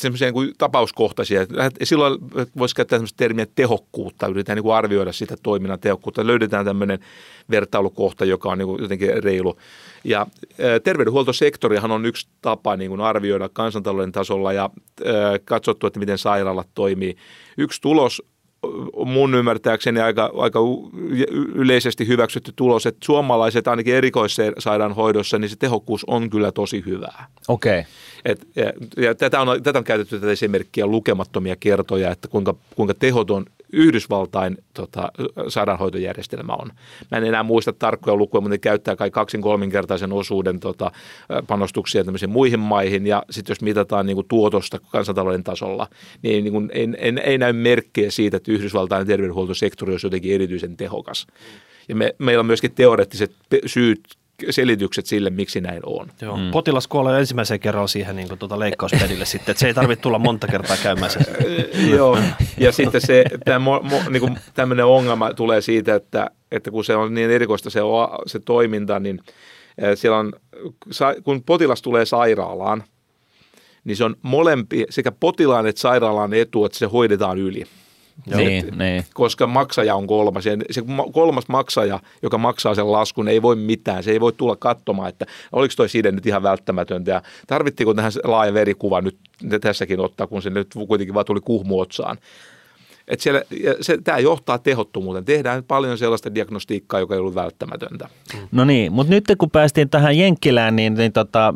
semmoisia 0.00 0.32
niin 0.32 0.54
tapauskohtaisia. 0.58 1.46
Silloin 1.82 2.18
voisi 2.58 2.74
käyttää 2.74 2.96
semmoista 2.96 3.16
termiä 3.16 3.46
tehokkuutta, 3.54 4.26
yritetään 4.26 4.56
niin 4.56 4.62
kuin 4.62 4.74
arvioida 4.74 5.12
sitä 5.12 5.34
toiminnan 5.42 5.80
tehokkuutta. 5.80 6.26
Löydetään 6.26 6.64
tämmöinen 6.64 6.98
vertailukohta, 7.50 8.24
joka 8.24 8.48
on 8.48 8.58
niin 8.58 8.66
kuin 8.66 8.82
jotenkin 8.82 9.24
reilu. 9.24 9.58
Ja 10.04 10.26
terveydenhuoltosektorihan 10.84 11.90
on 11.90 12.06
yksi 12.06 12.28
tapa 12.42 12.76
niin 12.76 12.88
kuin 12.88 13.00
arvioida 13.00 13.48
kansantalouden 13.48 14.12
tasolla 14.12 14.52
ja 14.52 14.70
katsottu, 15.44 15.86
että 15.86 16.00
miten 16.00 16.18
sairaalat 16.18 16.68
toimii. 16.74 17.16
Yksi 17.58 17.80
tulos 17.80 18.22
mun 19.06 19.34
ymmärtääkseni 19.34 20.00
aika, 20.00 20.32
aika 20.36 20.58
yleisesti 21.54 22.06
hyväksytty 22.06 22.52
tulos, 22.56 22.86
että 22.86 23.04
suomalaiset 23.04 23.68
ainakin 23.68 23.94
erikoissairaanhoidossa, 23.94 25.38
niin 25.38 25.48
se 25.48 25.56
tehokkuus 25.56 26.04
on 26.04 26.30
kyllä 26.30 26.52
tosi 26.52 26.82
hyvää. 26.86 27.26
Okei. 27.48 27.78
Okay. 27.78 27.92
Et, 28.24 28.46
ja, 28.56 28.72
ja 28.96 29.14
tätä, 29.14 29.40
on, 29.40 29.62
tätä 29.62 29.78
on 29.78 29.84
käytetty 29.84 30.20
tätä 30.20 30.32
esimerkkiä 30.32 30.86
lukemattomia 30.86 31.56
kertoja, 31.56 32.10
että 32.10 32.28
kuinka, 32.28 32.54
kuinka 32.76 32.94
tehoton 32.94 33.46
Yhdysvaltain 33.72 34.58
tota, 34.74 35.12
sairaanhoitojärjestelmä 35.48 36.52
on. 36.52 36.70
Mä 37.10 37.18
en 37.18 37.24
enää 37.24 37.42
muista 37.42 37.72
tarkkoja 37.72 38.16
lukuja, 38.16 38.40
mutta 38.40 38.54
ne 38.54 38.58
käyttää 38.58 38.96
kai 38.96 39.10
kaksin 39.10 39.42
kolminkertaisen 39.42 40.12
osuuden 40.12 40.60
tota, 40.60 40.90
panostuksia 41.46 42.04
muihin 42.28 42.60
maihin. 42.60 43.06
Ja 43.06 43.22
sitten 43.30 43.52
jos 43.52 43.60
mitataan 43.60 44.06
niin 44.06 44.14
kuin 44.14 44.28
tuotosta 44.28 44.78
kansantalouden 44.78 45.44
tasolla, 45.44 45.88
niin, 46.22 46.44
niin 46.44 46.52
kuin, 46.52 46.70
ei, 46.72 46.88
ei, 46.98 47.12
ei 47.24 47.38
näy 47.38 47.52
merkkejä 47.52 48.10
siitä, 48.10 48.36
että 48.36 48.52
Yhdysvaltain 48.52 49.06
terveydenhuoltosektori 49.06 49.92
olisi 49.92 50.06
jotenkin 50.06 50.34
erityisen 50.34 50.76
tehokas. 50.76 51.26
Ja 51.88 51.96
me, 51.96 52.14
meillä 52.18 52.40
on 52.40 52.46
myöskin 52.46 52.74
teoreettiset 52.74 53.32
syyt, 53.66 54.00
selitykset 54.50 55.06
sille, 55.06 55.30
miksi 55.30 55.60
näin 55.60 55.80
on. 55.86 56.08
Joo. 56.20 56.36
Mm. 56.36 56.50
Potilas 56.50 56.88
kuolee 56.88 57.20
ensimmäisen 57.20 57.60
kerran 57.60 57.88
siihen 57.88 58.16
niin 58.16 58.38
tuota 58.38 58.58
leikkauspedille 58.58 59.24
sitten, 59.24 59.52
että 59.52 59.60
se 59.60 59.66
ei 59.66 59.74
tarvitse 59.74 60.02
tulla 60.02 60.18
monta 60.18 60.46
kertaa 60.46 60.76
käymään 60.82 61.10
sen. 61.10 61.26
Joo, 61.96 62.18
ja 62.58 62.72
sitten 62.72 63.00
se, 63.00 63.24
tämä, 63.44 63.58
mo, 63.58 63.80
mo, 63.82 64.00
niin 64.10 64.20
kuin 64.20 64.38
tämmöinen 64.54 64.86
ongelma 64.86 65.34
tulee 65.34 65.60
siitä, 65.60 65.94
että, 65.94 66.30
että 66.50 66.70
kun 66.70 66.84
se 66.84 66.96
on 66.96 67.14
niin 67.14 67.30
erikoista 67.30 67.70
se, 67.70 67.82
o- 67.82 68.18
se 68.26 68.38
toiminta, 68.38 69.00
niin 69.00 69.20
siellä 69.94 70.18
on, 70.18 70.32
kun 71.24 71.42
potilas 71.42 71.82
tulee 71.82 72.06
sairaalaan, 72.06 72.84
niin 73.84 73.96
se 73.96 74.04
on 74.04 74.16
molempi, 74.22 74.84
sekä 74.90 75.12
potilaan 75.12 75.66
että 75.66 75.80
sairaalan 75.80 76.34
etu, 76.34 76.64
että 76.64 76.78
se 76.78 76.86
hoidetaan 76.86 77.38
yli. 77.38 77.64
Niin, 78.36 78.78
niin. 78.78 79.04
Koska 79.14 79.46
maksaja 79.46 79.94
on 79.94 80.06
kolmas. 80.06 80.46
Ja 80.46 80.56
se 80.70 80.82
ma- 80.82 81.06
kolmas 81.12 81.48
maksaja, 81.48 82.00
joka 82.22 82.38
maksaa 82.38 82.74
sen 82.74 82.92
laskun, 82.92 83.28
ei 83.28 83.42
voi 83.42 83.56
mitään. 83.56 84.02
Se 84.02 84.10
ei 84.10 84.20
voi 84.20 84.32
tulla 84.32 84.56
katsomaan, 84.56 85.08
että 85.08 85.26
oliko 85.52 85.74
toi 85.76 85.88
side 85.88 86.12
nyt 86.12 86.26
ihan 86.26 86.42
välttämätöntä. 86.42 87.10
Ja 87.10 87.22
tarvittiinko 87.46 87.94
tähän 87.94 88.12
laaja 88.24 88.54
verikuva 88.54 89.00
nyt 89.00 89.16
tässäkin 89.60 90.00
ottaa, 90.00 90.26
kun 90.26 90.42
se 90.42 90.50
nyt 90.50 90.68
kuitenkin 90.88 91.14
vaan 91.14 91.26
tuli 91.26 91.40
kuhmu 91.40 91.80
otsaan. 91.80 92.16
Et 93.12 93.20
siellä, 93.20 93.42
se, 93.80 93.98
tämä 94.04 94.18
johtaa 94.18 94.58
tehottomuuteen. 94.58 95.24
Tehdään 95.24 95.64
paljon 95.64 95.98
sellaista 95.98 96.34
diagnostiikkaa, 96.34 97.00
joka 97.00 97.14
ei 97.14 97.20
ollut 97.20 97.34
välttämätöntä. 97.34 98.08
No 98.52 98.64
niin, 98.64 98.92
mutta 98.92 99.10
nyt 99.10 99.24
kun 99.38 99.50
päästiin 99.50 99.88
tähän 99.88 100.18
Jenkkilään, 100.18 100.76
niin, 100.76 100.94
niin 100.94 101.12
tota, 101.12 101.54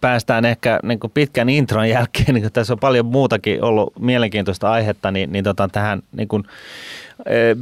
päästään 0.00 0.44
ehkä 0.44 0.80
niin 0.82 1.00
kuin 1.00 1.10
pitkän 1.10 1.48
intron 1.48 1.88
jälkeen, 1.88 2.34
niin 2.34 2.52
tässä 2.52 2.72
on 2.72 2.78
paljon 2.78 3.06
muutakin 3.06 3.64
ollut 3.64 3.92
mielenkiintoista 4.00 4.70
aihetta, 4.70 5.10
niin, 5.10 5.32
niin 5.32 5.44
tota, 5.44 5.68
tähän 5.72 6.02
niin 6.16 6.28
kuin, 6.28 6.44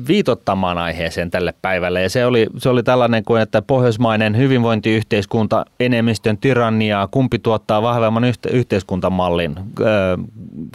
viitottamaan 0.09 0.78
aiheeseen 0.78 1.30
tälle 1.30 1.55
päivälle. 1.62 2.03
Ja 2.03 2.11
se 2.11 2.26
oli, 2.26 2.46
se 2.59 2.68
oli 2.68 2.82
tällainen 2.82 3.24
kuin, 3.24 3.42
että 3.42 3.62
pohjoismainen 3.62 4.36
hyvinvointiyhteiskunta, 4.36 5.64
enemmistön 5.80 6.38
tyranniaa, 6.38 7.07
kumpi 7.07 7.38
tuottaa 7.38 7.82
vahvemman 7.82 8.24
yhte- 8.24 8.53
yhteiskuntamallin, 8.53 9.57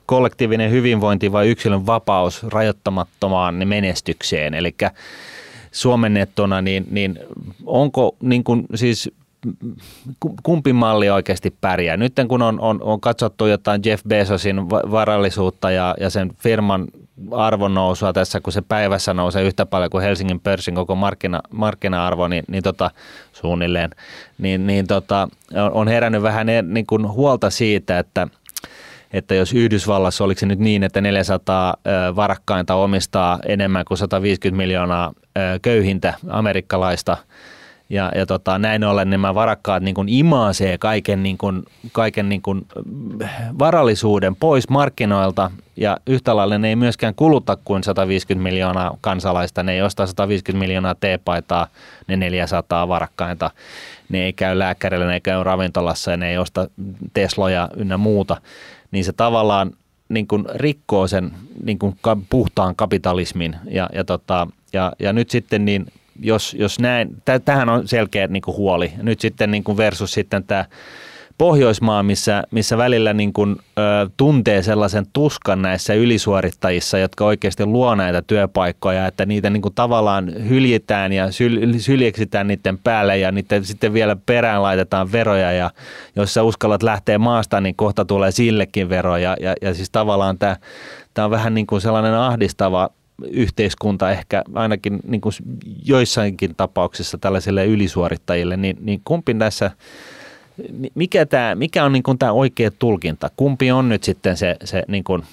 kollektiivinen 0.05 0.71
hyvinvointi 0.71 1.31
vai 1.31 1.49
yksilön 1.49 1.85
vapaus 1.85 2.43
rajoittamattomaan 2.43 3.67
menestykseen. 3.67 4.53
Eli 4.53 4.75
suomennettuna, 5.71 6.61
niin, 6.61 6.87
niin 6.91 7.19
onko 7.65 8.15
niin 8.21 8.43
kuin, 8.43 8.65
siis 8.75 9.11
kumpi 10.43 10.73
malli 10.73 11.09
oikeasti 11.09 11.53
pärjää? 11.61 11.97
Nyt 11.97 12.13
kun 12.27 12.41
on, 12.41 12.59
on, 12.59 12.83
on 12.83 13.01
katsottu 13.01 13.45
jotain 13.45 13.81
Jeff 13.85 14.03
Bezosin 14.07 14.69
varallisuutta 14.69 15.71
ja, 15.71 15.95
ja 15.99 16.09
sen 16.09 16.31
firman 16.39 16.87
arvonnousua 17.31 18.13
tässä, 18.13 18.41
kun 18.41 18.53
se 18.53 18.61
päivässä 18.61 19.13
nousee 19.13 19.43
yhtä 19.43 19.65
paljon 19.65 19.89
kuin 19.89 20.03
Helsingin 20.03 20.39
pörssin 20.39 20.75
koko 20.75 20.95
markkina, 20.95 21.41
markkina-arvo, 21.51 22.27
niin, 22.27 22.43
niin 22.47 22.63
tota, 22.63 22.91
suunnilleen, 23.33 23.89
niin, 24.37 24.67
niin 24.67 24.87
tota, 24.87 25.27
on 25.71 25.87
herännyt 25.87 26.21
vähän 26.21 26.47
niin 26.63 26.85
kuin 26.85 27.07
huolta 27.07 27.49
siitä, 27.49 27.99
että 27.99 28.27
että 29.13 29.35
jos 29.35 29.53
Yhdysvallassa 29.53 30.23
oliko 30.23 30.39
se 30.39 30.45
nyt 30.45 30.59
niin, 30.59 30.83
että 30.83 31.01
400 31.01 31.75
varakkainta 32.15 32.75
omistaa 32.75 33.39
enemmän 33.45 33.85
kuin 33.85 33.97
150 33.97 34.57
miljoonaa 34.57 35.13
köyhintä 35.61 36.13
amerikkalaista– 36.29 37.17
ja, 37.89 38.11
ja 38.15 38.25
tota, 38.25 38.59
näin 38.59 38.83
ollen 38.83 39.09
nämä 39.09 39.35
varakkaat 39.35 39.83
niin 39.83 39.95
kuin 39.95 40.09
imaasee 40.09 40.77
kaiken, 40.77 41.23
niin 41.23 41.37
kuin, 41.37 41.63
kaiken 41.91 42.29
niin 42.29 42.41
kuin 42.41 42.67
varallisuuden 43.59 44.35
pois 44.35 44.69
markkinoilta 44.69 45.51
ja 45.77 45.97
yhtä 46.07 46.35
lailla 46.35 46.57
ne 46.57 46.69
ei 46.69 46.75
myöskään 46.75 47.15
kuluta 47.15 47.57
kuin 47.65 47.83
150 47.83 48.43
miljoonaa 48.43 48.97
kansalaista. 49.01 49.63
Ne 49.63 49.73
ei 49.73 49.81
osta 49.81 50.07
150 50.07 50.65
miljoonaa 50.65 50.95
teepaitaa, 50.95 51.67
ne 52.07 52.17
400 52.17 52.87
varakkainta. 52.87 53.51
Ne 54.09 54.25
ei 54.25 54.33
käy 54.33 54.59
lääkärillä, 54.59 55.05
ne 55.05 55.13
ei 55.13 55.21
käy 55.21 55.43
ravintolassa 55.43 56.11
ja 56.11 56.17
ne 56.17 56.29
ei 56.29 56.37
osta 56.37 56.67
Tesloja 57.13 57.69
ynnä 57.77 57.97
muuta. 57.97 58.41
Niin 58.91 59.05
se 59.05 59.13
tavallaan 59.13 59.71
niin 60.09 60.27
kuin 60.27 60.45
rikkoo 60.55 61.07
sen 61.07 61.31
niin 61.63 61.79
kuin 61.79 61.95
puhtaan 62.29 62.75
kapitalismin 62.75 63.55
ja, 63.69 63.89
ja, 63.93 64.03
tota, 64.03 64.47
ja, 64.73 64.91
ja 64.99 65.13
nyt 65.13 65.29
sitten 65.29 65.65
niin 65.65 65.85
jos, 66.19 66.55
jos 66.59 66.79
näin, 66.79 67.21
tähän 67.45 67.69
on 67.69 67.87
selkeä 67.87 68.27
niin 68.27 68.41
kuin 68.41 68.57
huoli. 68.57 68.93
Nyt 69.01 69.19
sitten 69.19 69.51
niin 69.51 69.63
kuin 69.63 69.77
versus 69.77 70.11
sitten 70.11 70.43
tämä 70.43 70.65
Pohjoismaa, 71.37 72.03
missä, 72.03 72.43
missä 72.51 72.77
välillä 72.77 73.13
niin 73.13 73.33
kuin, 73.33 73.55
ö, 73.59 73.81
tuntee 74.17 74.63
sellaisen 74.63 75.05
tuskan 75.13 75.61
näissä 75.61 75.93
ylisuorittajissa, 75.93 76.97
jotka 76.97 77.25
oikeasti 77.25 77.65
luo 77.65 77.95
näitä 77.95 78.21
työpaikkoja, 78.21 79.07
että 79.07 79.25
niitä 79.25 79.49
niin 79.49 79.61
kuin 79.61 79.73
tavallaan 79.73 80.49
hyljitään 80.49 81.13
ja 81.13 81.31
syl, 81.31 81.73
syljeksitään 81.77 82.47
niiden 82.47 82.77
päälle 82.77 83.17
ja 83.17 83.31
niiden 83.31 83.65
sitten 83.65 83.93
vielä 83.93 84.17
perään 84.25 84.63
laitetaan 84.63 85.11
veroja 85.11 85.51
ja 85.51 85.71
jos 86.15 86.33
sä 86.33 86.43
uskallat 86.43 86.83
lähteä 86.83 87.19
maasta, 87.19 87.61
niin 87.61 87.75
kohta 87.75 88.05
tulee 88.05 88.31
sillekin 88.31 88.89
veroja 88.89 89.37
ja, 89.39 89.55
ja 89.61 89.73
siis 89.73 89.89
tavallaan 89.89 90.37
tämä, 90.37 90.57
tämä 91.13 91.25
on 91.25 91.31
vähän 91.31 91.53
niin 91.53 91.67
kuin 91.67 91.81
sellainen 91.81 92.13
ahdistava 92.13 92.89
yhteiskunta 93.23 94.11
ehkä 94.11 94.43
ainakin 94.53 94.99
niin 95.07 95.21
kuin 95.21 95.33
joissainkin 95.85 96.55
tapauksissa 96.55 97.17
tällaisille 97.17 97.65
ylisuorittajille, 97.65 98.57
niin, 98.57 98.77
niin 98.81 99.01
kumpi 99.03 99.33
tässä, 99.33 99.71
mikä, 100.95 101.25
tämä, 101.25 101.55
mikä 101.55 101.85
on 101.85 101.93
niin 101.93 102.03
kuin 102.03 102.17
tämä 102.17 102.31
oikea 102.31 102.71
tulkinta? 102.71 103.29
Kumpi 103.37 103.71
on 103.71 103.89
nyt 103.89 104.03
sitten 104.03 104.37
se, 104.37 104.57
se 104.63 104.83
niin 104.87 105.03
kuin 105.03 105.23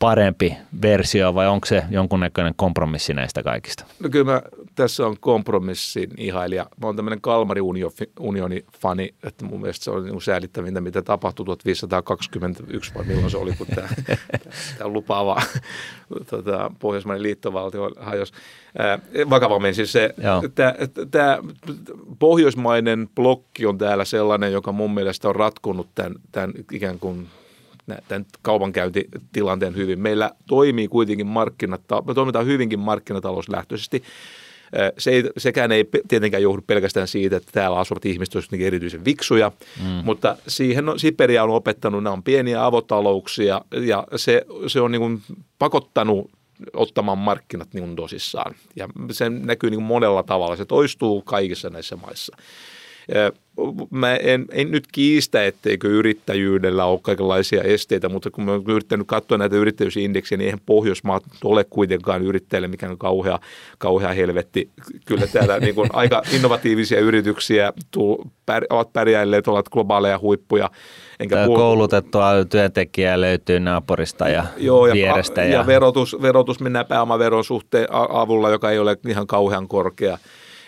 parempi 0.00 0.56
versio 0.82 1.34
vai 1.34 1.48
onko 1.48 1.66
se 1.66 1.82
jonkunnäköinen 1.90 2.54
kompromissi 2.56 3.14
näistä 3.14 3.42
kaikista? 3.42 3.84
No 4.02 4.08
kyllä 4.08 4.32
mä, 4.32 4.42
tässä 4.74 5.06
on 5.06 5.16
kompromissin 5.20 6.10
ihailija. 6.16 6.66
Mä 6.80 6.86
oon 6.86 6.96
tämmöinen 6.96 7.20
Kalmari 7.20 7.60
Unioni 8.20 8.64
fani, 8.80 9.14
että 9.24 9.44
mun 9.44 9.60
mielestä 9.60 9.84
se 9.84 9.90
on 9.90 10.04
niin 10.04 10.22
säälittävintä, 10.22 10.80
mitä 10.80 11.02
tapahtui 11.02 11.46
1521, 11.46 12.94
vai 12.94 13.04
milloin 13.04 13.30
se 13.30 13.36
oli, 13.36 13.52
kun 13.58 13.66
tämä, 13.66 13.88
tämä 14.78 14.90
lupaava 14.90 15.42
tota, 16.30 16.70
pohjoismainen 16.78 17.22
liittovaltio 17.22 17.90
hajosi. 17.98 18.32
Vakavammin 19.30 19.74
siis 19.74 19.92
se, 19.92 20.14
tämä, 20.54 20.74
tämä 21.10 21.38
pohjoismainen 22.18 23.08
blokki 23.14 23.66
on 23.66 23.78
täällä 23.78 24.04
sellainen, 24.04 24.52
joka 24.52 24.72
mun 24.72 24.94
mielestä 24.94 25.28
on 25.28 25.36
ratkonut 25.36 25.88
tämän, 25.94 26.14
tämän 26.32 26.52
ikään 26.72 26.98
kuin 26.98 27.28
tämän 28.08 28.26
kaupankäyntitilanteen 28.42 29.76
hyvin. 29.76 30.00
Meillä 30.00 30.30
toimii 30.48 30.88
kuitenkin 30.88 31.26
markkinat, 31.26 31.80
me 32.06 32.14
toimitaan 32.14 32.46
hyvinkin 32.46 32.78
markkinatalouslähtöisesti. 32.78 34.02
Se 34.98 35.10
ei, 35.10 35.24
sekään 35.36 35.72
ei 35.72 35.88
tietenkään 36.08 36.42
johdu 36.42 36.62
pelkästään 36.66 37.08
siitä, 37.08 37.36
että 37.36 37.52
täällä 37.52 37.78
asuvat 37.78 38.06
ihmiset 38.06 38.34
olisivat 38.34 38.60
erityisen 38.60 39.04
viksuja, 39.04 39.52
mm. 39.82 39.86
mutta 40.04 40.36
siihen 40.48 40.88
on, 40.88 40.98
Siperia 40.98 41.44
on 41.44 41.50
opettanut, 41.50 42.02
nämä 42.02 42.12
on 42.12 42.22
pieniä 42.22 42.64
avotalouksia 42.64 43.60
ja 43.86 44.04
se, 44.16 44.46
se 44.66 44.80
on 44.80 44.92
niin 44.92 45.00
kuin 45.00 45.22
pakottanut 45.58 46.30
ottamaan 46.72 47.18
markkinat 47.18 47.74
niin 47.74 47.96
tosissaan. 47.96 48.54
Ja 48.76 48.88
se 49.10 49.30
näkyy 49.30 49.70
niin 49.70 49.82
monella 49.82 50.22
tavalla, 50.22 50.56
se 50.56 50.64
toistuu 50.64 51.22
kaikissa 51.22 51.70
näissä 51.70 51.96
maissa. 51.96 52.36
Mä 53.90 54.16
en, 54.16 54.46
en 54.52 54.70
nyt 54.70 54.84
kiistä, 54.92 55.44
etteikö 55.44 55.88
yrittäjyydellä 55.88 56.84
ole 56.84 56.98
kaikenlaisia 57.02 57.62
esteitä, 57.62 58.08
mutta 58.08 58.30
kun 58.30 58.44
mä 58.44 58.52
oon 58.52 58.64
yrittänyt 58.68 59.06
katsoa 59.06 59.38
näitä 59.38 59.56
yrittäjyysindeksiä, 59.56 60.38
niin 60.38 60.44
eihän 60.44 60.60
Pohjoismaat 60.66 61.22
ole 61.44 61.64
kuitenkaan 61.64 62.22
yrittäjille 62.22 62.68
mikään 62.68 62.98
kauhea, 62.98 63.38
kauhea 63.78 64.12
helvetti. 64.12 64.70
Kyllä 65.06 65.26
täällä 65.26 65.58
niin 65.60 65.74
kuin 65.74 65.90
aika 65.92 66.22
innovatiivisia 66.34 67.00
yrityksiä 67.00 67.72
tuu, 67.90 68.30
pär, 68.46 68.64
ovat 68.70 68.92
pärjäilleet, 68.92 69.48
ovat 69.48 69.68
globaaleja 69.68 70.18
huippuja. 70.18 70.70
Enkä 71.20 71.44
puhu... 71.46 71.56
Koulutettua 71.56 72.44
työntekijää 72.50 73.20
löytyy 73.20 73.60
naapurista 73.60 74.28
ja 74.28 74.44
Joo, 74.56 74.86
ja, 74.86 74.94
vierestä. 74.94 75.44
Ja, 75.44 75.50
ja 75.50 75.66
verotus, 75.66 76.16
verotus 76.22 76.60
mennään 76.60 76.86
pääomaveron 76.86 77.44
suhteen 77.44 77.86
avulla, 77.92 78.50
joka 78.50 78.70
ei 78.70 78.78
ole 78.78 78.96
ihan 79.08 79.26
kauhean 79.26 79.68
korkea. 79.68 80.18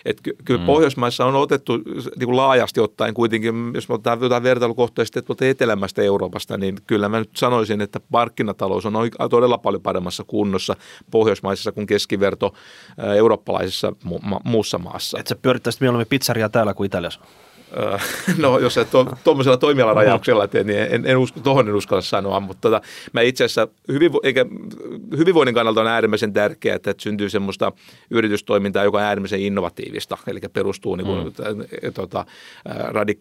Et 0.04 0.20
ky- 0.20 0.36
kyllä 0.44 0.60
mm. 0.60 0.66
Pohjoismaissa 0.66 1.26
on 1.26 1.34
otettu 1.34 1.76
niin 1.76 2.26
kuin 2.26 2.36
laajasti 2.36 2.80
ottaen 2.80 3.14
kuitenkin, 3.14 3.70
jos 3.74 3.88
me 3.88 3.94
otetaan 3.94 4.20
jotain 4.20 4.42
vertailukohtaisesti 4.42 5.18
että 5.18 5.46
etelämästä 5.46 6.02
Euroopasta, 6.02 6.58
niin 6.58 6.78
kyllä 6.86 7.08
mä 7.08 7.18
nyt 7.18 7.36
sanoisin, 7.36 7.80
että 7.80 8.00
markkinatalous 8.08 8.86
on 8.86 8.94
todella 9.30 9.58
paljon 9.58 9.82
paremmassa 9.82 10.24
kunnossa 10.24 10.76
Pohjoismaissa 11.10 11.72
kuin 11.72 11.86
keskiverto 11.86 12.54
eurooppalaisessa 13.16 13.92
mu- 14.06 14.40
muussa 14.44 14.78
maassa. 14.78 15.18
Että 15.18 15.28
sä 15.28 15.36
pyörittäisit 15.42 15.80
mieluummin 15.80 16.06
pizzeria 16.06 16.48
täällä 16.48 16.74
kuin 16.74 16.86
Italiassa? 16.86 17.20
no 18.38 18.58
jos 18.58 18.78
et 18.78 18.88
tuommoisella 19.24 19.56
toimialarajauksella 19.56 20.48
tee, 20.48 20.64
niin 20.64 20.78
en, 20.78 21.06
en 21.06 21.18
usko, 21.18 21.40
tuohon 21.40 21.68
en 21.68 21.74
uskalla 21.74 22.02
sanoa, 22.02 22.40
mutta 22.40 22.60
tota, 22.60 22.80
mä 23.12 23.20
itse 23.20 23.44
asiassa 23.44 23.68
hyvinvo, 23.88 24.20
eikä, 24.22 24.46
hyvinvoinnin 25.16 25.54
kannalta 25.54 25.80
on 25.80 25.86
äärimmäisen 25.86 26.32
tärkeää, 26.32 26.76
että 26.76 26.94
syntyy 26.98 27.30
semmoista 27.30 27.72
yritystoimintaa, 28.10 28.84
joka 28.84 28.98
on 28.98 29.04
äärimmäisen 29.04 29.40
innovatiivista, 29.40 30.18
eli 30.26 30.40
perustuu 30.52 30.96
niin 30.96 31.06
kuin, 31.06 31.24
mm. 31.24 31.92
tota, 31.94 32.26
radik, 32.88 33.20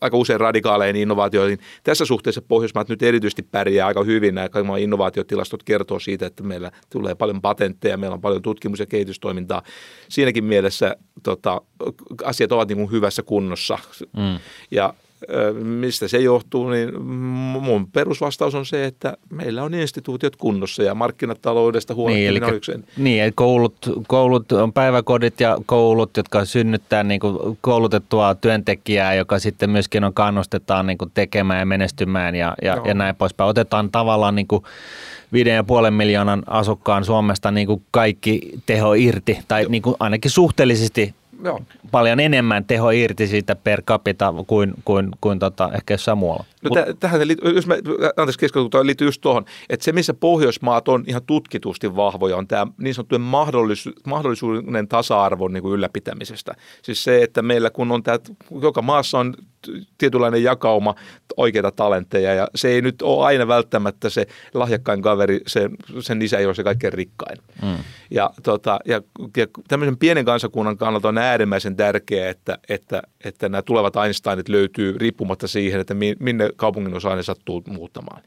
aika 0.00 0.16
usein 0.16 0.40
radikaaleihin 0.40 0.96
innovaatioihin. 0.96 1.58
Tässä 1.84 2.04
suhteessa 2.04 2.42
Pohjoismaat 2.42 2.88
nyt 2.88 3.02
erityisesti 3.02 3.42
pärjää 3.42 3.86
aika 3.86 4.04
hyvin. 4.04 4.34
Nämä 4.34 4.48
innovaatiotilastot 4.78 5.62
kertoo 5.62 5.98
siitä, 5.98 6.26
että 6.26 6.42
meillä 6.42 6.70
tulee 6.90 7.14
paljon 7.14 7.42
patentteja, 7.42 7.96
meillä 7.96 8.14
on 8.14 8.20
paljon 8.20 8.42
tutkimus- 8.42 8.80
ja 8.80 8.86
kehitystoimintaa. 8.86 9.62
Siinäkin 10.08 10.44
mielessä 10.44 10.96
tota, 11.22 11.60
asiat 12.24 12.52
ovat 12.52 12.68
niin 12.68 12.78
kuin 12.78 12.90
hyvässä 12.90 13.22
kunnossa 13.22 13.77
Mm. 14.16 14.38
Ja 14.70 14.94
mistä 15.62 16.08
se 16.08 16.18
johtuu, 16.18 16.70
niin 16.70 17.02
mun 17.02 17.86
perusvastaus 17.92 18.54
on 18.54 18.66
se, 18.66 18.84
että 18.84 19.16
meillä 19.30 19.62
on 19.62 19.74
instituutiot 19.74 20.36
kunnossa 20.36 20.82
ja 20.82 20.94
markkinataloudesta 20.94 21.94
huolehtiminen 21.94 22.42
niin, 22.42 22.50
on 22.50 22.54
yksi. 22.54 22.72
Niin, 22.96 23.32
koulut, 23.34 23.76
koulut 24.06 24.52
on 24.52 24.72
päiväkodit 24.72 25.40
ja 25.40 25.58
koulut, 25.66 26.16
jotka 26.16 26.44
synnyttää 26.44 27.02
niin 27.02 27.20
kuin 27.20 27.58
koulutettua 27.60 28.34
työntekijää, 28.34 29.14
joka 29.14 29.38
sitten 29.38 29.70
myöskin 29.70 30.04
on 30.04 30.14
kannustetaan 30.14 30.86
niin 30.86 30.98
kuin 30.98 31.10
tekemään 31.14 31.60
ja 31.60 31.66
menestymään 31.66 32.34
ja, 32.34 32.54
ja, 32.62 32.82
ja 32.84 32.94
näin 32.94 33.16
poispäin. 33.16 33.50
Otetaan 33.50 33.90
tavallaan 33.90 34.34
niin 34.34 34.48
kuin 34.48 34.64
viiden 35.32 35.54
ja 35.54 35.64
puolen 35.64 35.94
miljoonan 35.94 36.42
asukkaan 36.46 37.04
Suomesta 37.04 37.50
niin 37.50 37.66
kuin 37.66 37.82
kaikki 37.90 38.40
teho 38.66 38.94
irti, 38.94 39.38
tai 39.48 39.66
niin 39.68 39.82
kuin 39.82 39.96
ainakin 40.00 40.30
suhteellisesti 40.30 41.14
Joo. 41.44 41.62
paljon 41.90 42.20
enemmän 42.20 42.64
teho 42.64 42.90
irti 42.90 43.26
siitä 43.26 43.56
per 43.56 43.82
capita 43.82 44.34
kuin, 44.46 44.74
kuin, 44.84 45.08
kuin 45.20 45.38
tota, 45.38 45.70
ehkä 45.74 45.94
jossain 45.94 46.18
muualla. 46.18 46.44
No 46.62 46.68
Mut, 46.68 47.00
tähän, 47.00 47.20
jos 47.54 47.66
mä, 47.66 47.74
anteeksi 48.16 48.38
keskustelu 48.38 48.86
liittyy 48.86 49.08
just 49.08 49.20
tuohon, 49.20 49.44
että 49.68 49.84
se 49.84 49.92
missä 49.92 50.14
Pohjoismaat 50.14 50.88
on 50.88 51.04
ihan 51.06 51.22
tutkitusti 51.26 51.96
vahvoja 51.96 52.36
on 52.36 52.48
tämä 52.48 52.66
niin 52.78 52.94
sanottujen 52.94 53.20
mahdollisu, 53.20 53.90
mahdollisuuden 54.06 54.88
tasa-arvon 54.88 55.52
niin 55.52 55.62
kuin 55.62 55.74
ylläpitämisestä. 55.74 56.54
Siis 56.82 57.04
se, 57.04 57.22
että 57.22 57.42
meillä 57.42 57.70
kun 57.70 57.92
on 57.92 58.02
tämä, 58.02 58.18
joka 58.62 58.82
maassa 58.82 59.18
on 59.18 59.34
tietynlainen 59.98 60.42
jakauma 60.42 60.94
oikeita 61.36 61.70
talentteja 61.70 62.34
ja 62.34 62.48
se 62.54 62.68
ei 62.68 62.82
nyt 62.82 63.02
ole 63.02 63.26
aina 63.26 63.48
välttämättä 63.48 64.10
se 64.10 64.26
lahjakkain 64.54 65.02
kaveri, 65.02 65.40
se, 65.46 65.70
sen 66.00 66.22
isä 66.22 66.38
ei 66.38 66.46
ole 66.46 66.54
se 66.54 66.64
kaikkein 66.64 66.92
rikkain. 66.92 67.38
Mm. 67.62 67.76
Ja, 68.10 68.30
tota, 68.42 68.78
ja, 68.84 69.02
ja 69.36 69.46
tämmöisen 69.68 69.96
pienen 69.96 70.24
kansakunnan 70.24 70.76
kannalta 70.76 71.08
on 71.08 71.18
äärimmäisen 71.18 71.76
tärkeää, 71.76 72.30
että, 72.30 72.58
että, 72.68 73.02
että 73.24 73.48
nämä 73.48 73.62
tulevat 73.62 73.96
Einsteinit 73.96 74.48
löytyy 74.48 74.98
riippumatta 74.98 75.48
siihen, 75.48 75.80
että 75.80 75.94
minne 76.20 76.47
kaupungin 76.56 76.94
osa 76.94 77.16
ne 77.16 77.22
sattuu 77.22 77.62
muuttamaan. 77.68 78.22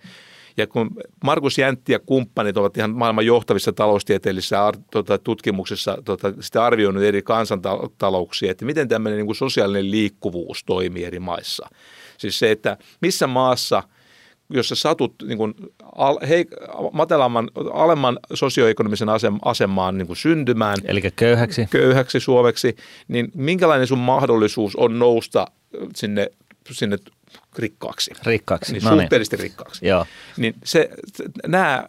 Ja 0.58 0.68
kun 0.68 0.90
Markus 1.24 1.58
Jäntti 1.58 1.92
ja 1.92 2.00
kumppanit 2.00 2.58
ovat 2.58 2.78
ihan 2.78 2.92
maailman 2.92 3.26
johtavissa 3.26 3.74
taloustieteellisissä 3.74 4.72
tota, 4.92 5.18
tutkimuksissa 5.18 5.98
tota, 6.06 6.34
sitä 6.40 6.66
arvioinut 6.66 7.04
eri 7.04 7.22
kansantalouksia, 7.22 8.52
että 8.52 8.66
miten 8.66 8.88
tämmöinen 8.88 9.18
niin 9.18 9.26
kuin 9.26 9.36
sosiaalinen 9.36 9.92
liikkuvuus 9.92 10.64
toimii 10.64 11.04
eri 11.04 11.20
maissa. 11.20 11.70
Siis 12.18 12.40
se, 12.40 12.52
että 12.52 12.78
missä 13.02 13.28
maassa– 13.28 13.84
jos 14.52 14.70
sä 14.70 14.76
satut 14.76 15.16
niin 15.28 15.38
kuin 15.38 15.54
al, 15.96 16.18
hei, 16.30 16.46
matalamman, 16.92 17.50
alemman 17.74 18.20
sosioekonomisen 18.34 19.10
asem, 19.10 19.38
asemaan 19.46 19.98
niin 19.98 20.08
kuin 20.08 20.18
syntymään. 20.18 20.78
Eli 20.84 21.02
köyhäksi. 21.16 21.68
Köyhäksi 21.70 22.20
suomeksi, 22.20 22.76
niin 23.08 23.32
minkälainen 23.36 23.88
sun 23.88 23.98
mahdollisuus 23.98 24.76
on 24.76 25.00
nousta 25.00 25.48
sinne, 25.96 26.28
sinne 26.72 26.98
rikkaaksi. 27.58 28.12
Rikkaaksi, 28.26 28.74
niin, 28.74 28.84
no 28.84 28.90
suhteellisesti 28.90 29.38
niin. 29.38 29.44
rikkaaksi. 29.44 29.88
Joo. 29.88 30.06
Niin 30.38 30.56
se, 30.64 30.90
nämä 31.48 31.86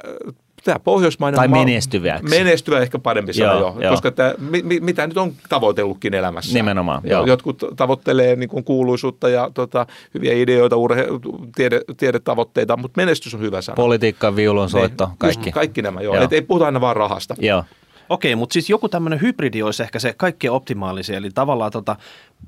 tämä 0.65 0.79
pohjoismainen 0.79 1.37
Tai 1.37 1.49
menestyväksi. 1.49 2.39
Menestyvä 2.39 2.81
ehkä 2.81 2.99
parempi 2.99 3.33
sana 3.33 3.53
joo, 3.53 3.77
jo, 3.81 3.91
koska 3.91 4.11
tämä, 4.11 4.35
mi, 4.39 4.81
mitä 4.81 5.07
nyt 5.07 5.17
on 5.17 5.33
tavoitellutkin 5.49 6.15
elämässä. 6.15 6.55
Nimenomaan, 6.55 7.03
joo. 7.05 7.27
Jotkut 7.27 7.63
tavoittelee 7.77 8.37
niin 8.37 8.49
kuin 8.49 8.65
kuuluisuutta 8.65 9.29
ja 9.29 9.51
tota, 9.55 9.87
hyviä 10.15 10.33
ideoita, 10.33 10.77
urhe, 10.77 11.07
tiede, 11.55 11.81
tiedetavoitteita, 11.97 12.77
mutta 12.77 13.01
menestys 13.01 13.35
on 13.35 13.41
hyvä 13.41 13.63
sana. 13.63 13.77
Politiikka, 13.77 14.37
viulunsoitto, 14.37 15.07
niin, 15.07 15.17
kaikki. 15.19 15.53
Kaikki 15.53 15.83
nämä, 15.83 16.01
joo. 16.01 16.15
joo. 16.15 16.25
Et 16.25 16.33
ei 16.33 16.43
puhuta 16.43 16.67
aina 16.67 16.81
vaan 16.81 16.97
rahasta. 16.97 17.35
Joo. 17.39 17.65
Okei, 18.09 18.37
mutta 18.37 18.53
siis 18.53 18.71
joku 18.71 18.89
tämmöinen 18.89 19.21
hybridi 19.21 19.63
olisi 19.63 19.83
ehkä 19.83 19.99
se 19.99 20.15
kaikkein 20.17 20.53
optimaalisin, 20.53 21.15
eli 21.15 21.31
tavallaan 21.35 21.73
tota, 21.73 21.97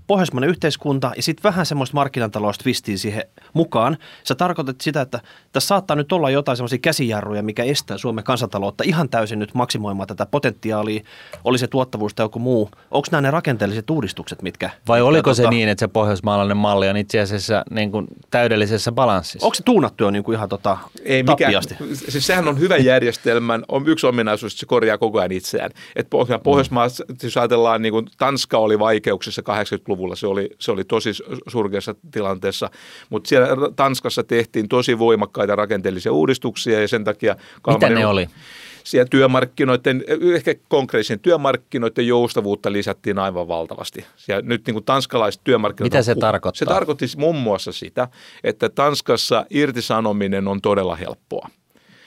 pohjoismainen 0.07 0.51
yhteiskunta 0.51 1.13
ja 1.17 1.23
sitten 1.23 1.43
vähän 1.43 1.67
semmoista 1.67 1.95
markkinataloudesta 1.95 2.63
twistiin 2.63 2.99
siihen 2.99 3.25
mukaan. 3.53 3.97
Sä 4.25 4.35
tarkoitat 4.35 4.81
sitä, 4.81 5.01
että 5.01 5.21
tässä 5.53 5.69
saattaa 5.69 5.97
nyt 5.97 6.13
olla 6.13 6.31
jotain 6.31 6.57
semmoisia 6.57 6.79
käsijarruja, 6.79 7.43
mikä 7.43 7.65
estää 7.65 7.99
Suomen 7.99 8.25
kansantaloutta 8.25 8.85
ihan 8.87 9.09
täysin 9.09 9.39
nyt 9.39 9.55
maksimoimaan 9.55 10.07
tätä 10.07 10.27
potentiaalia, 10.27 11.03
oli 11.45 11.59
se 11.59 11.67
tuottavuus 11.67 12.15
tai 12.15 12.25
joku 12.25 12.39
muu. 12.39 12.71
Onko 12.91 13.09
nämä 13.11 13.21
ne 13.21 13.31
rakenteelliset 13.31 13.91
uudistukset, 13.91 14.43
mitkä... 14.43 14.71
Vai 14.89 14.99
mitkä, 14.99 15.09
oliko 15.09 15.31
tota, 15.31 15.43
se 15.43 15.49
niin, 15.51 15.69
että 15.69 15.81
se 15.81 15.89
pohjoismaalainen 15.89 16.57
malli 16.57 16.89
on 16.89 16.97
itse 16.97 17.21
asiassa 17.21 17.65
niin 17.71 17.91
kuin 17.91 18.07
täydellisessä 18.31 18.93
balanssissa? 18.93 19.47
Onko 19.47 19.55
se 19.55 19.63
tuunattu 19.63 20.05
jo 20.05 20.11
niin 20.11 20.25
kuin 20.25 20.37
ihan 20.37 20.49
tota, 20.49 20.79
Ei 21.05 21.23
mikään, 21.23 21.53
siis 21.95 22.27
sehän 22.27 22.49
on 22.49 22.61
hyvä 22.61 22.77
järjestelmän, 22.77 23.65
on 23.69 23.89
yksi 23.89 24.07
ominaisuus, 24.07 24.53
että 24.53 24.61
se 24.61 24.67
korjaa 24.67 24.99
koko 24.99 25.19
ajan 25.19 25.33
itseään. 25.33 25.71
Et 25.97 26.09
Pohjoismaassa, 26.43 27.05
mm. 27.09 27.17
jos 27.23 27.37
ajatellaan, 27.37 27.83
niin 27.83 27.93
kuin 27.93 28.07
Tanska 28.19 28.59
oli 28.59 28.79
vaikeuksissa 28.79 29.43
80-luvulla, 29.85 30.17
se 30.17 30.27
oli, 30.27 30.51
se 30.59 30.73
oli 30.73 30.85
tosi 30.85 31.11
surkeassa 31.47 31.95
tilanteessa, 32.11 32.71
mutta 33.11 33.29
siellä 33.29 33.49
Tanskassa 33.77 34.25
tehtiin 34.25 34.69
tosi 34.69 34.99
voimakkaita 34.99 35.57
rakenteellisia 35.57 36.13
uudistuksia 36.13 36.81
ja 36.81 36.89
sen 36.89 37.05
takia... 37.05 37.37
Mitä 37.67 37.89
ne 37.89 38.07
oli? 38.07 38.29
Siellä 38.85 39.09
työmarkkinoiden, 39.11 40.05
ehkä 40.35 40.55
konkreettisen 40.69 41.21
työmarkkinoiden 41.21 42.07
joustavuutta 42.07 42.73
lisättiin 42.73 43.19
aivan 43.19 43.49
valtavasti. 43.49 44.05
Ja 44.29 44.43
nyt 44.43 44.67
niin 44.67 44.75
kuin 44.75 44.85
tanskalaiset 44.85 45.41
työmarkkinat... 45.45 45.87
Mitä 45.93 46.03
se 46.03 46.15
tarkoittaa? 46.15 46.59
Se 46.59 46.65
tarkoitti 46.65 47.07
muun 47.17 47.37
muassa 47.37 47.73
sitä, 47.73 48.09
että 48.45 48.69
Tanskassa 48.69 49.47
irtisanominen 49.51 50.49
on 50.49 50.61
todella 50.61 50.97
helppoa. 50.97 51.49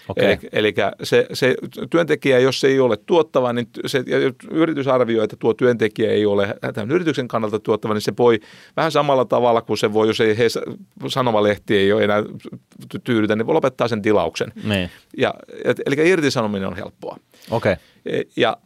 Okay. 0.09 0.25
Eli, 0.25 0.39
eli 0.51 0.73
se, 1.03 1.27
se 1.33 1.55
työntekijä, 1.89 2.39
jos 2.39 2.59
se 2.59 2.67
ei 2.67 2.79
ole 2.79 2.97
tuottava, 2.97 3.53
niin 3.53 3.67
se, 3.85 4.03
yritys 4.51 4.87
arvioi, 4.87 5.23
että 5.23 5.35
tuo 5.39 5.53
työntekijä 5.53 6.11
ei 6.11 6.25
ole 6.25 6.55
tämän 6.73 6.91
yrityksen 6.91 7.27
kannalta 7.27 7.59
tuottava, 7.59 7.93
niin 7.93 8.01
se 8.01 8.13
voi 8.17 8.39
vähän 8.77 8.91
samalla 8.91 9.25
tavalla 9.25 9.61
kuin 9.61 9.77
se 9.77 9.93
voi, 9.93 10.07
jos 10.07 10.21
ei 10.21 10.37
he, 10.37 10.47
sanomalehti 11.07 11.77
ei 11.77 11.91
ole 11.91 12.03
enää 12.03 12.23
tyydytä, 13.03 13.35
niin 13.35 13.45
voi 13.45 13.53
lopettaa 13.53 13.87
sen 13.87 14.01
tilauksen. 14.01 14.53
Niin. 14.63 14.89
Ja, 15.17 15.33
eli 15.85 16.09
irtisanominen 16.09 16.67
on 16.67 16.75
helppoa. 16.75 17.17
Okay. 17.51 17.75
E, 18.05 18.21
ja 18.35 18.47
ja 18.47 18.57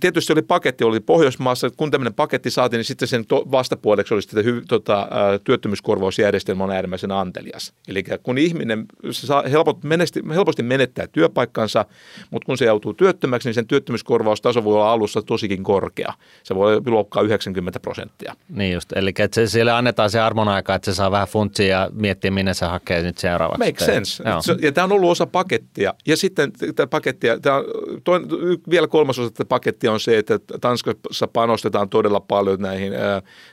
tietysti 0.00 0.32
oli 0.32 0.42
paketti, 0.42 0.84
oli 0.84 1.00
Pohjoismaassa, 1.00 1.70
kun 1.76 1.90
tämmöinen 1.90 2.14
paketti 2.14 2.50
saatiin, 2.50 2.78
niin 2.78 2.84
sitten 2.84 3.08
sen 3.08 3.26
to, 3.26 3.44
vastapuoleksi 3.50 4.14
oli 4.14 4.22
sitten 4.22 4.44
hy, 4.44 4.62
tota, 4.68 5.08
työttömyyskorvausjärjestelmä 5.44 6.64
on 6.64 6.70
äärimmäisen 6.70 7.12
antelias. 7.12 7.72
Eli 7.88 8.04
kun 8.22 8.38
ihminen 8.38 8.86
se 9.10 9.26
saa 9.26 9.42
helpot, 9.42 9.84
menesti, 9.84 10.22
helposti 10.34 10.62
menettää 10.62 11.06
työpaikkansa, 11.06 11.84
mutta 12.30 12.46
kun 12.46 12.58
se 12.58 12.64
joutuu 12.64 12.94
työttömäksi, 12.94 13.48
niin 13.48 13.54
sen 13.54 13.66
työttömyyskorvaustaso 13.66 14.64
voi 14.64 14.74
olla 14.74 14.92
alussa 14.92 15.22
tosikin 15.22 15.62
korkea. 15.62 16.12
Se 16.42 16.54
voi 16.54 16.80
luokkaa 16.86 17.22
90 17.22 17.80
prosenttia. 17.80 18.36
Niin 18.48 18.74
just, 18.74 18.92
eli 18.92 19.10
että 19.18 19.34
se, 19.34 19.46
sille 19.46 19.72
annetaan 19.72 20.10
se 20.10 20.20
armon 20.20 20.48
aika, 20.48 20.74
että 20.74 20.92
se 20.92 20.94
saa 20.94 21.10
vähän 21.10 21.28
funtsia 21.28 21.68
ja 21.68 21.90
miettiä, 21.92 22.30
minne 22.30 22.54
se 22.54 22.66
hakee 22.66 23.02
nyt 23.02 23.18
seuraavaksi. 23.18 23.66
Make 23.66 23.84
sense. 23.84 24.24
Ja 24.62 24.72
tämä 24.72 24.84
on 24.84 24.92
ollut 24.92 25.10
osa 25.10 25.26
pakettia. 25.26 25.94
Ja 26.06 26.16
sitten 26.16 26.52
tämä 26.76 26.86
pakettia, 26.86 27.40
tämä 27.40 27.56
on 27.56 27.64
toinen, 28.04 28.28
vielä 28.70 28.86
kolmas 28.86 29.18
osa 29.18 29.30
tätä 29.30 29.44
pakettia, 29.44 29.67
paketti 29.68 29.88
on 29.88 30.00
se, 30.00 30.18
että 30.18 30.38
Tanskassa 30.60 31.28
panostetaan 31.32 31.88
todella 31.88 32.20
paljon 32.20 32.60
näihin, 32.60 32.92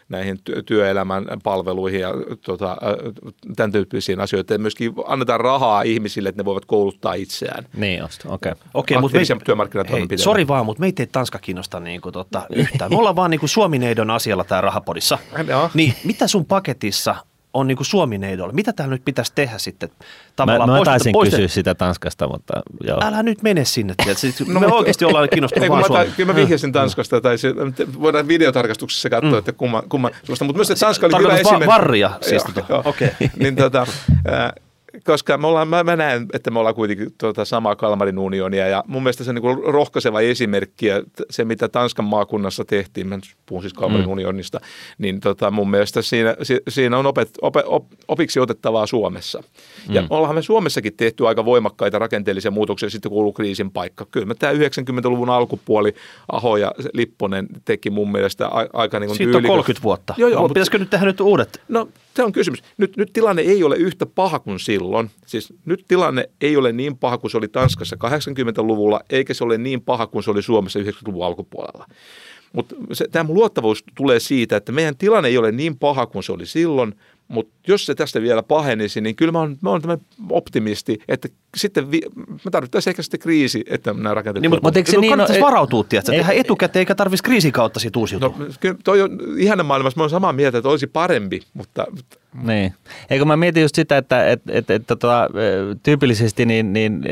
näihin 0.10 0.40
työelämän 0.66 1.26
palveluihin 1.44 2.02
ja 2.02 2.10
tota, 2.46 2.78
tämän 3.56 3.72
tyyppisiin 3.72 4.20
asioihin. 4.20 4.46
Ja 4.50 4.60
myöskin 4.60 4.94
annetaan 5.08 5.40
rahaa 5.40 5.82
ihmisille, 5.82 6.30
että 6.30 6.42
ne 6.42 6.46
voivat 6.46 6.66
kouluttaa 6.66 7.14
itseään. 7.14 7.66
Niin 7.76 8.00
just, 8.00 8.26
okei. 8.26 8.52
Okay. 8.52 8.64
Okay, 8.74 9.02
mutta 9.02 9.18
me, 10.10 10.18
sori 10.18 10.48
vaan, 10.48 10.66
mutta 10.66 10.82
meitä 10.82 11.04
ei 11.04 11.08
Tanska 11.08 11.40
kiinnosta 11.40 11.80
niin 11.80 12.02
kuin, 12.02 12.14
tota, 12.14 12.42
yhtään. 12.56 12.92
Me 12.92 12.98
ollaan 12.98 13.16
vaan 13.16 13.32
niin 13.32 13.40
kuin 13.40 13.50
Suomineidon 13.50 14.12
asialla 14.12 14.44
täällä 14.44 14.66
rahapodissa. 14.66 15.18
Niin, 15.74 15.94
mitä 16.04 16.28
sun 16.28 16.46
paketissa 16.46 17.16
on 17.56 17.68
niin 17.68 17.78
kuin 17.78 17.88
Suomi-neidolla. 17.88 18.54
Mitä 18.54 18.74
täällä 18.74 18.96
nyt 18.96 19.06
pitäisi 19.06 19.32
tehdä 19.36 19.58
sitten? 19.58 19.90
Tavallaan 20.36 20.70
mä, 20.70 20.78
mä 20.78 20.86
taisin 20.86 21.12
poistet... 21.12 21.40
kysyä 21.40 21.48
sitä 21.48 21.76
Tanskasta, 21.76 22.28
mutta 22.28 22.54
joo. 22.84 23.00
Älä 23.02 23.24
nyt 23.24 23.42
mene 23.42 23.66
sinne. 23.66 23.94
Siis 24.16 24.48
no, 24.48 24.60
me 24.60 24.68
oikeasti 24.68 25.06
ollaan 25.06 25.30
kiinnostuneet 25.30 25.72
vaan 25.72 25.86
Suomi. 25.86 26.06
Kyllä 26.16 26.34
mä 26.34 26.36
vihjasin 26.36 26.72
Tanskasta, 26.72 27.22
tai 27.22 27.38
se, 27.38 27.56
voidaan 28.00 28.28
videotarkastuksessa 28.28 29.10
katsoa, 29.10 29.32
mm. 29.32 29.38
että 29.38 29.52
kumma, 29.52 29.84
kumma 29.90 30.10
mutta 30.28 30.54
myös 30.54 30.72
että 30.72 30.86
Tanska 30.86 31.08
oli 31.08 31.18
hyvä 31.24 31.34
esimerkki. 31.34 31.68
varria 31.68 32.12
siis. 32.22 32.44
Joo, 32.70 32.82
Okei. 32.86 33.08
Okay. 33.08 33.30
niin 33.40 33.56
tota, 33.56 33.88
koska 35.04 35.38
me 35.38 35.48
ollaan, 35.48 35.68
mä, 35.68 35.84
mä 35.84 35.96
näen, 35.96 36.26
että 36.34 36.52
me 36.52 36.60
ollaan 36.60 36.76
kuitenkin 36.76 37.14
tuota 37.18 37.46
samaa 37.46 37.76
Kalmarin 37.76 38.20
unionia 38.20 38.68
ja 38.68 38.84
mun 38.88 39.04
mielestä 39.04 39.24
se 39.24 39.30
on 39.30 39.36
niin 39.36 39.64
rohkaiseva 39.74 40.22
esimerkki 40.22 40.86
ja 40.86 41.04
se, 41.30 41.46
mitä 41.46 41.68
Tanskan 41.68 42.06
maakunnassa 42.06 42.66
tehtiin, 42.66 43.08
mä 43.08 43.20
puhun 43.46 43.64
siis 43.64 43.74
Kalmarin 43.74 44.06
mm. 44.06 44.12
unionista, 44.12 44.60
niin 44.98 45.20
tota, 45.20 45.52
mun 45.52 45.70
mielestä 45.70 46.02
siinä, 46.02 46.36
siinä 46.70 46.98
on 46.98 47.06
opet, 47.06 47.30
op, 47.42 47.56
op, 47.66 47.86
opiksi 48.08 48.40
otettavaa 48.40 48.88
Suomessa. 48.88 49.44
Ja 49.90 50.02
mm. 50.02 50.08
ollaan 50.10 50.36
me 50.36 50.42
Suomessakin 50.42 50.94
tehty 50.98 51.28
aika 51.28 51.46
voimakkaita 51.46 52.00
rakenteellisia 52.00 52.52
muutoksia 52.52 52.90
sitten 52.90 53.12
kuuluu 53.12 53.34
kriisin 53.34 53.72
paikka. 53.72 54.06
Kyllä 54.12 54.26
me 54.26 54.36
tämä 54.36 54.54
90-luvun 54.54 55.30
alkupuoli 55.30 55.94
Aho 56.32 56.58
ja 56.58 56.72
Lipponen 56.94 57.48
teki 57.66 57.90
mun 57.90 58.12
mielestä 58.12 58.48
aika 58.74 59.00
niin 59.00 59.08
kuin 59.08 59.18
Siitä 59.18 59.38
on 59.38 59.44
30 59.44 59.84
vuotta. 59.84 60.14
Joo, 60.18 60.30
joo, 60.30 60.42
mutta 60.42 60.54
pitäisikö 60.54 60.78
nyt 60.78 60.90
tehdä 60.90 61.06
nyt 61.06 61.20
uudet? 61.20 61.62
No 61.68 61.88
se 62.16 62.24
on 62.24 62.32
kysymys. 62.32 62.64
Nyt, 62.78 62.98
nyt 62.98 63.14
tilanne 63.14 63.42
ei 63.42 63.64
ole 63.64 63.76
yhtä 63.76 64.06
paha 64.06 64.40
kuin 64.40 64.60
silloin. 64.60 65.12
Siis 65.26 65.54
nyt 65.66 65.86
tilanne 65.88 66.30
ei 66.42 66.58
ole 66.58 66.72
niin 66.72 66.98
paha 66.98 67.18
kuin 67.18 67.32
se 67.32 67.38
oli 67.38 67.48
Tanskassa 67.48 67.96
80-luvulla, 67.96 69.02
eikä 69.10 69.34
se 69.34 69.44
ole 69.44 69.58
niin 69.58 69.82
paha 69.82 70.08
kuin 70.08 70.24
se 70.24 70.32
oli 70.32 70.42
Suomessa 70.42 70.80
90-luvun 70.80 71.26
alkupuolella. 71.26 71.86
Mutta 72.54 72.76
tämä 73.12 73.34
luottavuus 73.34 73.84
tulee 73.98 74.20
siitä, 74.20 74.58
että 74.58 74.72
meidän 74.72 74.98
tilanne 74.98 75.30
ei 75.30 75.38
ole 75.38 75.52
niin 75.52 75.80
paha 75.80 76.06
kuin 76.06 76.24
se 76.24 76.32
oli 76.32 76.46
silloin, 76.46 76.96
mutta 77.28 77.54
jos 77.68 77.86
se 77.86 77.96
tästä 77.96 78.22
vielä 78.22 78.44
pahenisi, 78.44 79.02
niin 79.02 79.16
kyllä 79.16 79.32
mä 79.32 79.40
oon, 79.40 79.58
mä 79.62 79.70
oon 79.70 79.82
optimisti, 80.30 81.00
että 81.08 81.28
sitten 81.58 81.92
vi, 81.92 82.02
me 82.46 82.52
tarvittaisiin 82.52 82.92
ehkä 82.92 83.02
sitten 83.02 83.20
kriisi, 83.20 83.64
että 83.70 83.94
nämä 83.94 84.14
rakenteet... 84.14 84.42
Niin, 84.42 84.52
mutta, 84.64 84.80
eikö 84.80 84.92
se 84.92 84.98
niin, 84.98 85.18
no, 85.18 85.28
varautua, 85.42 85.82
että 85.82 86.12
tehdä 86.12 86.32
etukäteen, 86.32 86.82
eikä 86.82 86.96
tarvitsisi 86.96 87.24
kriisin 87.24 87.52
kautta 87.52 87.80
siitä 87.80 88.00
uusiutua? 88.00 88.34
No, 88.40 88.46
kyllä 88.60 88.76
toi 88.84 89.02
on 89.02 89.20
ihana 89.38 89.64
maailmassa, 89.64 89.98
mä 90.00 90.04
oon 90.04 90.10
samaa 90.10 90.34
mieltä, 90.34 90.58
että 90.58 90.70
olisi 90.70 90.88
parempi, 90.88 91.42
mutta... 91.54 91.86
Niin. 92.44 92.74
Eikö 93.10 93.26
mä 93.26 93.38
mietin 93.38 93.62
just 93.62 93.76
sitä, 93.76 93.98
että 93.98 94.30
et, 94.30 94.42
et, 94.50 94.70
et, 94.70 94.88
tota, 94.88 95.30
tyypillisesti 95.84 96.46
niin, 96.46 96.74
niin 96.74 97.04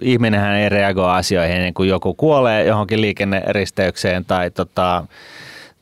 ihminenhän 0.00 0.56
ei 0.56 0.68
reagoi 0.68 1.10
asioihin 1.10 1.56
ennen 1.56 1.74
kuin 1.74 1.88
joku 1.88 2.14
kuolee 2.14 2.66
johonkin 2.66 3.00
liikenneristeykseen 3.00 4.24
tai 4.24 4.50
tota, 4.50 5.06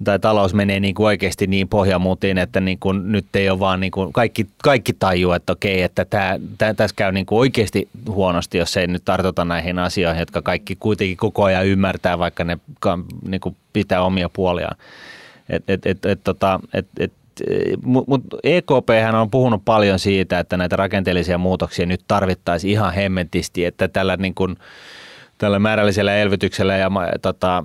tai 0.04 0.18
talous 0.18 0.54
menee 0.54 0.80
niin 0.80 0.94
kuin 0.94 1.06
oikeasti 1.06 1.46
niin 1.46 1.68
pohjamuutiin, 1.68 2.38
että 2.38 2.60
niin 2.60 2.78
kuin 2.78 3.12
nyt 3.12 3.36
ei 3.36 3.50
ole 3.50 3.58
vaan 3.58 3.80
niin 3.80 3.90
kuin 3.90 4.12
kaikki, 4.12 4.46
kaikki 4.62 4.92
tajuu, 4.92 5.32
että 5.32 5.52
okei, 5.52 5.82
että 5.82 6.04
tämä, 6.04 6.38
tämä, 6.58 6.74
tässä 6.74 6.96
käy 6.96 7.12
niin 7.12 7.26
kuin 7.26 7.38
oikeasti 7.38 7.88
huonosti, 8.08 8.58
jos 8.58 8.76
ei 8.76 8.86
nyt 8.86 9.04
tartuta 9.04 9.44
näihin 9.44 9.78
asioihin, 9.78 10.20
jotka 10.20 10.42
kaikki 10.42 10.76
kuitenkin 10.76 11.16
koko 11.16 11.44
ajan 11.44 11.66
ymmärtää, 11.66 12.18
vaikka 12.18 12.44
ne 12.44 12.58
niin 13.28 13.40
kuin 13.40 13.56
pitää 13.72 14.02
omia 14.02 14.28
puoliaan. 14.28 14.76
Et, 15.48 15.70
et, 15.70 15.86
et, 15.86 16.06
et, 16.06 16.20
tota, 16.24 16.60
et, 16.74 16.86
et, 16.98 17.12
mutta 17.82 18.36
EKP 18.42 18.88
on 19.20 19.30
puhunut 19.30 19.62
paljon 19.64 19.98
siitä, 19.98 20.38
että 20.38 20.56
näitä 20.56 20.76
rakenteellisia 20.76 21.38
muutoksia 21.38 21.86
nyt 21.86 22.00
tarvittaisiin 22.08 22.72
ihan 22.72 22.94
hemmetisti, 22.94 23.64
että 23.64 23.88
tällä 23.88 24.16
niin 24.16 24.34
kuin, 24.34 24.56
tällä 25.38 25.58
määrällisellä 25.58 26.16
elvytyksellä 26.16 26.76
ja 26.76 26.90
tota, 27.22 27.64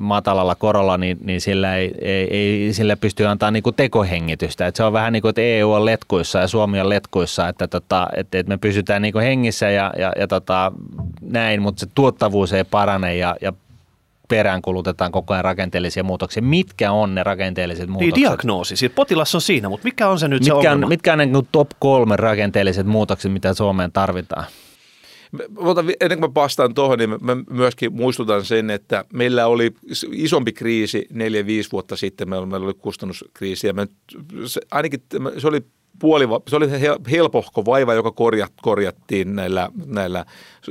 matalalla 0.00 0.54
korolla, 0.54 0.98
niin, 0.98 1.18
niin 1.24 1.40
sillä 1.40 1.76
ei, 1.76 1.94
ei, 2.00 2.36
ei 2.36 2.72
sillä 2.72 2.96
pysty 2.96 3.26
antaa 3.26 3.50
niin 3.50 3.62
kuin 3.62 3.76
tekohengitystä. 3.76 4.66
Et 4.66 4.76
se 4.76 4.84
on 4.84 4.92
vähän 4.92 5.12
niin 5.12 5.22
kuin, 5.22 5.30
että 5.30 5.40
EU 5.40 5.72
on 5.72 5.84
letkuissa 5.84 6.38
ja 6.38 6.48
Suomi 6.48 6.80
on 6.80 6.88
letkuissa, 6.88 7.48
että, 7.48 7.68
tota, 7.68 8.06
että, 8.16 8.38
että 8.38 8.50
me 8.50 8.56
pysytään 8.56 9.02
niin 9.02 9.12
kuin 9.12 9.24
hengissä 9.24 9.70
ja, 9.70 9.92
ja, 9.98 10.12
ja 10.18 10.26
tota, 10.28 10.72
näin, 11.20 11.62
mutta 11.62 11.80
se 11.80 11.86
tuottavuus 11.94 12.52
ei 12.52 12.64
parane 12.64 13.16
ja, 13.16 13.36
ja 13.40 13.52
peräänkulutetaan 14.28 15.12
koko 15.12 15.34
ajan 15.34 15.44
rakenteellisia 15.44 16.04
muutoksia. 16.04 16.42
Mitkä 16.42 16.92
on 16.92 17.14
ne 17.14 17.22
rakenteelliset 17.22 17.86
niin, 17.86 17.92
muutokset? 17.92 18.16
Niin, 18.16 18.22
diagnoosi. 18.30 18.76
Siis 18.76 18.92
potilas 18.92 19.34
on 19.34 19.40
siinä, 19.40 19.68
mutta 19.68 19.84
mikä 19.84 20.08
on 20.08 20.18
se 20.18 20.28
nyt 20.28 20.40
mitkä 20.40 20.62
se 20.62 20.70
on, 20.70 20.88
mitkä 20.88 21.12
on 21.12 21.18
niin 21.18 21.48
top 21.52 21.70
kolme 21.78 22.16
rakenteelliset 22.16 22.86
muutokset, 22.86 23.32
mitä 23.32 23.54
Suomeen 23.54 23.92
tarvitaan? 23.92 24.44
Ennen 26.00 26.18
kuin 26.18 26.30
mä 26.30 26.34
vastaan 26.34 26.74
tuohon, 26.74 26.98
niin 26.98 27.10
mä 27.10 27.36
myöskin 27.50 27.92
muistutan 27.92 28.44
sen, 28.44 28.70
että 28.70 29.04
meillä 29.12 29.46
oli 29.46 29.74
isompi 30.12 30.52
kriisi 30.52 31.06
neljä, 31.10 31.46
viisi 31.46 31.72
vuotta 31.72 31.96
sitten. 31.96 32.28
Meillä 32.28 32.56
oli 32.56 32.74
kustannuskriisi 32.74 33.66
ja 33.66 33.72
me, 33.72 33.88
se, 34.46 34.60
ainakin 34.70 35.02
se 35.38 35.48
oli 35.48 35.60
puoli, 35.98 36.24
se 36.48 36.56
oli 36.56 36.66
helpohko 37.10 37.64
vaiva, 37.64 37.94
joka 37.94 38.10
korjat, 38.10 38.52
korjattiin 38.62 39.36
näillä, 39.36 39.68
näillä 39.86 40.24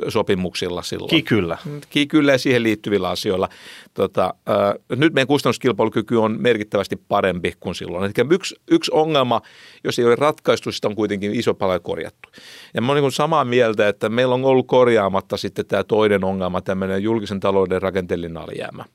sopimuksilla 0.08 0.82
silloin. 0.82 1.10
Kikyllä. 1.10 1.58
Kikyllä 1.90 2.32
ja 2.32 2.38
siihen 2.38 2.64
liittyvillä 2.64 3.10
asioilla. 3.10 3.50
Tota, 3.94 4.34
äh, 4.50 4.98
nyt 4.98 5.14
meidän 5.14 5.28
kustannuskilpailukyky 5.28 6.16
on 6.16 6.38
merkittävästi 6.40 6.96
parempi 6.96 7.54
kuin 7.60 7.76
silloin. 7.76 8.04
Eli 8.04 8.28
yksi, 8.32 8.56
yksi 8.72 8.92
ongelma, 8.94 9.42
jos 9.84 10.00
ei 10.00 10.06
ole 10.06 10.16
ratkaistu, 10.16 10.72
sitä 10.72 10.88
on 10.88 10.96
kuitenkin 10.96 11.36
iso 11.36 11.54
paljon 11.54 11.82
korjattu. 11.82 12.30
Ja 12.74 12.82
mä 12.82 12.92
olen 12.92 13.04
niin 13.04 13.12
samaa 13.12 13.46
mieltä, 13.46 13.88
että 13.88 14.10
meillä 14.10 14.36
on 14.36 14.46
ollut 14.46 14.68
korjaamatta 14.68 15.38
sitten 15.38 15.66
tämä 15.66 15.84
toinen 15.84 16.24
ongelma, 16.24 16.62
tämmöinen 16.62 17.04
julkisen 17.04 17.40
talouden 17.40 17.82
rakenteellinen 17.82 18.38
alijäämä. 18.38 18.86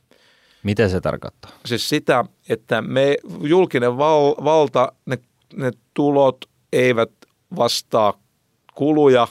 Mitä 0.62 0.89
se 0.89 1.01
tarkoittaa? 1.01 1.51
Siis 1.66 1.89
sitä, 1.89 2.24
että 2.49 2.83
me 2.83 3.16
julkinen 3.43 3.99
val, 3.99 4.35
valta, 4.45 4.93
ne 5.07 5.18
ne 5.57 5.70
tulot 5.94 6.44
eivät 6.72 7.11
vastaa 7.57 8.20
kuluja 8.74 9.28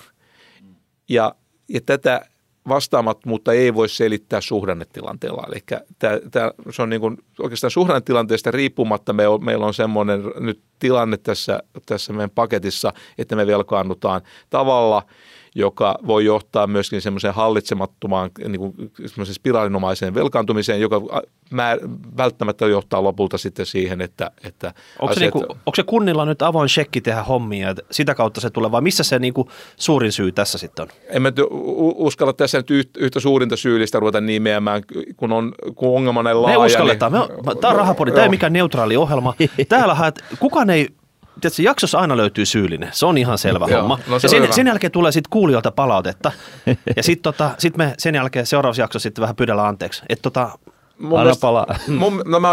ja, 1.10 1.36
ja 1.70 1.82
tätä 1.86 2.22
vastaamattomuutta 2.68 3.54
ei 3.54 3.74
voi 3.74 3.90
selittää 3.90 4.42
suhdannetilanteella. 4.42 5.44
Eli 5.48 5.64
tämä, 6.00 6.20
tämä, 6.32 6.52
se 6.70 6.82
on 6.82 6.90
niin 6.90 7.02
kuin, 7.02 7.18
oikeastaan 7.40 7.72
suhdannetilanteesta 7.72 8.52
riippumatta 8.52 9.14
me 9.14 9.24
meillä 9.42 9.66
on 9.66 9.74
semmoinen 9.74 10.24
nyt 10.40 10.62
tilanne 10.80 11.18
tässä, 11.18 11.60
tässä 11.86 12.14
meidän 12.14 12.30
paketissa, 12.30 12.94
että 13.18 13.36
me 13.36 13.48
velkaannutaan 13.48 14.22
tavalla– 14.50 15.04
joka 15.58 16.00
voi 16.08 16.26
johtaa 16.26 16.68
myöskin 16.68 17.02
semmoiseen 17.02 17.34
hallitsemattomaan 17.34 18.30
niin 18.48 18.60
kuin 18.60 18.92
spiraalinomaiseen 19.24 20.14
velkaantumiseen, 20.14 20.82
joka 20.82 21.02
mä, 21.52 21.78
välttämättä 22.18 22.68
johtaa 22.68 23.04
lopulta 23.04 23.38
sitten 23.38 23.66
siihen, 23.66 24.02
että, 24.02 24.32
että 24.44 24.68
onko, 24.68 25.12
asiat... 25.12 25.16
se 25.16 25.20
niin 25.20 25.32
kuin, 25.32 25.46
onko 25.50 25.76
se 25.76 25.84
kunnilla 25.84 26.26
nyt 26.26 26.42
avoin 26.42 26.70
shekki 26.70 27.02
tehdä 27.02 27.24
hommia, 27.24 27.70
että 27.70 27.84
sitä 27.92 28.16
kautta 28.16 28.42
se 28.42 28.50
tulee, 28.50 28.72
vai 28.72 28.82
missä 28.82 29.04
se 29.04 29.20
niin 29.20 29.34
kuin 29.34 29.48
suurin 29.76 30.12
syy 30.12 30.32
tässä 30.32 30.58
sitten 30.58 30.84
on? 30.84 30.90
En 31.10 31.22
mä 31.22 31.32
uskalla 31.96 32.34
tässä 32.34 32.58
nyt 32.58 32.92
yhtä 32.98 33.20
suurinta 33.20 33.56
syyllistä 33.56 34.00
ruveta 34.00 34.22
nimeämään, 34.22 34.82
kun 35.18 35.32
on 35.32 35.54
kun 35.76 35.96
ongelma 35.96 36.24
näin 36.24 36.42
laaja. 36.42 36.60
Me 36.60 36.66
uskalletaan, 36.66 37.12
niin... 37.12 37.46
me, 37.46 37.56
tämä 37.62 37.72
on 37.72 37.78
rahapodi, 37.78 38.12
tämä 38.12 38.24
ei 38.24 38.30
mikään 38.30 38.54
neutraali 38.54 38.98
ohjelma. 38.98 39.34
Täällä 39.70 39.96
haet, 39.96 40.24
kukaan 40.40 40.70
ei 40.70 40.88
tiedätkö, 41.42 41.62
jaksossa 41.62 42.00
aina 42.00 42.18
löytyy 42.18 42.46
syyllinen. 42.46 42.90
Se 42.92 43.06
on 43.06 43.18
ihan 43.18 43.38
selvä 43.38 43.66
Joo, 43.70 43.80
homma. 43.80 44.00
No 44.08 44.20
se 44.20 44.26
ja 44.26 44.30
sen, 44.30 44.54
sen, 44.54 44.68
jälkeen 44.68 44.92
tulee 44.92 45.12
sitten 45.12 45.30
kuulijoilta 45.30 45.72
palautetta. 45.72 46.32
ja 46.96 47.04
sitten 47.04 47.24
tota, 47.24 47.52
sit 47.58 47.78
me 47.78 47.94
sen 47.98 48.16
jälkeen 48.16 48.46
seuraavassa 48.46 48.82
jaksossa 48.82 49.04
sitten 49.04 49.22
vähän 49.22 49.36
pyydellä 49.36 49.68
anteeksi. 49.68 50.04
Että 50.10 50.24
tota, 50.24 50.50
Mun 51.00 51.20
Anna 51.20 51.34
palaa. 51.42 51.66
Mun, 51.88 52.22
no 52.26 52.40
mä 52.40 52.50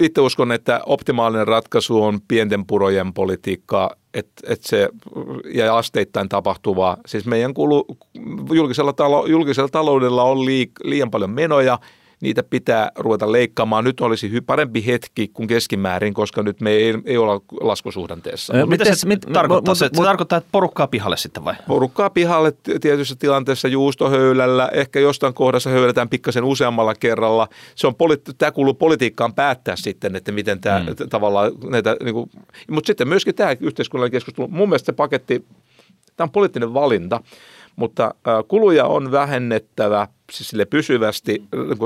itse, 0.00 0.20
uskon, 0.20 0.52
että 0.52 0.80
optimaalinen 0.86 1.46
ratkaisu 1.46 2.02
on 2.02 2.20
pienten 2.28 2.66
purojen 2.66 3.14
politiikkaa, 3.14 3.90
että 4.14 4.42
et 4.48 4.62
se 4.62 4.88
ja 5.54 5.76
asteittain 5.76 6.28
tapahtuvaa. 6.28 6.96
Siis 7.06 7.26
meidän 7.26 7.54
kulu, 7.54 7.86
julkisella, 8.52 8.92
talo, 8.92 9.26
julkisella 9.26 9.68
taloudella 9.68 10.22
on 10.22 10.44
liik, 10.44 10.70
liian 10.84 11.10
paljon 11.10 11.30
menoja– 11.30 11.78
niitä 12.20 12.42
pitää 12.42 12.90
ruveta 12.96 13.32
leikkaamaan. 13.32 13.84
Nyt 13.84 14.00
olisi 14.00 14.40
parempi 14.40 14.86
hetki 14.86 15.28
kuin 15.28 15.48
keskimäärin, 15.48 16.14
koska 16.14 16.42
nyt 16.42 16.60
me 16.60 16.70
ei, 16.70 16.94
ei 17.04 17.16
olla 17.16 17.40
laskusuhdanteessa. 17.60 18.56
No, 18.56 18.66
mitä 18.66 18.94
se 18.94 19.06
mit, 19.06 19.26
tarkoittaa? 19.32 19.74
Se, 19.74 19.90
se 19.94 20.02
tarkoittaa, 20.02 20.38
että 20.38 20.48
porukkaa 20.52 20.86
pihalle 20.86 21.16
sitten 21.16 21.44
vai? 21.44 21.54
Porukkaa 21.66 22.10
pihalle 22.10 22.52
tietyissä 22.80 23.16
tilanteessa 23.18 23.68
juustohöylällä. 23.68 24.68
Ehkä 24.72 25.00
jostain 25.00 25.34
kohdassa 25.34 25.70
höylätään 25.70 26.08
pikkasen 26.08 26.44
useammalla 26.44 26.94
kerralla. 26.94 27.48
Se 27.74 27.86
on 27.86 27.94
poli- 27.94 28.34
tämä 28.38 28.52
kuuluu 28.52 28.74
politiikkaan 28.74 29.34
päättää 29.34 29.76
sitten, 29.76 30.16
että 30.16 30.32
miten 30.32 30.60
tämä 30.60 30.78
mm. 30.78 31.08
tavallaan 31.10 31.52
näitä, 31.70 31.96
niin 32.04 32.14
kuin, 32.14 32.30
mutta 32.70 32.86
sitten 32.86 33.08
myöskin 33.08 33.34
tämä 33.34 33.56
yhteiskunnallinen 33.60 34.12
keskustelu. 34.12 34.48
Mun 34.48 34.68
mielestä 34.68 34.86
se 34.86 34.92
paketti, 34.92 35.44
tämä 36.16 36.24
on 36.24 36.30
poliittinen 36.30 36.74
valinta 36.74 37.20
mutta 37.76 38.14
kuluja 38.48 38.84
on 38.84 39.12
vähennettävä 39.12 40.08
siis 40.32 40.48
sille 40.48 40.64
pysyvästi, 40.64 41.42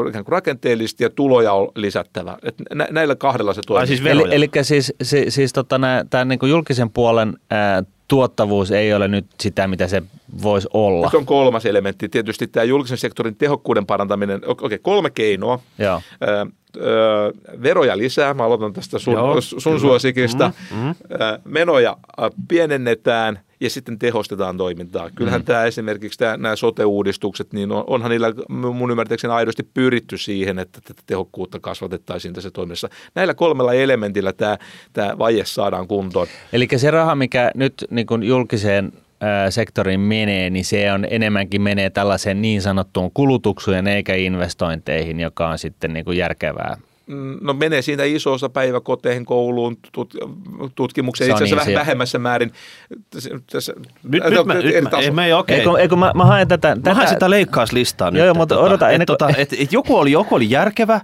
ikään 0.08 0.24
kuin 0.24 0.32
rakenteellisesti 0.32 1.04
ja 1.04 1.10
tuloja 1.10 1.52
on 1.52 1.68
lisättävä. 1.74 2.36
Et 2.42 2.54
näillä 2.90 3.16
kahdella 3.16 3.54
se 3.54 3.60
toimii. 3.66 3.86
Siis 3.86 4.06
eli, 4.06 4.24
eli 4.30 4.48
siis, 4.62 4.92
siis, 5.02 5.34
siis 5.34 5.52
tota, 5.52 5.80
tämä 6.10 6.24
niin 6.24 6.38
julkisen 6.48 6.90
puolen 6.90 7.36
ää, 7.50 7.82
tuottavuus 8.08 8.70
ei 8.70 8.94
ole 8.94 9.08
nyt 9.08 9.26
sitä, 9.40 9.68
mitä 9.68 9.88
se 9.88 10.02
voisi 10.42 10.68
olla. 10.74 11.10
Se 11.10 11.16
on 11.16 11.26
kolmas 11.26 11.66
elementti. 11.66 12.08
Tietysti 12.08 12.46
tämä 12.46 12.64
julkisen 12.64 12.98
sektorin 12.98 13.36
tehokkuuden 13.36 13.86
parantaminen. 13.86 14.40
Okei, 14.46 14.66
okay, 14.66 14.78
kolme 14.78 15.10
keinoa. 15.10 15.58
Joo. 15.78 16.02
Ö, 16.22 16.46
ö, 16.76 17.32
veroja 17.62 17.98
lisää. 17.98 18.34
Mä 18.34 18.44
aloitan 18.44 18.72
tästä 18.72 18.98
sun, 18.98 19.14
Joo, 19.14 19.40
sun 19.40 19.80
suosikista. 19.80 20.52
Mm, 20.70 20.76
mm. 20.76 20.94
menoja 21.44 21.96
pienennetään– 22.48 23.40
ja 23.60 23.70
sitten 23.70 23.98
tehostetaan 23.98 24.56
toimintaa. 24.56 25.10
Kyllähän 25.14 25.40
mm. 25.40 25.44
tämä 25.44 25.64
esimerkiksi 25.64 26.18
tämä, 26.18 26.36
nämä 26.36 26.56
sote-uudistukset, 26.56 27.52
niin 27.52 27.72
on, 27.72 27.84
onhan 27.86 28.10
niillä 28.10 28.32
mun 28.48 28.90
ymmärtääkseni 28.90 29.34
aidosti 29.34 29.62
pyritty 29.62 30.18
siihen, 30.18 30.58
että 30.58 30.80
tätä 30.80 31.02
tehokkuutta 31.06 31.60
kasvatettaisiin 31.60 32.34
tässä 32.34 32.50
toiminnassa. 32.50 32.88
Näillä 33.14 33.34
kolmella 33.34 33.72
elementillä 33.72 34.32
tämä, 34.32 34.58
tämä 34.92 35.18
vaje 35.18 35.44
saadaan 35.44 35.88
kuntoon. 35.88 36.26
Eli 36.52 36.68
se 36.76 36.90
raha, 36.90 37.14
mikä 37.14 37.50
nyt 37.54 37.74
niin 37.90 38.06
kuin 38.06 38.22
julkiseen 38.22 38.92
sektoriin 39.50 40.00
menee, 40.00 40.50
niin 40.50 40.64
se 40.64 40.92
on 40.92 41.06
enemmänkin 41.10 41.62
menee 41.62 41.90
tällaiseen 41.90 42.42
niin 42.42 42.62
sanottuun 42.62 43.10
kulutukseen 43.14 43.86
eikä 43.86 44.14
investointeihin, 44.14 45.20
joka 45.20 45.48
on 45.48 45.58
sitten 45.58 45.92
niin 45.92 46.04
kuin 46.04 46.18
järkevää 46.18 46.76
Mm, 46.76 46.89
no 47.40 47.52
menee 47.52 47.82
siinä 47.82 48.04
iso 48.04 48.32
osa 48.32 48.48
päiväkoteihin, 48.48 49.24
kouluun, 49.24 49.76
tut, 49.92 50.14
tutkimukseen, 50.74 51.30
itse 51.30 51.44
asiassa 51.44 51.64
niin 51.64 51.74
vähän 51.74 51.86
vähemmässä 51.86 52.18
määrin. 52.18 52.52
Tässä, 53.52 53.72
nyt, 54.02 54.24
nyt 54.24 54.46
mä, 54.46 54.54
nyt 54.54 54.90
mä, 54.92 54.98
ei, 54.98 55.10
mä 55.10 55.26
ei, 55.26 55.32
okei. 55.32 55.66
Okay. 55.66 55.80
Eikö, 55.80 55.96
mä, 55.96 56.12
mä 56.14 56.24
haen 56.24 56.48
tätä. 56.48 56.76
Mä 56.84 56.94
haen 56.94 57.08
sitä 57.08 57.30
leikkauslistaa 57.30 58.10
nyt. 58.10 58.24
Joo, 58.24 58.34
mutta 58.34 58.54
tota, 58.54 58.66
odota. 58.66 58.90
Et, 58.90 59.02
tota, 59.06 59.28
et, 59.36 59.52
et 59.52 59.72
joku, 59.72 59.96
oli, 59.96 60.12
joku 60.12 60.34
oli 60.34 60.50
järkevä, 60.50 61.00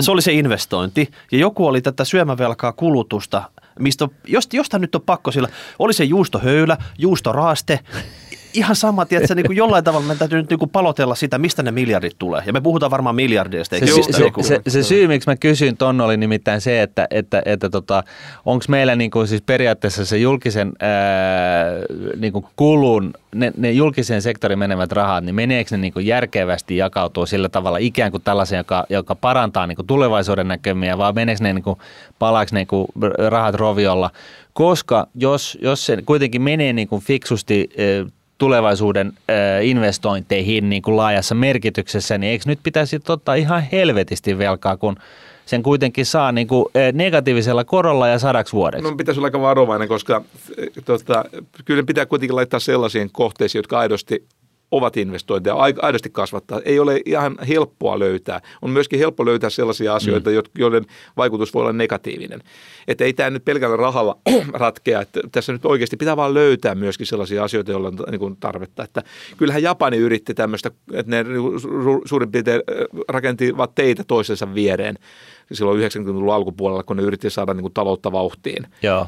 se 0.00 0.10
oli 0.10 0.22
se 0.22 0.32
investointi, 0.32 1.08
ja 1.32 1.38
joku 1.38 1.66
oli 1.66 1.80
tätä 1.80 2.04
syömävelkaa 2.04 2.72
kulutusta, 2.72 3.42
mistä, 3.78 4.08
josta 4.52 4.78
nyt 4.78 4.94
on 4.94 5.02
pakko 5.02 5.30
sillä, 5.30 5.48
oli 5.78 5.92
se 5.92 6.04
juustohöylä, 6.04 6.76
juustoraaste, 6.98 7.80
ihan 8.54 8.76
sama, 8.76 9.02
että 9.10 9.34
niin 9.34 9.46
kuin 9.46 9.56
jollain 9.56 9.84
tavalla 9.84 10.06
meidän 10.06 10.18
täytyy 10.18 10.38
nyt 10.38 10.50
niin 10.50 10.58
kuin 10.58 10.70
palotella 10.70 11.14
sitä, 11.14 11.38
mistä 11.38 11.62
ne 11.62 11.70
miljardit 11.70 12.18
tulee. 12.18 12.42
Ja 12.46 12.52
me 12.52 12.60
puhutaan 12.60 12.90
varmaan 12.90 13.16
miljardeista. 13.16 13.78
Se, 13.78 13.86
se, 13.86 14.02
se, 14.02 14.30
se, 14.40 14.60
se 14.68 14.82
syy, 14.82 15.08
miksi 15.08 15.30
mä 15.30 15.36
kysyin 15.36 15.76
ton 15.76 16.00
oli 16.00 16.16
nimittäin 16.16 16.60
se, 16.60 16.82
että, 16.82 17.06
että, 17.10 17.42
että 17.44 17.70
tota, 17.70 18.04
onko 18.46 18.64
meillä 18.68 18.96
niin 18.96 19.10
kuin 19.10 19.28
siis 19.28 19.42
periaatteessa 19.42 20.04
se 20.04 20.18
julkisen 20.18 20.72
ää, 20.80 20.90
niin 22.16 22.32
kuin 22.32 22.46
kulun, 22.56 23.14
ne, 23.34 23.52
ne 23.56 23.72
julkisen 23.72 24.22
sektorin 24.22 24.58
menevät 24.58 24.92
rahat, 24.92 25.24
niin 25.24 25.34
meneekö 25.34 25.70
ne 25.70 25.80
niin 25.80 25.92
kuin 25.92 26.06
järkevästi 26.06 26.76
jakautua 26.76 27.26
sillä 27.26 27.48
tavalla 27.48 27.78
ikään 27.78 28.10
kuin 28.10 28.22
tällaisen, 28.22 28.56
joka, 28.56 28.86
joka 28.88 29.14
parantaa 29.14 29.66
niin 29.66 29.76
kuin 29.76 29.86
tulevaisuuden 29.86 30.48
näkymiä, 30.48 30.98
vai 30.98 31.12
meneekö 31.12 31.42
ne 31.42 31.52
niin 31.52 31.64
kuin, 31.64 31.78
palaako 32.18 32.48
ne 32.52 32.58
niin 32.58 32.66
kuin 32.66 32.86
rahat 33.28 33.54
roviolla? 33.54 34.10
Koska 34.52 35.06
jos, 35.14 35.58
jos 35.62 35.86
se 35.86 36.02
kuitenkin 36.06 36.42
menee 36.42 36.72
niin 36.72 36.88
kuin 36.88 37.02
fiksusti 37.02 37.70
tulevaisuuden 38.44 39.12
investointeihin 39.62 40.70
niin 40.70 40.82
kuin 40.82 40.96
laajassa 40.96 41.34
merkityksessä, 41.34 42.18
niin 42.18 42.30
eikö 42.30 42.44
nyt 42.46 42.58
pitäisi 42.62 43.00
ottaa 43.08 43.34
ihan 43.34 43.62
helvetisti 43.72 44.38
velkaa, 44.38 44.76
kun 44.76 44.96
sen 45.46 45.62
kuitenkin 45.62 46.06
saa 46.06 46.32
niin 46.32 46.46
kuin 46.46 46.66
negatiivisella 46.92 47.64
korolla 47.64 48.08
ja 48.08 48.18
sadaksi 48.18 48.52
vuodeksi. 48.52 48.90
No 48.90 48.96
pitäisi 48.96 49.20
olla 49.20 49.26
aika 49.26 49.40
varovainen, 49.40 49.88
koska 49.88 50.22
tota, 50.84 51.24
kyllä 51.64 51.82
pitää 51.82 52.06
kuitenkin 52.06 52.36
laittaa 52.36 52.60
sellaisiin 52.60 53.10
kohteisiin, 53.12 53.58
jotka 53.58 53.78
aidosti 53.78 54.24
ovat 54.70 54.96
investointeja, 54.96 55.56
aidosti 55.82 56.10
kasvattaa. 56.10 56.60
Ei 56.64 56.78
ole 56.78 57.00
ihan 57.06 57.36
helppoa 57.48 57.98
löytää. 57.98 58.40
On 58.62 58.70
myöskin 58.70 58.98
helppo 58.98 59.24
löytää 59.24 59.50
sellaisia 59.50 59.94
asioita, 59.94 60.30
mm. 60.30 60.42
joiden 60.58 60.86
vaikutus 61.16 61.54
voi 61.54 61.60
olla 61.60 61.72
negatiivinen. 61.72 62.40
Että 62.88 63.04
ei 63.04 63.12
tämä 63.12 63.30
nyt 63.30 63.44
pelkällä 63.44 63.76
rahalla 63.76 64.18
ratkea. 64.52 65.00
Että 65.00 65.20
tässä 65.32 65.52
nyt 65.52 65.64
oikeasti 65.64 65.96
pitää 65.96 66.16
vaan 66.16 66.34
löytää 66.34 66.74
myöskin 66.74 67.06
sellaisia 67.06 67.44
asioita, 67.44 67.70
joilla 67.70 67.88
on 67.88 67.98
niin 68.10 68.36
tarvetta. 68.40 68.84
Että 68.84 69.02
kyllähän 69.36 69.62
Japani 69.62 69.96
yritti 69.96 70.34
tämmöistä, 70.34 70.70
että 70.92 71.10
ne 71.10 71.24
suurin 72.04 72.32
piirtein 72.32 72.62
rakentivat 73.08 73.74
teitä 73.74 74.04
toisensa 74.04 74.54
viereen 74.54 74.98
silloin 75.52 75.90
90-luvun 75.90 76.34
alkupuolella, 76.34 76.82
kun 76.82 76.96
ne 76.96 77.02
yritti 77.02 77.30
saada 77.30 77.54
niin 77.54 77.62
kuin 77.62 77.74
taloutta 77.74 78.12
vauhtiin. 78.12 78.66
Joo. 78.82 79.06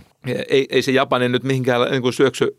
Ei, 0.48 0.66
ei 0.70 0.82
se 0.82 0.92
Japani 0.92 1.28
nyt 1.28 1.44
mihinkään 1.44 1.90
niin 1.90 2.02
kuin 2.02 2.12
syöksy, 2.12 2.54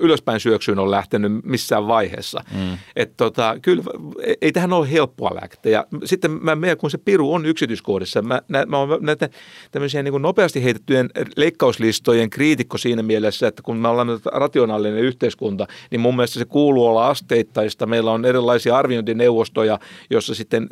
ylöspäin 0.00 0.40
syöksyyn 0.40 0.78
ole 0.78 0.90
lähtenyt 0.90 1.32
missään 1.44 1.86
vaiheessa. 1.86 2.44
Mm. 2.54 2.78
Et 2.96 3.16
tota, 3.16 3.56
kyllä 3.62 3.82
ei, 4.22 4.36
ei 4.42 4.52
tähän 4.52 4.72
ole 4.72 4.92
helppoa 4.92 5.34
lähteä. 5.42 5.72
Ja 5.72 5.86
sitten 6.04 6.30
mä 6.30 6.54
menen, 6.54 6.76
kun 6.76 6.90
se 6.90 6.98
piru 6.98 7.34
on 7.34 7.46
yksityiskohdissa, 7.46 8.22
mä, 8.22 8.42
nä, 8.48 8.66
mä 8.66 8.78
olen 8.78 9.02
näitä 9.02 9.28
tämmöisiä 9.70 10.02
niin 10.02 10.12
kuin 10.12 10.22
nopeasti 10.22 10.64
heitettyjen 10.64 11.10
leikkauslistojen 11.36 12.30
kriitikko 12.30 12.78
siinä 12.78 13.02
mielessä, 13.02 13.48
että 13.48 13.62
kun 13.62 13.76
me 13.76 13.88
ollaan 13.88 14.06
nyt 14.06 14.26
rationaalinen 14.26 15.04
yhteiskunta, 15.04 15.66
niin 15.90 16.00
mun 16.00 16.16
mielestä 16.16 16.38
se 16.38 16.44
kuuluu 16.44 16.86
olla 16.86 17.08
asteittaista. 17.08 17.86
Meillä 17.86 18.12
on 18.12 18.24
erilaisia 18.24 18.76
arviointineuvostoja, 18.76 19.78
jossa 20.10 20.34
sitten 20.34 20.66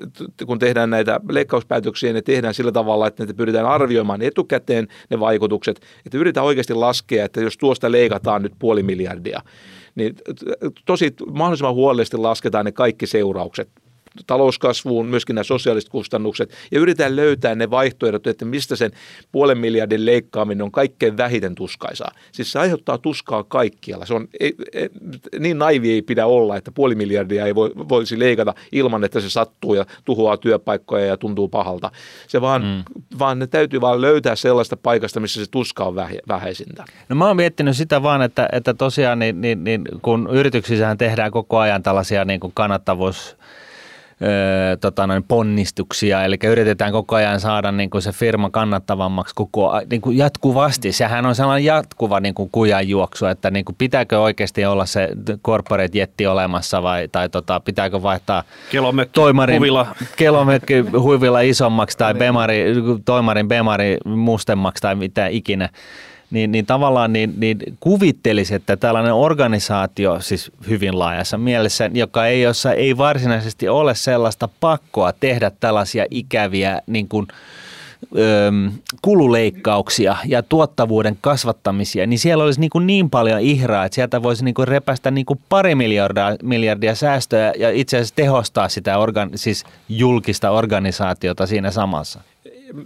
kun 0.46 0.59
tehdään 0.59 0.90
näitä 0.90 1.20
leikkauspäätöksiä, 1.28 2.12
ne 2.12 2.22
tehdään 2.22 2.38
sillä 2.53 2.72
tavalla, 2.72 3.07
että 3.07 3.26
ne 3.26 3.32
pyritään 3.32 3.66
arvioimaan 3.66 4.22
etukäteen 4.22 4.89
ne 5.11 5.20
vaikutukset, 5.20 5.80
että 6.07 6.18
yritetään 6.18 6.47
oikeasti 6.47 6.74
laskea, 6.74 7.24
että 7.24 7.41
jos 7.41 7.57
tuosta 7.57 7.93
leikataan 7.93 8.43
nyt 8.43 8.53
puoli 8.59 8.82
miljardia, 8.82 9.43
niin 9.95 10.16
tosi 10.86 11.14
mahdollisimman 11.32 11.74
huolellisesti 11.74 12.16
lasketaan 12.16 12.64
ne 12.64 12.72
kaikki 12.72 13.07
seuraukset 13.07 13.68
talouskasvuun, 14.27 15.07
myöskin 15.07 15.35
nämä 15.35 15.45
sosiaaliset 15.45 15.91
kustannukset, 15.91 16.55
ja 16.71 16.81
yritetään 16.81 17.16
löytää 17.16 17.55
ne 17.55 17.71
vaihtoehdot, 17.71 18.27
että 18.27 18.45
mistä 18.45 18.77
sen 18.77 18.91
puolen 19.33 19.59
miljardin 19.59 20.07
leikkaaminen 20.07 20.62
on 20.62 20.73
kaikkein 20.73 21.16
vähiten 21.16 21.55
tuskaisaa. 21.55 22.11
Siis 22.33 22.53
se 22.53 22.59
aiheuttaa 22.59 22.99
tuskaa 22.99 23.45
kaikkialla. 23.45 24.07
Se 24.07 24.14
on, 24.14 24.29
ei, 24.41 24.55
ei, 24.73 24.89
niin 25.39 25.59
naivi 25.59 25.93
ei 25.93 26.03
pidä 26.03 26.27
olla, 26.27 26.57
että 26.57 26.73
puoli 26.73 26.95
miljardia 26.95 27.47
ei 27.47 27.55
voi, 27.55 27.71
voisi 27.89 28.19
leikata 28.19 28.55
ilman, 28.73 29.05
että 29.05 29.21
se 29.21 29.31
sattuu 29.31 29.75
ja 29.75 29.85
tuhoaa 30.05 30.37
työpaikkoja 30.37 31.07
ja 31.07 31.16
tuntuu 31.16 31.49
pahalta. 31.49 31.91
Se 32.29 32.41
vaan, 32.41 32.62
mm. 32.62 32.83
vaan 33.19 33.39
ne 33.39 33.47
täytyy 33.47 33.81
vaan 33.81 34.01
löytää 34.01 34.37
sellaista 34.37 34.77
paikasta, 34.77 35.21
missä 35.21 35.45
se 35.45 35.51
tuska 35.51 35.85
on 35.85 35.95
vähäisintä. 36.29 36.85
No 37.09 37.16
mä 37.16 37.27
oon 37.27 37.37
miettinyt 37.37 37.77
sitä 37.77 38.03
vaan, 38.03 38.23
että, 38.23 38.49
että 38.53 38.75
tosiaan 38.75 39.19
niin, 39.19 39.41
niin, 39.41 39.64
niin, 39.64 39.85
kun 40.03 40.29
yrityksissähän 40.33 40.99
tehdään 40.99 41.31
koko 41.31 41.59
ajan 41.59 41.83
tällaisia 41.83 42.25
niin 42.25 42.41
kuin 42.41 42.53
kannattavuus 42.55 43.37
öö, 44.23 44.77
tota 44.77 45.07
noin, 45.07 45.23
ponnistuksia, 45.23 46.25
eli 46.25 46.37
yritetään 46.45 46.93
koko 46.93 47.16
ajan 47.16 47.41
saada 47.41 47.73
niin 47.73 47.91
kuin 47.91 48.03
se 48.03 48.12
firma 48.12 48.51
kannattavammaksi 48.51 49.35
koko, 49.35 49.73
niin 49.91 50.01
kuin 50.01 50.16
jatkuvasti. 50.16 50.93
Sehän 50.93 51.27
on 51.27 51.35
sellainen 51.35 51.64
jatkuva 51.64 52.21
niin 52.21 52.35
kuin 52.35 52.51
kujan 52.53 52.89
juoksu, 52.89 53.27
että 53.27 53.51
niin 53.51 53.64
kuin 53.64 53.77
pitääkö 53.79 54.21
oikeasti 54.21 54.66
olla 54.66 54.87
se 54.87 55.09
corporate 55.45 55.99
jetti 55.99 56.27
olemassa 56.27 56.83
vai 56.83 57.09
tai 57.09 57.29
tota, 57.29 57.61
pitääkö 57.61 58.03
vaihtaa 58.03 58.43
kelomökki 58.71 59.12
toimarin, 59.14 59.59
huivilla. 59.59 59.87
kelomökki 60.16 60.81
huivilla 60.81 61.41
isommaksi 61.41 61.99
tai 61.99 62.14
bemari, 62.14 62.64
toimarin 63.05 63.49
bemari 63.49 63.97
mustemmaksi 64.05 64.81
tai 64.81 64.95
mitä 64.95 65.27
ikinä 65.27 65.69
niin, 66.31 66.53
niin 66.53 66.66
tavallaan 66.66 67.12
niin, 67.12 67.35
niin 67.37 67.59
kuvittelisi, 67.81 68.55
että 68.55 68.76
tällainen 68.76 69.14
organisaatio, 69.14 70.20
siis 70.20 70.53
hyvin 70.68 70.99
laajassa 70.99 71.39
mielessä, 71.39 71.91
joka 71.95 72.26
ei, 72.26 72.43
jossa 72.43 72.72
ei 72.72 72.97
varsinaisesti 72.97 73.68
ole 73.68 73.95
sellaista 73.95 74.49
pakkoa 74.61 75.12
tehdä 75.12 75.51
tällaisia 75.61 76.07
ikäviä 76.11 76.83
niin 76.87 77.09
kuin, 77.09 77.26
kululeikkauksia 79.03 80.16
ja 80.26 80.43
tuottavuuden 80.43 81.18
kasvattamisia, 81.20 82.07
niin 82.07 82.18
siellä 82.18 82.45
olisi 82.45 82.61
niin, 82.61 82.70
kuin 82.70 82.87
niin 82.87 83.11
paljon 83.11 83.41
ihraa, 83.41 83.85
että 83.85 83.95
sieltä 83.95 84.22
voisi 84.22 84.45
niin 84.45 84.55
kuin 84.55 84.68
repästä 84.68 85.11
niin 85.11 85.26
kuin 85.26 85.41
pari 85.49 85.74
miljardia, 85.74 86.37
miljardia 86.43 86.95
säästöä 86.95 87.53
ja 87.59 87.70
itse 87.70 87.97
asiassa 87.97 88.14
tehostaa 88.14 88.68
sitä 88.68 88.99
organ, 88.99 89.31
siis 89.35 89.64
julkista 89.89 90.51
organisaatiota 90.51 91.47
siinä 91.47 91.70
samassa 91.70 92.20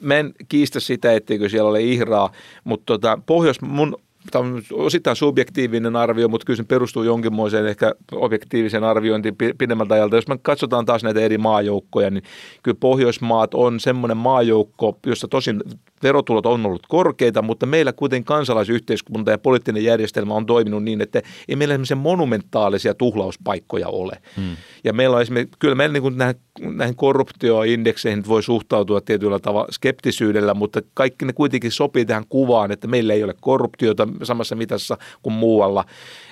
mä 0.01 0.18
en 0.18 0.35
kiistä 0.49 0.80
sitä, 0.80 1.12
etteikö 1.12 1.49
siellä 1.49 1.70
ole 1.70 1.80
ihraa, 1.80 2.33
mutta 2.64 2.85
tota, 2.87 3.18
Pohjois, 3.26 3.61
mun 3.61 3.97
tämä 4.30 4.44
on 4.44 4.62
osittain 4.72 5.16
subjektiivinen 5.16 5.96
arvio, 5.96 6.28
mutta 6.28 6.44
kyllä 6.44 6.56
se 6.56 6.62
perustuu 6.62 7.02
jonkinmoiseen 7.02 7.66
ehkä 7.66 7.94
objektiiviseen 8.12 8.84
arviointiin 8.84 9.36
pidemmältä 9.58 9.94
ajalta. 9.94 10.16
Jos 10.16 10.28
me 10.28 10.38
katsotaan 10.42 10.84
taas 10.84 11.02
näitä 11.02 11.20
eri 11.20 11.38
maajoukkoja, 11.38 12.10
niin 12.10 12.24
kyllä 12.62 12.76
Pohjoismaat 12.80 13.54
on 13.54 13.80
semmoinen 13.80 14.16
maajoukko, 14.16 14.98
jossa 15.06 15.28
tosin 15.28 15.62
verotulot 16.02 16.46
on 16.46 16.66
ollut 16.66 16.86
korkeita, 16.88 17.42
mutta 17.42 17.66
meillä 17.66 17.92
kuitenkin 17.92 18.24
kansalaisyhteiskunta 18.24 19.30
ja 19.30 19.38
poliittinen 19.38 19.84
järjestelmä 19.84 20.34
on 20.34 20.46
toiminut 20.46 20.84
niin, 20.84 21.00
että 21.00 21.22
ei 21.48 21.56
meillä 21.56 21.72
semmoisia 21.72 21.96
monumentaalisia 21.96 22.94
tuhlauspaikkoja 22.94 23.88
ole. 23.88 24.12
Hmm. 24.36 24.56
Ja 24.84 24.92
meillä 24.92 25.16
on 25.16 25.22
esimerkiksi, 25.22 25.56
kyllä 25.58 25.74
meillä 25.74 25.98
niin 25.98 26.18
näihin, 26.18 26.40
näihin 26.60 26.96
korruptioindekseihin 26.96 28.24
voi 28.28 28.42
suhtautua 28.42 29.00
tietyllä 29.00 29.38
tavalla 29.38 29.68
skeptisyydellä, 29.70 30.54
mutta 30.54 30.80
kaikki 30.94 31.24
ne 31.24 31.32
kuitenkin 31.32 31.70
sopii 31.70 32.04
tähän 32.04 32.24
kuvaan, 32.28 32.72
että 32.72 32.86
meillä 32.86 33.14
ei 33.14 33.24
ole 33.24 33.34
korruptiota 33.40 34.08
samassa 34.22 34.56
mitassa 34.56 34.98
kuin 35.22 35.32
muualla. 35.32 35.84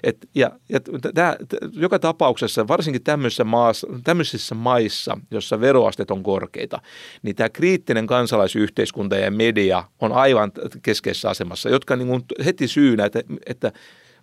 Et, 0.03 0.29
ja, 0.35 0.51
ja 0.69 0.81
tää, 1.15 1.37
joka 1.73 1.99
tapauksessa, 1.99 2.69
varsinkin 2.69 3.03
tämmöisissä, 3.03 3.45
maassa, 3.45 3.87
tämmöisissä 4.05 4.55
maissa, 4.55 5.19
jossa 5.31 5.61
veroastet 5.61 6.11
on 6.11 6.23
korkeita, 6.23 6.83
niin 7.23 7.37
tämä 7.37 7.49
kriittinen 7.49 8.07
kansalaisyhteiskunta 8.07 9.17
ja 9.17 9.31
media 9.31 9.85
on 10.01 10.13
aivan 10.13 10.53
keskeisessä 10.83 11.31
asemassa, 11.31 11.69
jotka 11.69 11.97
niin 11.97 12.23
heti 12.45 12.69
syynä, 12.69 13.05
että, 13.05 13.23
että 13.47 13.73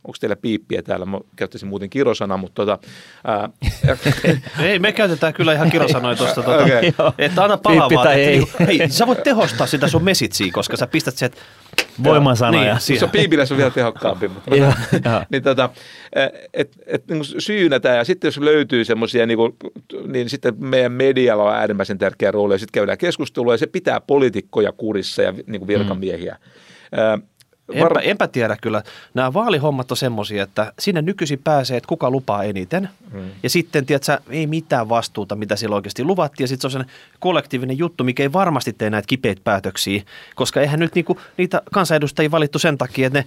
onko 0.08 0.18
teillä 0.20 0.36
piippiä 0.36 0.82
täällä? 0.82 1.06
Mä 1.06 1.20
käyttäisin 1.36 1.70
muuten 1.70 1.90
kirosana, 1.90 2.38
mutta 2.38 2.66
tota, 2.66 2.80
ää, 3.24 3.50
Ei, 4.64 4.80
me 4.80 4.92
käytetään 4.92 5.34
kyllä 5.34 5.54
ihan 5.54 5.72
kirosanoja 5.72 6.16
tuosta. 6.16 6.44
Tota, 6.44 6.64
okay. 6.64 7.14
Että 7.18 7.44
anna 7.44 7.58
palavaa. 7.58 8.04
Että, 8.04 8.14
ei. 8.14 8.44
hei, 8.68 8.90
sä 8.90 9.08
voit 9.08 9.24
tehostaa 9.24 9.68
sitä 9.68 9.88
sun 9.88 10.04
mesitsiä, 10.04 10.52
koska 10.54 10.78
sä 10.78 10.88
pistät 10.88 11.18
sieltä 11.18 11.38
voimasanoja. 12.04 12.78
Niin, 12.88 13.00
se 13.00 13.06
on 13.06 13.12
piipillä 13.12 13.46
se 13.46 13.54
on 13.54 13.58
vielä 13.58 13.72
tehokkaampi. 13.72 14.28
Mutta, 14.28 14.52
niin, 15.30 15.44
tota, 15.44 15.70
et, 16.54 16.72
et, 16.86 17.08
niin 17.08 17.26
syynätään 17.38 17.98
ja 17.98 18.04
sitten 18.04 18.28
jos 18.28 18.38
löytyy 18.38 18.86
semmoisia, 18.86 19.26
niin, 19.26 19.40
niin 20.08 20.30
sitten 20.30 20.54
meidän 20.60 20.92
medialla 20.92 21.44
on 21.44 21.56
äärimmäisen 21.56 21.98
tärkeä 21.98 22.32
rooli 22.32 22.54
ja 22.54 22.58
sitten 22.58 22.80
käydään 22.80 22.98
keskustelua 22.98 23.54
ja 23.54 23.58
se 23.58 23.68
pitää 23.68 24.02
poliitikkoja 24.02 24.72
kurissa 24.72 25.22
ja 25.22 25.32
niin 25.32 25.60
kuin 25.60 25.68
virkamiehiä. 25.68 26.38
Mm. 26.92 27.28
Enpä, 27.74 28.00
enpä 28.00 28.28
tiedä 28.28 28.58
kyllä. 28.62 28.84
Nämä 29.14 29.34
vaalihommat 29.34 29.92
on 29.92 29.98
semmoisia, 29.98 30.44
että 30.44 30.74
sinne 30.80 31.02
nykyisin 31.02 31.40
pääsee, 31.44 31.78
että 31.78 31.88
kuka 31.88 32.10
lupaa 32.10 32.44
eniten. 32.44 32.90
Hmm. 33.12 33.30
Ja 33.44 33.50
sitten, 33.50 33.86
tiedätkö, 33.86 34.18
ei 34.30 34.48
mitään 34.48 34.90
vastuuta, 34.90 35.36
mitä 35.36 35.56
siellä 35.56 35.76
oikeasti 35.76 36.04
luvattiin. 36.04 36.44
Ja 36.44 36.48
sitten 36.48 36.62
se 36.62 36.68
on 36.68 36.72
sellainen 36.72 36.96
kollektiivinen 37.20 37.78
juttu, 37.78 38.04
mikä 38.04 38.24
ei 38.24 38.34
varmasti 38.34 38.74
tee 38.74 38.90
näitä 38.90 39.08
kipeitä 39.08 39.42
päätöksiä. 39.44 40.04
Koska 40.36 40.62
eihän 40.62 40.80
nyt 40.80 40.96
niinku, 40.96 41.20
niitä 41.38 41.62
kansanedustajia 41.74 42.32
valittu 42.32 42.60
sen 42.60 42.78
takia, 42.78 43.08
että 43.08 43.20
ne 43.20 43.26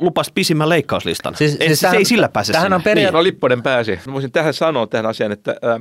lupas 0.00 0.30
pisimmän 0.34 0.68
leikkauslistan. 0.68 1.34
Siis, 1.34 1.56
ei, 1.60 1.66
siis 1.66 1.80
tähän, 1.80 1.94
se 1.94 1.98
ei 1.98 2.04
sillä 2.04 2.28
pääse 2.28 2.52
Tähän 2.52 2.66
sinne. 2.66 2.76
on 2.76 2.82
periaatteessa. 2.82 3.18
Niin. 3.18 3.24
No, 3.24 3.24
Lipponen 3.24 3.62
pääsi. 3.62 3.98
Mä 4.06 4.12
voisin 4.12 4.32
tähän 4.32 4.54
sanoa 4.54 4.86
tähän 4.86 5.06
asiaan, 5.06 5.32
että 5.32 5.50
äh, 5.50 5.80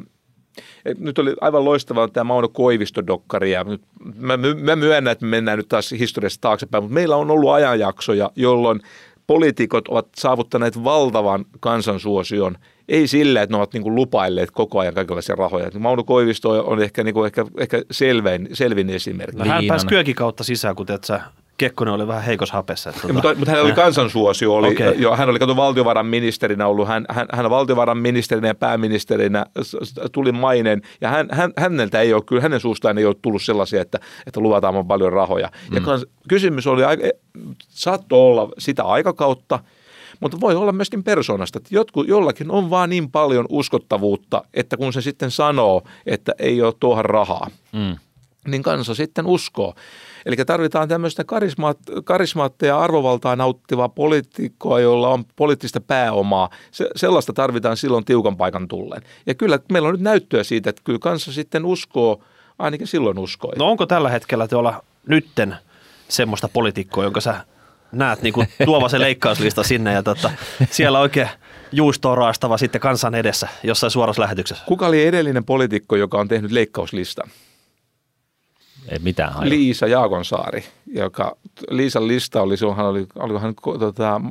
nyt 1.00 1.20
oli 1.20 1.34
aivan 1.42 1.66
loistavaa 1.66 2.08
tämä 2.08 2.24
Mauno 2.24 2.48
Koivisto-dokkari 2.48 3.52
ja 3.52 3.64
nyt, 3.64 3.82
mä, 4.16 4.38
mä 4.38 4.76
myönnän, 4.76 5.12
että 5.12 5.26
me 5.26 5.30
mennään 5.30 5.58
nyt 5.58 5.68
taas 5.68 5.92
historiassa 5.92 6.42
taaksepäin, 6.42 6.84
mutta 6.84 6.94
meillä 6.94 7.16
on 7.16 7.32
ollut 7.32 7.52
ajanjaksoja, 7.52 8.32
jolloin 8.36 8.82
poliitikot 9.28 9.88
ovat 9.88 10.08
saavuttaneet 10.16 10.84
valtavan 10.84 11.46
kansansuosion 11.60 12.58
ei 12.90 13.08
sillä, 13.08 13.42
että 13.42 13.54
ne 13.54 13.58
ovat 13.58 13.74
niin 13.74 13.84
kuin 13.84 13.96
lupailleet 13.96 14.52
koko 14.52 14.80
ajan 14.80 14.94
kaikenlaisia 14.94 15.36
rahoja. 15.36 15.72
Mauno 15.80 16.04
Koivisto 16.04 16.50
on 16.50 16.82
ehkä, 16.82 17.04
niin 17.04 17.14
kuin, 17.14 17.26
ehkä, 17.26 17.46
ehkä 17.58 17.82
selvin, 17.92 18.50
selvin 18.54 18.90
esimerkki. 18.90 19.38
No, 19.38 19.46
hän 19.46 19.66
pääsi 19.68 19.88
kyökin 19.88 20.16
kautta 20.16 20.44
sisään, 20.44 20.76
kun 20.76 20.86
teet 20.86 21.04
sä 21.04 21.22
Kekkonen 21.58 21.94
oli 21.94 22.08
vähän 22.08 22.24
heikossa 22.24 22.56
hapessa. 22.56 22.90
Että 22.90 23.02
tuota... 23.02 23.14
mutta, 23.14 23.36
mutta 23.36 23.52
hänellä 23.52 23.68
oli 23.68 23.76
kansansuosio. 23.76 24.56
Oli, 24.56 24.68
okay. 24.68 24.94
jo, 24.98 25.16
hän 25.16 25.30
oli 25.30 25.40
kato 25.40 25.56
valtiovarainministerinä 25.56 26.68
ollut. 26.68 26.88
Hän, 26.88 27.06
hän, 27.10 27.28
hän 27.32 27.50
valtiovarainministerinä 27.50 28.48
ja 28.48 28.56
pääministerinä 28.56 29.46
tuli 30.12 30.32
mainen. 30.32 30.82
Ja 31.02 31.10
hän, 31.10 31.28
hän, 31.32 31.54
häneltä 31.58 32.02
ei 32.02 32.14
ole, 32.14 32.24
kyllä 32.26 32.42
hänen 32.42 32.60
suustaan 32.60 32.98
ei 32.98 33.06
ole 33.06 33.16
tullut 33.22 33.42
sellaisia, 33.42 33.82
että, 33.82 34.00
että 34.28 34.40
luvataan 34.40 34.88
paljon 34.88 35.14
rahoja. 35.14 35.52
Mm. 35.70 35.76
Ja 35.76 35.82
kans, 35.82 36.06
kysymys 36.30 36.68
oli, 36.68 36.82
saattoi 37.60 38.20
olla 38.20 38.50
sitä 38.58 38.84
aikakautta, 38.84 39.60
mutta 40.20 40.40
voi 40.40 40.56
olla 40.56 40.72
myöskin 40.72 41.04
persoonasta, 41.04 41.58
että 41.58 41.76
jotkut, 41.76 42.08
jollakin 42.08 42.52
on 42.52 42.70
vaan 42.70 42.90
niin 42.90 43.12
paljon 43.12 43.46
uskottavuutta, 43.50 44.44
että 44.54 44.78
kun 44.78 44.94
se 44.94 45.02
sitten 45.02 45.32
sanoo, 45.32 45.84
että 46.06 46.34
ei 46.40 46.62
ole 46.62 46.74
tuohon 46.80 47.06
rahaa, 47.06 47.48
mm 47.72 47.96
niin 48.48 48.64
kansa 48.64 48.96
sitten 48.96 49.26
uskoo. 49.26 49.76
Eli 50.28 50.36
tarvitaan 50.36 50.88
tämmöistä 50.88 51.24
karismaat, 51.24 51.78
karismaattia 52.04 52.68
ja 52.68 52.80
arvovaltaa 52.80 53.36
nauttivaa 53.36 53.90
poliitikkoa, 53.90 54.80
jolla 54.80 55.10
on 55.10 55.26
poliittista 55.36 55.82
pääomaa. 55.82 56.50
Se, 56.72 56.90
sellaista 56.96 57.34
tarvitaan 57.34 57.78
silloin 57.78 58.06
tiukan 58.06 58.38
paikan 58.38 58.68
tulleen. 58.68 59.02
Ja 59.26 59.36
kyllä 59.36 59.60
meillä 59.72 59.88
on 59.88 59.94
nyt 59.94 60.02
näyttöä 60.02 60.44
siitä, 60.44 60.70
että 60.70 60.82
kyllä 60.86 61.00
kansa 61.00 61.34
sitten 61.34 61.66
uskoo, 61.66 62.24
ainakin 62.60 62.88
silloin 62.88 63.20
uskoi. 63.20 63.54
No 63.58 63.70
onko 63.70 63.86
tällä 63.86 64.10
hetkellä 64.10 64.48
tuolla 64.48 64.84
nytten 65.08 65.56
semmoista 66.08 66.50
poliitikkoa, 66.50 67.04
jonka 67.04 67.22
sä 67.22 67.36
näet 67.92 68.22
niin 68.22 68.34
kuin 68.34 68.48
tuova 68.66 68.90
se 68.90 69.00
leikkauslista 69.00 69.64
sinne 69.64 69.94
ja 69.94 70.04
tota, 70.04 70.32
siellä 70.72 71.00
oikein 71.00 71.30
juustoa 71.72 72.16
raastava 72.16 72.58
sitten 72.58 72.82
kansan 72.82 73.16
edessä 73.16 73.48
jossain 73.64 73.92
suorassa 73.92 74.22
lähetyksessä. 74.22 74.64
Kuka 74.66 74.88
oli 74.88 75.06
edellinen 75.06 75.46
poliitikko, 75.46 75.96
joka 75.96 76.18
on 76.18 76.28
tehnyt 76.28 76.52
leikkauslistan? 76.52 77.30
Ei 78.90 79.00
mitään 79.00 79.34
hajua. 79.34 79.50
Liisa 79.50 79.88
Jaakonsaari, 79.88 80.64
joka 80.88 81.38
Liisan 81.70 82.08
lista 82.08 82.42
oli, 82.42 82.56
hän 82.76 82.86
oli, 82.86 83.08
olikohan 83.16 83.56
tota, 83.80 84.22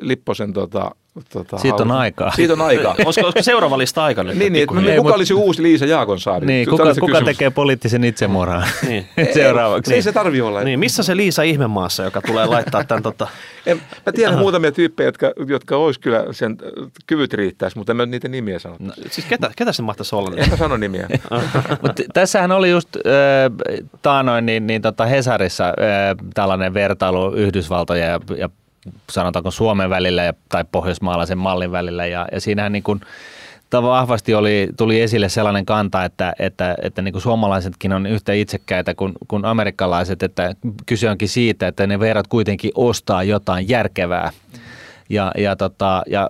Lipposen 0.00 0.52
tota, 0.52 0.90
Tota, 1.32 1.58
Siitä 1.58 1.82
on 1.82 1.90
aikaa. 1.90 2.30
Siitä 2.30 2.52
on 2.52 2.60
aikaa. 2.60 2.94
olisiko, 3.04 3.26
olisiko 3.26 3.42
seuraava 3.42 3.78
lista 3.78 4.04
aika 4.04 4.22
nyt? 4.22 4.36
Niin, 4.36 4.52
niin 4.52 4.62
että, 4.62 4.96
kuka 4.96 5.14
olisi 5.14 5.34
uusi 5.34 5.62
Liisa 5.62 5.86
Jaakonsaari? 5.86 6.46
Niin, 6.46 6.68
kuka, 6.70 6.94
kuka 7.00 7.22
tekee 7.22 7.50
poliittisen 7.50 8.04
itsemurhan 8.04 8.64
niin. 8.88 9.08
seuraavaksi? 9.34 9.92
Ei, 9.92 9.96
ei 9.96 10.02
se 10.02 10.12
tarvi 10.12 10.40
olla. 10.40 10.64
Niin, 10.64 10.78
missä 10.78 11.02
se 11.02 11.16
Liisa 11.16 11.42
ihmemaassa, 11.42 12.02
joka 12.02 12.22
tulee 12.22 12.46
laittaa 12.46 12.84
tämän 12.84 13.02
tota... 13.02 13.28
en, 13.66 13.80
mä 14.06 14.12
tiedän 14.12 14.34
Aha. 14.34 14.42
muutamia 14.42 14.72
tyyppejä, 14.72 15.08
jotka, 15.08 15.32
jotka 15.46 15.76
olisi 15.76 16.00
kyllä 16.00 16.24
sen 16.30 16.56
kyvyt 17.06 17.34
riittäisi, 17.34 17.78
mutta 17.78 17.92
en 17.92 17.96
mä 17.96 18.06
niitä 18.06 18.28
nimiä 18.28 18.58
sano. 18.58 18.76
No, 18.78 18.92
siis 19.10 19.26
ketä, 19.26 19.50
ketä 19.56 19.72
se 19.72 19.82
mahtaisi 19.82 20.14
olla? 20.14 20.36
En 20.36 20.50
mä 20.50 20.56
sano 20.56 20.76
nimiä. 20.76 21.08
Mutta 21.82 22.02
tässähän 22.14 22.52
oli 22.52 22.70
just 22.70 22.88
äh, 22.96 23.02
taanoin 24.02 24.46
niin, 24.46 24.66
niin 24.66 24.82
tota 24.82 25.06
Hesarissa 25.06 25.64
äh, 25.64 25.74
tällainen 26.34 26.74
vertailu 26.74 27.32
Yhdysvaltoja 27.32 28.06
ja, 28.06 28.20
ja 28.38 28.48
sanotaanko 29.10 29.50
Suomen 29.50 29.90
välillä 29.90 30.24
ja, 30.24 30.34
tai 30.48 30.64
pohjoismaalaisen 30.72 31.38
mallin 31.38 31.72
välillä 31.72 32.06
ja, 32.06 32.28
ja 32.32 32.40
siinähän 32.40 32.72
niin 32.72 32.82
kuin, 32.82 33.00
vahvasti 33.72 34.34
oli, 34.34 34.68
tuli 34.76 35.00
esille 35.00 35.28
sellainen 35.28 35.66
kanta, 35.66 36.04
että, 36.04 36.32
että, 36.38 36.76
että 36.82 37.02
niin 37.02 37.12
kuin 37.12 37.22
suomalaisetkin 37.22 37.92
on 37.92 38.06
yhtä 38.06 38.32
itsekkäitä 38.32 38.94
kuin, 38.94 39.12
kuin 39.28 39.44
amerikkalaiset, 39.44 40.22
että 40.22 40.54
kyse 40.86 41.10
onkin 41.10 41.28
siitä, 41.28 41.68
että 41.68 41.86
ne 41.86 42.00
verrat 42.00 42.26
kuitenkin 42.26 42.70
ostaa 42.74 43.22
jotain 43.22 43.68
järkevää. 43.68 44.30
Ja, 45.08 45.32
ja, 45.38 45.56
tota, 45.56 46.02
ja 46.06 46.28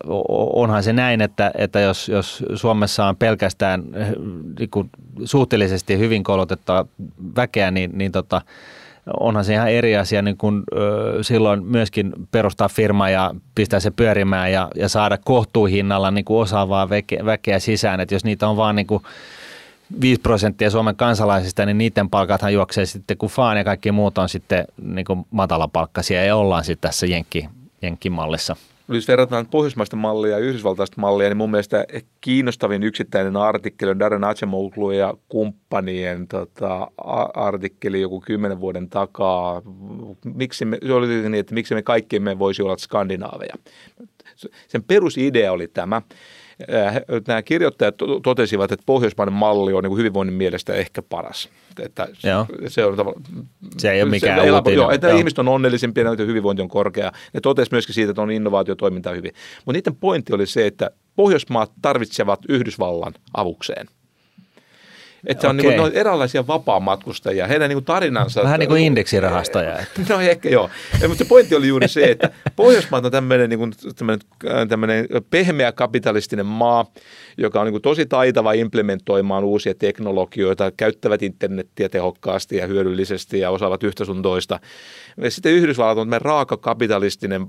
onhan 0.53 0.83
se 0.83 0.93
näin, 0.93 1.21
että, 1.21 1.51
että 1.59 1.81
jos, 1.81 2.09
jos 2.09 2.45
Suomessa 2.55 3.07
on 3.07 3.17
pelkästään 3.17 3.83
niin 4.59 4.71
kuin 4.71 4.91
suhteellisesti 5.25 5.99
hyvin 5.99 6.25
koulutettua 6.25 6.87
väkeä, 7.37 7.71
niin, 7.71 7.91
niin 7.95 8.13
tota, 8.13 8.43
onhan 9.21 9.45
se 9.45 9.53
ihan 9.53 9.69
eri 9.69 9.97
asia 9.97 10.23
niin 10.23 10.37
kun, 10.37 10.65
ö, 10.77 11.19
silloin 11.23 11.65
myöskin 11.65 12.13
perustaa 12.31 12.69
firma 12.69 13.11
ja 13.11 13.35
pistää 13.55 13.81
se 13.81 13.91
pyörimään 13.91 14.53
ja, 14.53 14.69
ja 14.75 14.89
saada 14.89 15.19
kohtuuhinnalla 15.25 16.11
niin 16.11 16.25
kuin 16.25 16.41
osaavaa 16.43 16.89
väkeä, 16.89 17.25
väkeä 17.25 17.59
sisään. 17.59 18.01
että 18.01 18.15
jos 18.15 18.25
niitä 18.25 18.49
on 18.49 18.57
vaan 18.57 18.77
niin 18.77 18.87
kuin 18.87 19.03
5 20.01 20.21
prosenttia 20.21 20.71
Suomen 20.71 20.97
kansalaisista, 20.97 21.67
niin 21.67 21.79
niiden 21.79 22.11
palkathan 22.11 22.53
juoksee 22.53 22.87
sitten 22.87 23.17
kuin 23.19 23.33
faan 23.33 23.57
ja 23.57 23.65
kaikki 23.65 23.93
muut 23.93 24.19
on 24.19 24.29
sitten 24.29 24.65
niin 24.83 25.07
matalapalkkaisia 25.31 26.25
ja 26.25 26.37
ollaan 26.37 26.65
sitten 26.65 26.89
tässä 26.89 27.07
jenkki, 27.07 27.49
jenkkimallissa 27.83 28.57
jos 28.89 29.09
verrataan 29.09 29.47
pohjoismaista 29.47 29.97
mallia 29.97 30.31
ja 30.31 30.39
yhdysvaltaista 30.39 31.01
mallia, 31.01 31.29
niin 31.29 31.37
mun 31.37 31.51
mielestä 31.51 31.85
kiinnostavin 32.21 32.83
yksittäinen 32.83 33.37
artikkeli 33.37 33.91
on 33.91 33.99
Darren 33.99 34.25
Acemoglu 34.25 34.91
ja 34.91 35.15
kumppanien 35.29 36.29
tota, 36.29 36.91
artikkeli 37.35 38.01
joku 38.01 38.21
kymmenen 38.21 38.61
vuoden 38.61 38.89
takaa. 38.89 39.63
Miksi 40.35 40.65
me, 40.65 40.79
se 40.87 40.93
oli 40.93 41.07
niin, 41.07 41.35
että 41.35 41.55
miksi 41.55 41.75
me 41.75 41.83
kaikki 41.83 42.21
me 42.21 42.39
voisi 42.39 42.63
olla 42.63 42.77
skandinaaveja. 42.77 43.55
Sen 44.69 44.83
perusidea 44.83 45.53
oli 45.53 45.69
tämä, 45.69 46.03
nämä 47.29 47.43
kirjoittajat 47.43 47.95
totesivat, 48.23 48.73
että 48.73 48.83
pohjoismainen 48.87 49.33
malli 49.33 49.73
on 49.73 49.85
niin 49.85 49.97
hyvinvoinnin 49.97 50.35
mielestä 50.35 50.75
ehkä 50.75 51.03
paras. 51.03 51.49
Että 51.81 52.09
joo. 52.25 52.47
Se, 52.69 52.85
on 52.85 53.15
se 53.79 53.91
ei 53.91 54.03
ole 54.03 54.11
mikään 54.11 54.41
se, 54.41 54.53
uutinen. 54.53 54.77
Joo, 54.77 54.91
että 54.91 55.09
joo. 55.09 55.19
ihmiset 55.19 55.39
on 55.39 55.49
onnellisempia 55.49 56.05
ja 56.05 56.25
hyvinvointi 56.25 56.63
on 56.63 56.69
korkea. 56.69 57.13
Ne 57.33 57.41
totesivat 57.41 57.73
myöskin 57.73 57.95
siitä, 57.95 58.11
että 58.11 58.23
on 58.23 58.31
innovaatiotoiminta 58.31 59.11
hyvin. 59.11 59.33
Mutta 59.57 59.73
niiden 59.73 59.97
pointti 59.97 60.35
oli 60.35 60.47
se, 60.47 60.67
että 60.67 60.91
Pohjoismaat 61.17 61.73
tarvitsevat 61.83 62.41
Yhdysvallan 62.49 63.15
avukseen. 63.35 63.87
Että 65.27 65.43
se 65.43 65.49
on, 65.49 65.57
niin 65.57 65.81
kuin, 65.81 65.93
eräänlaisia 65.93 66.47
vapaamatkustajia. 66.47 67.47
Heidän 67.47 67.69
niin 67.69 67.77
kuin 67.77 67.85
tarinansa... 67.85 68.43
Vähän 68.43 68.61
niin 68.61 68.69
kuin 68.69 68.83
indeksirahastoja. 68.83 69.79
Että. 69.79 70.15
No 70.15 70.21
ehkä 70.21 70.49
joo. 70.49 70.71
Ja, 71.01 71.09
mutta 71.09 71.25
se 71.25 71.29
pointti 71.29 71.55
oli 71.55 71.69
juuri 71.69 71.89
se, 71.89 72.11
että 72.11 72.31
Pohjoismaat 72.57 73.05
on 73.05 73.13
tämmöinen, 73.13 73.51
niin 73.51 73.59
kuin, 73.59 73.73
tämmöinen, 73.97 74.21
tämmöinen 74.69 75.07
pehmeä 75.31 75.73
kapitalistinen 75.73 76.47
maa, 76.47 76.87
joka 77.39 77.61
on 77.61 77.67
niin 77.67 77.73
kuin 77.73 77.83
tosi 77.83 78.07
taitava 78.07 78.53
implementoimaan 78.53 79.45
uusia 79.45 79.75
teknologioita, 79.75 80.73
käyttävät 80.77 81.23
internettiä 81.23 81.89
tehokkaasti 81.89 82.57
ja 82.57 82.67
hyödyllisesti 82.67 83.39
ja 83.39 83.51
osaavat 83.51 83.83
yhtä 83.83 84.05
sun 84.05 84.23
toista. 84.23 84.61
Ja 85.17 85.31
sitten 85.31 85.53
Yhdysvallat 85.53 85.99
on 85.99 86.09
raaka 86.21 86.57
kapitalistinen 86.57 87.47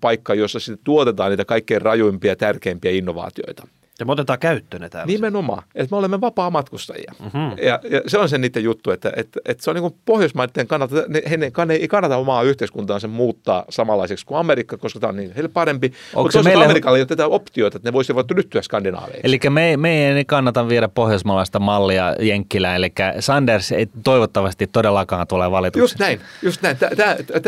paikka, 0.00 0.34
jossa 0.34 0.60
sitten 0.60 0.84
tuotetaan 0.84 1.30
niitä 1.30 1.44
kaikkein 1.44 1.82
rajuimpia 1.82 2.32
ja 2.32 2.36
tärkeimpiä 2.36 2.90
innovaatioita. 2.90 3.68
Ja 4.00 4.06
me 4.06 4.12
otetaan 4.12 4.38
käyttöön 4.38 4.80
ne 4.80 4.88
täällä. 4.88 5.06
Nimenomaan, 5.06 5.62
että 5.74 5.94
me 5.94 5.96
olemme 5.96 6.20
vapaa-matkustajia. 6.20 7.14
Mm-hmm. 7.20 7.56
Ja, 7.62 7.80
ja 7.90 8.02
se 8.06 8.18
on 8.18 8.28
se 8.28 8.38
niiden 8.38 8.64
juttu, 8.64 8.90
että, 8.90 9.12
että, 9.16 9.40
että 9.44 9.64
se 9.64 9.70
on 9.70 9.76
niin 9.76 9.94
Pohjoismaiden 10.04 10.66
kannalta, 10.66 10.94
ne, 11.08 11.22
he, 11.30 11.38
ei 11.70 11.88
kannata 11.88 12.16
omaa 12.16 12.42
yhteiskuntaansa 12.42 13.08
muuttaa 13.08 13.64
samanlaiseksi 13.68 14.26
kuin 14.26 14.38
Amerikka, 14.38 14.76
koska 14.76 15.00
tämä 15.00 15.08
on 15.08 15.16
niin 15.16 15.34
heille 15.34 15.48
parempi. 15.48 15.92
Onko 16.14 16.22
Mutta 16.22 16.42
meillä... 16.42 16.64
Amerikalla 16.64 16.98
ei 16.98 17.00
ole 17.00 17.06
tätä 17.06 17.26
optiota, 17.26 17.76
että 17.76 17.88
ne 17.88 17.92
voisivat 17.92 18.30
ryhtyä 18.30 18.62
skandinaaveiksi. 18.62 19.20
Eli 19.24 19.38
me, 19.50 19.76
me 19.76 20.08
ei 20.08 20.24
kannata 20.24 20.68
viedä 20.68 20.88
pohjoismaalaista 20.88 21.58
mallia 21.58 22.14
Jenkkilään, 22.20 22.76
eli 22.76 22.92
Sanders 23.20 23.72
ei 23.72 23.88
toivottavasti 24.04 24.66
todellakaan 24.66 25.26
tule 25.26 25.50
valituksi. 25.50 25.82
Just 25.82 25.98
näin, 25.98 26.20
just 26.42 26.62
näin. 26.62 26.76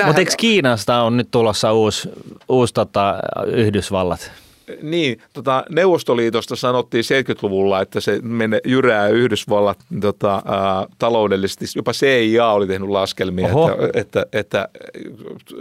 Mutta 0.07 0.21
eikö 0.21 0.33
Kiinasta 0.37 1.03
on 1.03 1.17
nyt 1.17 1.29
tulossa 1.31 1.73
uusi, 1.73 2.11
uusi 2.49 2.75
tota, 2.75 3.19
Yhdysvallat? 3.47 4.33
Niin, 4.83 5.23
tota, 5.33 5.65
Neuvostoliitosta 5.71 6.57
sanottiin 6.57 7.05
70-luvulla, 7.05 7.81
että 7.81 8.01
se 8.01 8.21
menee 8.23 8.61
jyrää 8.65 9.09
Yhdysvallat 9.09 9.79
tota, 10.01 10.35
ää, 10.35 10.87
taloudellisesti. 10.99 11.65
Jopa 11.77 11.93
CIA 11.93 12.49
oli 12.49 12.67
tehnyt 12.67 12.89
laskelmia, 12.89 13.49
että, 13.49 13.91
että, 13.95 14.27
että, 14.33 14.69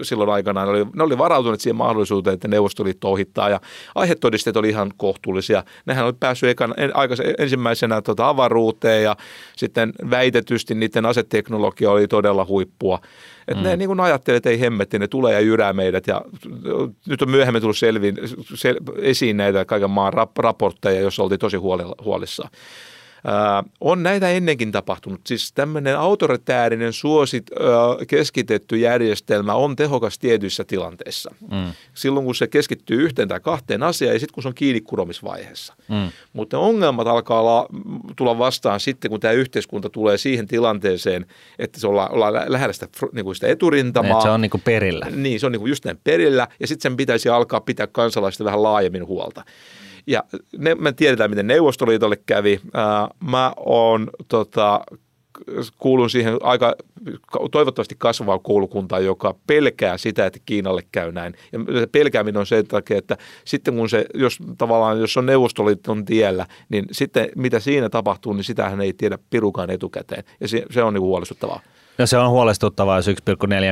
silloin 0.01 0.29
aikanaan 0.29 0.69
oli, 0.69 0.85
ne 0.95 1.03
oli 1.03 1.17
varautuneet 1.17 1.61
siihen 1.61 1.75
mahdollisuuteen, 1.75 2.33
että 2.33 2.47
Neuvostoliitto 2.47 3.11
ohittaa. 3.11 3.49
Ja 3.49 3.61
aihetodisteet 3.95 4.57
oli 4.57 4.69
ihan 4.69 4.91
kohtuullisia. 4.97 5.63
Nehän 5.85 6.05
oli 6.05 6.13
päässyt 6.19 6.49
ekan, 6.49 6.73
en, 6.77 6.91
ensimmäisenä 7.37 8.01
tota, 8.01 8.29
avaruuteen 8.29 9.03
ja 9.03 9.15
sitten 9.55 9.93
väitetysti 10.09 10.75
niiden 10.75 11.05
aseteknologia 11.05 11.91
oli 11.91 12.07
todella 12.07 12.45
huippua. 12.45 12.99
Että 13.49 13.63
mm. 13.63 13.69
ne 13.69 13.77
niin 13.77 13.89
kuin 13.89 13.99
ajattelee, 13.99 14.37
että 14.37 14.49
ei 14.49 14.59
hemmetti, 14.59 14.99
ne 14.99 15.07
tulee 15.07 15.33
ja 15.33 15.39
jyrää 15.39 15.73
meidät. 15.73 16.07
Ja 16.07 16.21
nyt 17.07 17.21
on 17.21 17.29
myöhemmin 17.29 17.61
tullut 17.61 17.77
selviin, 17.77 18.15
sel, 18.55 18.75
esiin 19.01 19.37
näitä 19.37 19.65
kaiken 19.65 19.89
maan 19.89 20.13
raportteja, 20.37 21.01
joissa 21.01 21.23
oltiin 21.23 21.39
tosi 21.39 21.57
huolissaan 22.03 22.49
on 23.81 24.03
näitä 24.03 24.29
ennenkin 24.29 24.71
tapahtunut. 24.71 25.21
Siis 25.27 25.53
tämmöinen 25.53 25.99
autoritäärinen 25.99 26.93
suosit, 26.93 27.47
keskitetty 28.07 28.77
järjestelmä 28.77 29.53
on 29.53 29.75
tehokas 29.75 30.19
tietyissä 30.19 30.63
tilanteissa. 30.63 31.35
Mm. 31.51 31.71
Silloin 31.93 32.25
kun 32.25 32.35
se 32.35 32.47
keskittyy 32.47 33.01
yhteen 33.03 33.27
tai 33.27 33.39
kahteen 33.39 33.83
asiaan 33.83 34.15
ja 34.15 34.19
sitten 34.19 34.33
kun 34.33 34.43
se 34.43 34.49
on 34.49 34.55
kiinni 34.55 34.81
kuromisvaiheessa. 34.81 35.73
Mm. 35.87 36.11
Mutta 36.33 36.59
ongelmat 36.59 37.07
alkaa 37.07 37.39
olla, 37.41 37.67
tulla 38.15 38.37
vastaan 38.37 38.79
sitten, 38.79 39.11
kun 39.11 39.19
tämä 39.19 39.31
yhteiskunta 39.31 39.89
tulee 39.89 40.17
siihen 40.17 40.47
tilanteeseen, 40.47 41.25
että 41.59 41.79
se 41.79 41.87
ollaan, 41.87 42.11
ollaan 42.11 42.33
lähellä 42.47 42.73
sitä, 42.73 42.87
niin 43.13 43.25
kuin 43.25 43.35
sitä 43.35 43.47
eturintamaa. 43.47 44.21
Se 44.21 44.29
on 44.29 44.41
niin 44.41 44.49
kuin 44.49 44.61
perillä. 44.61 45.07
Niin, 45.15 45.39
se 45.39 45.45
on 45.45 45.51
niin 45.51 45.59
kuin 45.59 45.69
just 45.69 45.85
näin 45.85 45.99
perillä 46.03 46.47
ja 46.59 46.67
sitten 46.67 46.91
sen 46.91 46.97
pitäisi 46.97 47.29
alkaa 47.29 47.61
pitää 47.61 47.87
kansalaista 47.87 48.43
vähän 48.43 48.63
laajemmin 48.63 49.07
huolta. 49.07 49.43
Ja 50.09 50.23
ne, 50.57 50.75
me 50.75 50.91
tiedetään, 50.93 51.29
miten 51.29 51.47
Neuvostoliitolle 51.47 52.15
kävi. 52.25 52.61
Mä 53.23 53.53
oon 53.57 54.09
tota, 54.27 54.81
kuulun 55.77 56.09
siihen 56.09 56.37
aika 56.41 56.75
toivottavasti 57.51 57.95
kasvavaan 57.97 58.39
koulukuntaan, 58.39 59.05
joka 59.05 59.35
pelkää 59.47 59.97
sitä, 59.97 60.25
että 60.25 60.39
Kiinalle 60.45 60.81
käy 60.91 61.11
näin. 61.11 61.33
Ja 61.51 61.59
pelkääminen 61.91 62.39
on 62.39 62.45
se 62.45 62.63
takia, 62.63 62.97
että 62.97 63.17
sitten 63.45 63.75
kun 63.75 63.89
se, 63.89 64.05
jos 64.13 64.37
tavallaan, 64.57 64.99
jos 64.99 65.17
on 65.17 65.25
Neuvostoliiton 65.25 66.05
tiellä, 66.05 66.45
niin 66.69 66.85
sitten 66.91 67.29
mitä 67.35 67.59
siinä 67.59 67.89
tapahtuu, 67.89 68.33
niin 68.33 68.43
sitähän 68.43 68.81
ei 68.81 68.93
tiedä 68.93 69.17
pirukaan 69.29 69.69
etukäteen. 69.69 70.23
Ja 70.39 70.47
se, 70.47 70.65
se 70.71 70.83
on 70.83 70.93
niin 70.93 71.01
huolestuttavaa. 71.01 71.61
No 71.99 72.05
se 72.05 72.17
on 72.17 72.29
huolestuttavaa, 72.29 72.97
jos 72.97 73.07
1,4 73.07 73.13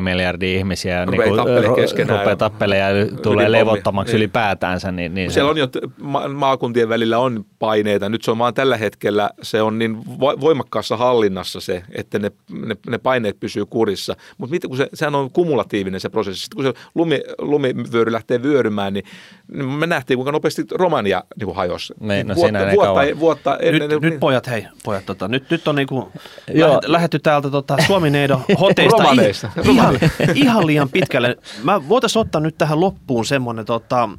miljardia 0.02 0.58
ihmisiä 0.58 1.06
Rupeaa 1.06 1.26
niin 1.26 1.36
tappelemaan 1.36 1.76
keskenään 1.76 2.20
rupeaa 2.20 2.32
ja 2.32 2.36
tappelemaan 2.36 2.98
ja 3.00 3.06
tulee 3.24 3.52
levottomaksi 3.52 4.14
Niin. 4.14 4.18
ylipäätäänsä. 4.18 4.92
Niin, 4.92 5.14
niin 5.14 5.32
Siellä 5.32 5.48
se, 5.48 5.52
on 5.52 5.58
jo 5.58 5.68
ma- 6.02 6.28
maakuntien 6.28 6.90
välillä 6.90 7.18
on 7.20 7.46
paineita. 7.60 8.10
Nyt 8.10 8.24
se 8.24 8.32
on 8.32 8.38
vaan 8.38 8.54
tällä 8.54 8.78
hetkellä, 8.78 9.30
se 9.42 9.62
on 9.62 9.80
niin 9.80 9.96
vo- 9.98 10.42
voimakkaassa 10.42 10.98
hallinnassa 10.98 11.60
se, 11.62 11.84
että 11.96 12.20
ne, 12.20 12.32
ne, 12.66 12.76
ne 12.90 12.98
paineet 12.98 13.40
pysyy 13.40 13.66
kurissa. 13.66 14.16
Mutta 14.38 14.68
kun 14.68 14.78
se, 14.78 14.90
sehän 14.94 15.16
on 15.16 15.32
kumulatiivinen 15.32 16.00
se 16.00 16.10
prosessi. 16.10 16.42
Sitten 16.44 16.56
kun 16.56 16.66
se 16.66 16.74
lumi, 16.96 17.22
lumivyöry 17.42 18.12
lähtee 18.12 18.44
vyörymään, 18.44 18.94
niin, 18.94 19.06
niin 19.54 19.66
me 19.66 19.88
nähtiin, 19.88 20.18
kuinka 20.18 20.32
nopeasti 20.32 20.64
Romania 20.72 21.24
niin 21.40 21.56
hajosi. 21.56 21.94
Niin, 22.00 22.28
no 22.28 22.36
vuotta, 22.36 22.60
vuotta, 22.60 22.86
kauan. 22.94 23.20
vuotta 23.20 23.58
ennen. 23.58 23.90
Nyt, 23.90 24.02
niin- 24.02 24.12
nyt 24.12 24.20
pojat, 24.20 24.48
hei, 24.48 24.66
pojat, 24.84 25.06
tota, 25.06 25.28
nyt, 25.28 25.50
nyt 25.50 25.68
on 25.68 25.76
niinku 25.76 26.12
lähet, 26.54 26.86
lähetty 26.86 27.20
täältä 27.20 27.50
tota, 27.50 27.78
Suomineidon 28.18 28.60
hoteista 28.60 29.04
Romaneista. 29.04 29.50
Ihan, 29.72 30.00
ihan 30.36 30.68
liian 30.68 30.90
pitkälle. 30.90 31.38
Mä 31.64 31.90
voitaisiin 31.90 32.22
ottaa 32.22 32.42
nyt 32.42 32.58
tähän 32.58 32.80
loppuun 32.80 33.26
semmoinen 33.26 33.66
tota, 33.66 34.10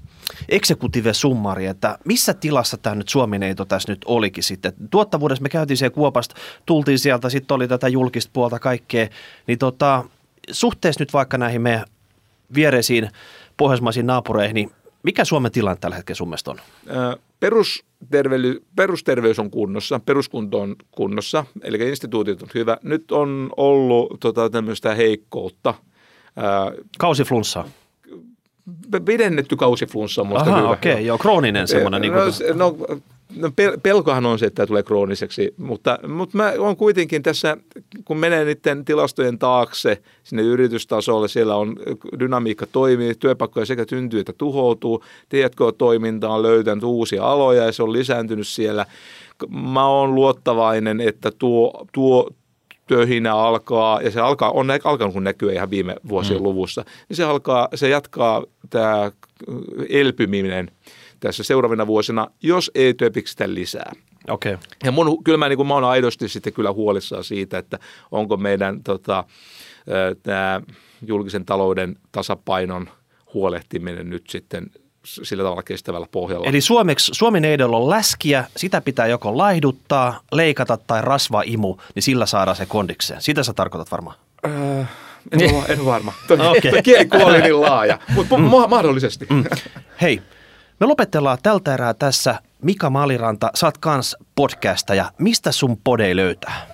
executive 0.48 1.12
summari, 1.14 1.66
että 1.66 1.98
missä 2.04 2.34
tilassa 2.34 2.76
tämä 2.76 2.94
nyt 2.94 3.08
Suomineito 3.08 3.64
tässä 3.64 3.92
nyt 3.92 4.04
olikin 4.04 4.44
sitten. 4.44 4.72
Tuottavuudessa 4.90 5.42
me 5.42 5.48
käytiin 5.48 5.76
siellä 5.76 5.94
Kuopasta, 5.94 6.34
tultiin 6.66 6.98
sieltä, 6.98 7.30
sitten 7.30 7.54
oli 7.54 7.68
tätä 7.68 7.88
julkista 7.88 8.30
puolta 8.32 8.58
kaikkea, 8.58 9.08
niin 9.46 9.58
tota, 9.58 10.04
suhteessa 10.50 11.02
nyt 11.02 11.12
vaikka 11.12 11.38
näihin 11.38 11.62
meidän 11.62 11.84
viereisiin 12.54 13.10
pohjoismaisiin 13.56 14.06
naapureihin, 14.06 14.54
niin 14.54 14.70
mikä 15.02 15.24
Suomen 15.24 15.52
tilanne 15.52 15.78
tällä 15.80 15.96
hetkellä 15.96 16.16
sun 16.16 16.28
mielestä 16.28 16.50
on? 16.50 16.60
Ö, 16.90 17.18
Perusterveys, 17.40 18.56
perusterveys 18.76 19.38
on 19.38 19.50
kunnossa, 19.50 20.00
peruskunto 20.06 20.60
on 20.60 20.76
kunnossa, 20.90 21.44
eli 21.62 21.88
instituutit 21.88 22.42
on 22.42 22.48
hyvä. 22.54 22.76
Nyt 22.82 23.12
on 23.12 23.50
ollut 23.56 24.20
tota, 24.20 24.50
tämmöistä 24.50 24.94
heikkoutta. 24.94 25.74
Kausiflunssaa. 26.98 27.68
Pidennetty 29.04 29.56
kausiflunssa 29.56 30.22
on 30.22 30.28
musta 30.28 30.50
Aha, 30.50 30.58
hyvä. 30.58 30.70
okei, 30.70 30.92
okay, 30.92 31.04
joo, 31.04 31.18
krooninen 31.18 31.68
semmoinen. 31.68 32.02
Niin 32.02 32.12
no, 32.12 32.20
kuin, 32.20 32.58
no, 32.58 32.76
no, 33.38 33.48
pel- 33.48 33.80
pelkohan 33.82 34.26
on 34.26 34.38
se, 34.38 34.46
että 34.46 34.56
tämä 34.56 34.66
tulee 34.66 34.82
krooniseksi, 34.82 35.54
mutta, 35.56 35.98
mutta 36.08 36.36
mä 36.36 36.52
on 36.58 36.76
kuitenkin 36.76 37.22
tässä, 37.22 37.56
kun 38.04 38.16
menee 38.16 38.44
niiden 38.44 38.84
tilastojen 38.84 39.38
taakse 39.38 40.02
sinne 40.24 40.42
yritystasolle, 40.42 41.28
siellä 41.28 41.56
on 41.56 41.76
dynamiikka 42.18 42.66
toimii, 42.66 43.14
työpaikkoja 43.14 43.66
sekä 43.66 43.84
syntyy 43.90 44.20
että 44.20 44.32
tuhoutuu, 44.32 45.04
T&K-toiminta 45.28 46.28
on 46.28 46.42
löytänyt 46.42 46.84
uusia 46.84 47.24
aloja 47.24 47.64
ja 47.64 47.72
se 47.72 47.82
on 47.82 47.92
lisääntynyt 47.92 48.48
siellä. 48.48 48.86
Mä 49.48 49.86
oon 49.86 50.14
luottavainen, 50.14 51.00
että 51.00 51.30
tuo, 51.30 51.86
tuo 51.92 52.30
töhinä 52.86 53.34
alkaa, 53.34 54.02
ja 54.02 54.10
se 54.10 54.20
alkaa, 54.20 54.50
on 54.50 54.70
alkanut 54.84 55.14
kun 55.14 55.24
näkyy 55.24 55.52
ihan 55.52 55.70
viime 55.70 55.96
vuosien 56.08 56.40
mm. 56.40 56.44
luvussa, 56.44 56.84
niin 57.08 57.16
se, 57.16 57.24
alkaa, 57.24 57.68
se 57.74 57.88
jatkaa 57.88 58.42
tämä 58.70 59.12
elpyminen 59.88 60.70
tässä 61.20 61.42
seuraavina 61.42 61.86
vuosina, 61.86 62.26
jos 62.42 62.70
ei 62.74 62.94
töpiksetä 62.94 63.54
lisää. 63.54 63.92
Okei. 64.28 64.54
Okay. 64.54 64.66
Ja 64.84 64.92
mun, 64.92 65.24
kyllä 65.24 65.38
mä, 65.38 65.48
niin 65.48 65.66
mä 65.66 65.74
oon 65.74 65.84
aidosti 65.84 66.28
sitten 66.28 66.52
kyllä 66.52 66.72
huolissaan 66.72 67.24
siitä, 67.24 67.58
että 67.58 67.78
onko 68.10 68.36
meidän 68.36 68.82
tota, 68.82 69.24
tämä 70.22 70.60
julkisen 71.06 71.44
talouden 71.44 71.96
tasapainon 72.12 72.88
huolehtiminen 73.34 74.10
nyt 74.10 74.24
sitten 74.30 74.70
sillä 75.04 75.42
tavalla 75.42 75.62
kestävällä 75.62 76.06
pohjalla. 76.12 76.46
Eli 76.46 76.60
suomeksi, 76.60 77.12
Suomen 77.14 77.44
eidolla 77.44 77.76
on 77.76 77.90
läskiä, 77.90 78.44
sitä 78.56 78.80
pitää 78.80 79.06
joko 79.06 79.38
laihduttaa, 79.38 80.20
leikata 80.32 80.76
tai 80.76 81.02
rasva 81.02 81.42
imu, 81.46 81.76
niin 81.94 82.02
sillä 82.02 82.26
saadaan 82.26 82.56
se 82.56 82.66
kondikseen. 82.66 83.22
Sitä 83.22 83.42
sä 83.42 83.52
tarkoitat 83.52 83.90
varmaan. 83.90 84.16
Äh, 84.46 84.88
en, 85.32 85.54
ole, 85.54 85.64
en 85.68 85.84
varma. 85.84 86.12
Okei. 86.56 86.70
Okay. 86.70 86.82
Kielikuva 86.82 87.24
oli 87.24 87.40
niin 87.40 87.60
laaja, 87.60 87.98
mutta 88.14 88.36
mm. 88.36 88.44
ma- 88.44 88.66
mahdollisesti. 88.66 89.26
Mm. 89.30 89.44
Hei, 90.00 90.22
me 90.80 90.86
lopetellaan 90.86 91.38
tältä 91.42 91.74
erää 91.74 91.94
tässä. 91.94 92.40
Mika 92.62 92.90
Maliranta, 92.90 93.50
sä 93.54 93.66
oot 93.66 93.78
kans 93.78 94.16
podcastaja. 94.34 95.12
Mistä 95.18 95.52
sun 95.52 95.76
podei 95.84 96.16
löytää? 96.16 96.66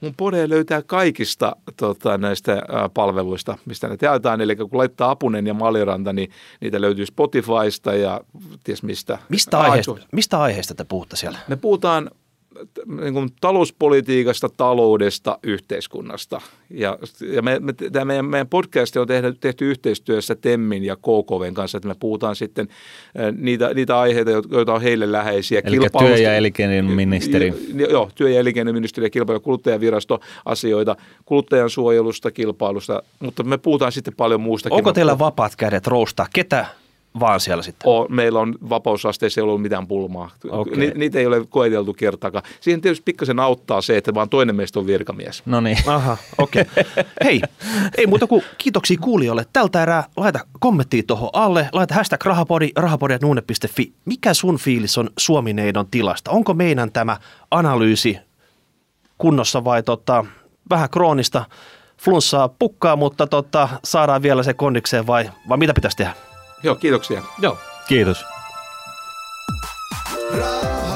Mun 0.00 0.14
pode 0.16 0.48
löytää 0.48 0.82
kaikista 0.82 1.56
tota, 1.76 2.18
näistä 2.18 2.62
palveluista, 2.94 3.58
mistä 3.66 3.88
ne 3.88 3.96
jaetaan. 4.02 4.40
Eli 4.40 4.56
kun 4.56 4.68
laittaa 4.72 5.10
Apunen 5.10 5.46
ja 5.46 5.54
Maliranta, 5.54 6.12
niin 6.12 6.30
niitä 6.60 6.80
löytyy 6.80 7.06
Spotifysta 7.06 7.94
ja 7.94 8.20
ties 8.64 8.82
mistä. 8.82 9.18
Mistä 9.28 9.58
aiheesta, 9.58 9.96
mistä 10.12 10.40
aiheesta 10.40 10.74
te 10.74 10.84
puhutte 10.84 11.16
siellä? 11.16 11.38
Me 11.48 11.56
puhutaan 11.56 12.10
niin 13.00 13.14
kuin 13.14 13.30
talouspolitiikasta, 13.40 14.48
taloudesta, 14.56 15.38
yhteiskunnasta. 15.42 16.40
Ja, 16.70 16.98
ja 17.34 17.42
me, 17.42 17.58
me, 17.58 17.72
tämä 17.72 18.04
meidän, 18.04 18.24
meidän 18.24 18.48
podcast 18.48 18.96
on 18.96 19.06
tehty, 19.06 19.34
tehty 19.40 19.70
yhteistyössä 19.70 20.34
Temmin 20.34 20.84
ja 20.84 20.96
KKVn 20.96 21.54
kanssa, 21.54 21.78
että 21.78 21.88
me 21.88 21.94
puhutaan 22.00 22.36
sitten 22.36 22.68
niitä, 23.38 23.74
niitä 23.74 24.00
aiheita, 24.00 24.30
joita 24.30 24.74
on 24.74 24.82
heille 24.82 25.12
läheisiä. 25.12 25.60
Eli 25.64 25.78
työ- 25.98 26.16
ja 26.16 26.36
elinkeinoministeri. 26.36 27.54
Jo- 27.74 27.88
Joo, 27.90 28.10
työ- 28.14 28.30
ja 28.30 28.40
elinkeinoministeri 28.40 29.06
ja 29.06 29.10
kilpailu- 29.10 29.36
ja 29.36 29.40
kuluttajavirasto 29.40 30.20
asioita, 30.44 30.96
kuluttajan 31.24 31.70
suojelusta, 31.70 32.30
kilpailusta, 32.30 33.02
mutta 33.20 33.42
me 33.42 33.58
puhutaan 33.58 33.92
sitten 33.92 34.14
paljon 34.16 34.40
muustakin. 34.40 34.76
Onko 34.76 34.92
teillä 34.92 35.18
vapaat 35.18 35.56
kädet 35.56 35.86
roustaa 35.86 36.26
ketä 36.34 36.66
vaan 37.20 37.40
siellä 37.40 37.62
sitten? 37.62 37.90
on, 37.90 38.06
meillä 38.10 38.40
on 38.40 38.54
vapausasteissa 38.68 39.40
ei 39.40 39.42
ollut 39.42 39.62
mitään 39.62 39.86
pulmaa. 39.86 40.30
Okei. 40.50 40.76
Ni, 40.76 40.92
niitä 40.94 41.18
ei 41.18 41.26
ole 41.26 41.46
koeteltu 41.48 41.94
kertaakaan. 41.94 42.44
Siihen 42.60 42.80
tietysti 42.80 43.02
pikkasen 43.04 43.40
auttaa 43.40 43.80
se, 43.80 43.96
että 43.96 44.14
vaan 44.14 44.28
toinen 44.28 44.56
meistä 44.56 44.78
on 44.78 44.86
virkamies. 44.86 45.42
No 45.46 45.60
niin. 45.60 45.78
Aha, 45.86 46.16
okei. 46.38 46.62
Okay. 46.62 47.04
Hei, 47.24 47.42
ei 47.98 48.06
muuta 48.06 48.26
kuin 48.26 48.42
kiitoksia 48.58 48.98
kuulijoille. 49.00 49.46
Tältä 49.52 49.82
erää 49.82 50.04
laita 50.16 50.40
kommenttia 50.60 51.02
tuohon 51.06 51.30
alle, 51.32 51.68
laita 51.72 51.94
hashtag 51.94 52.24
rahapodi, 52.24 52.68
rahapodi.nuune.fi. 52.76 53.92
Mikä 54.04 54.34
sun 54.34 54.58
fiilis 54.58 54.98
on 54.98 55.10
Suomineidon 55.18 55.86
tilasta? 55.90 56.30
Onko 56.30 56.54
meidän 56.54 56.92
tämä 56.92 57.16
analyysi 57.50 58.18
kunnossa 59.18 59.64
vai 59.64 59.82
tota, 59.82 60.24
vähän 60.70 60.90
kroonista 60.90 61.44
flunssaa 61.98 62.48
pukkaa, 62.48 62.96
mutta 62.96 63.26
tota, 63.26 63.68
saadaan 63.84 64.22
vielä 64.22 64.42
se 64.42 64.54
kondikseen 64.54 65.06
vai, 65.06 65.30
vai 65.48 65.58
mitä 65.58 65.74
pitäisi 65.74 65.96
tehdä? 65.96 66.14
Joo, 66.62 66.74
kiitoksia. 66.74 67.22
Joo. 67.38 67.58
Kiitos. 67.88 68.24
Rahaa. 70.30 70.91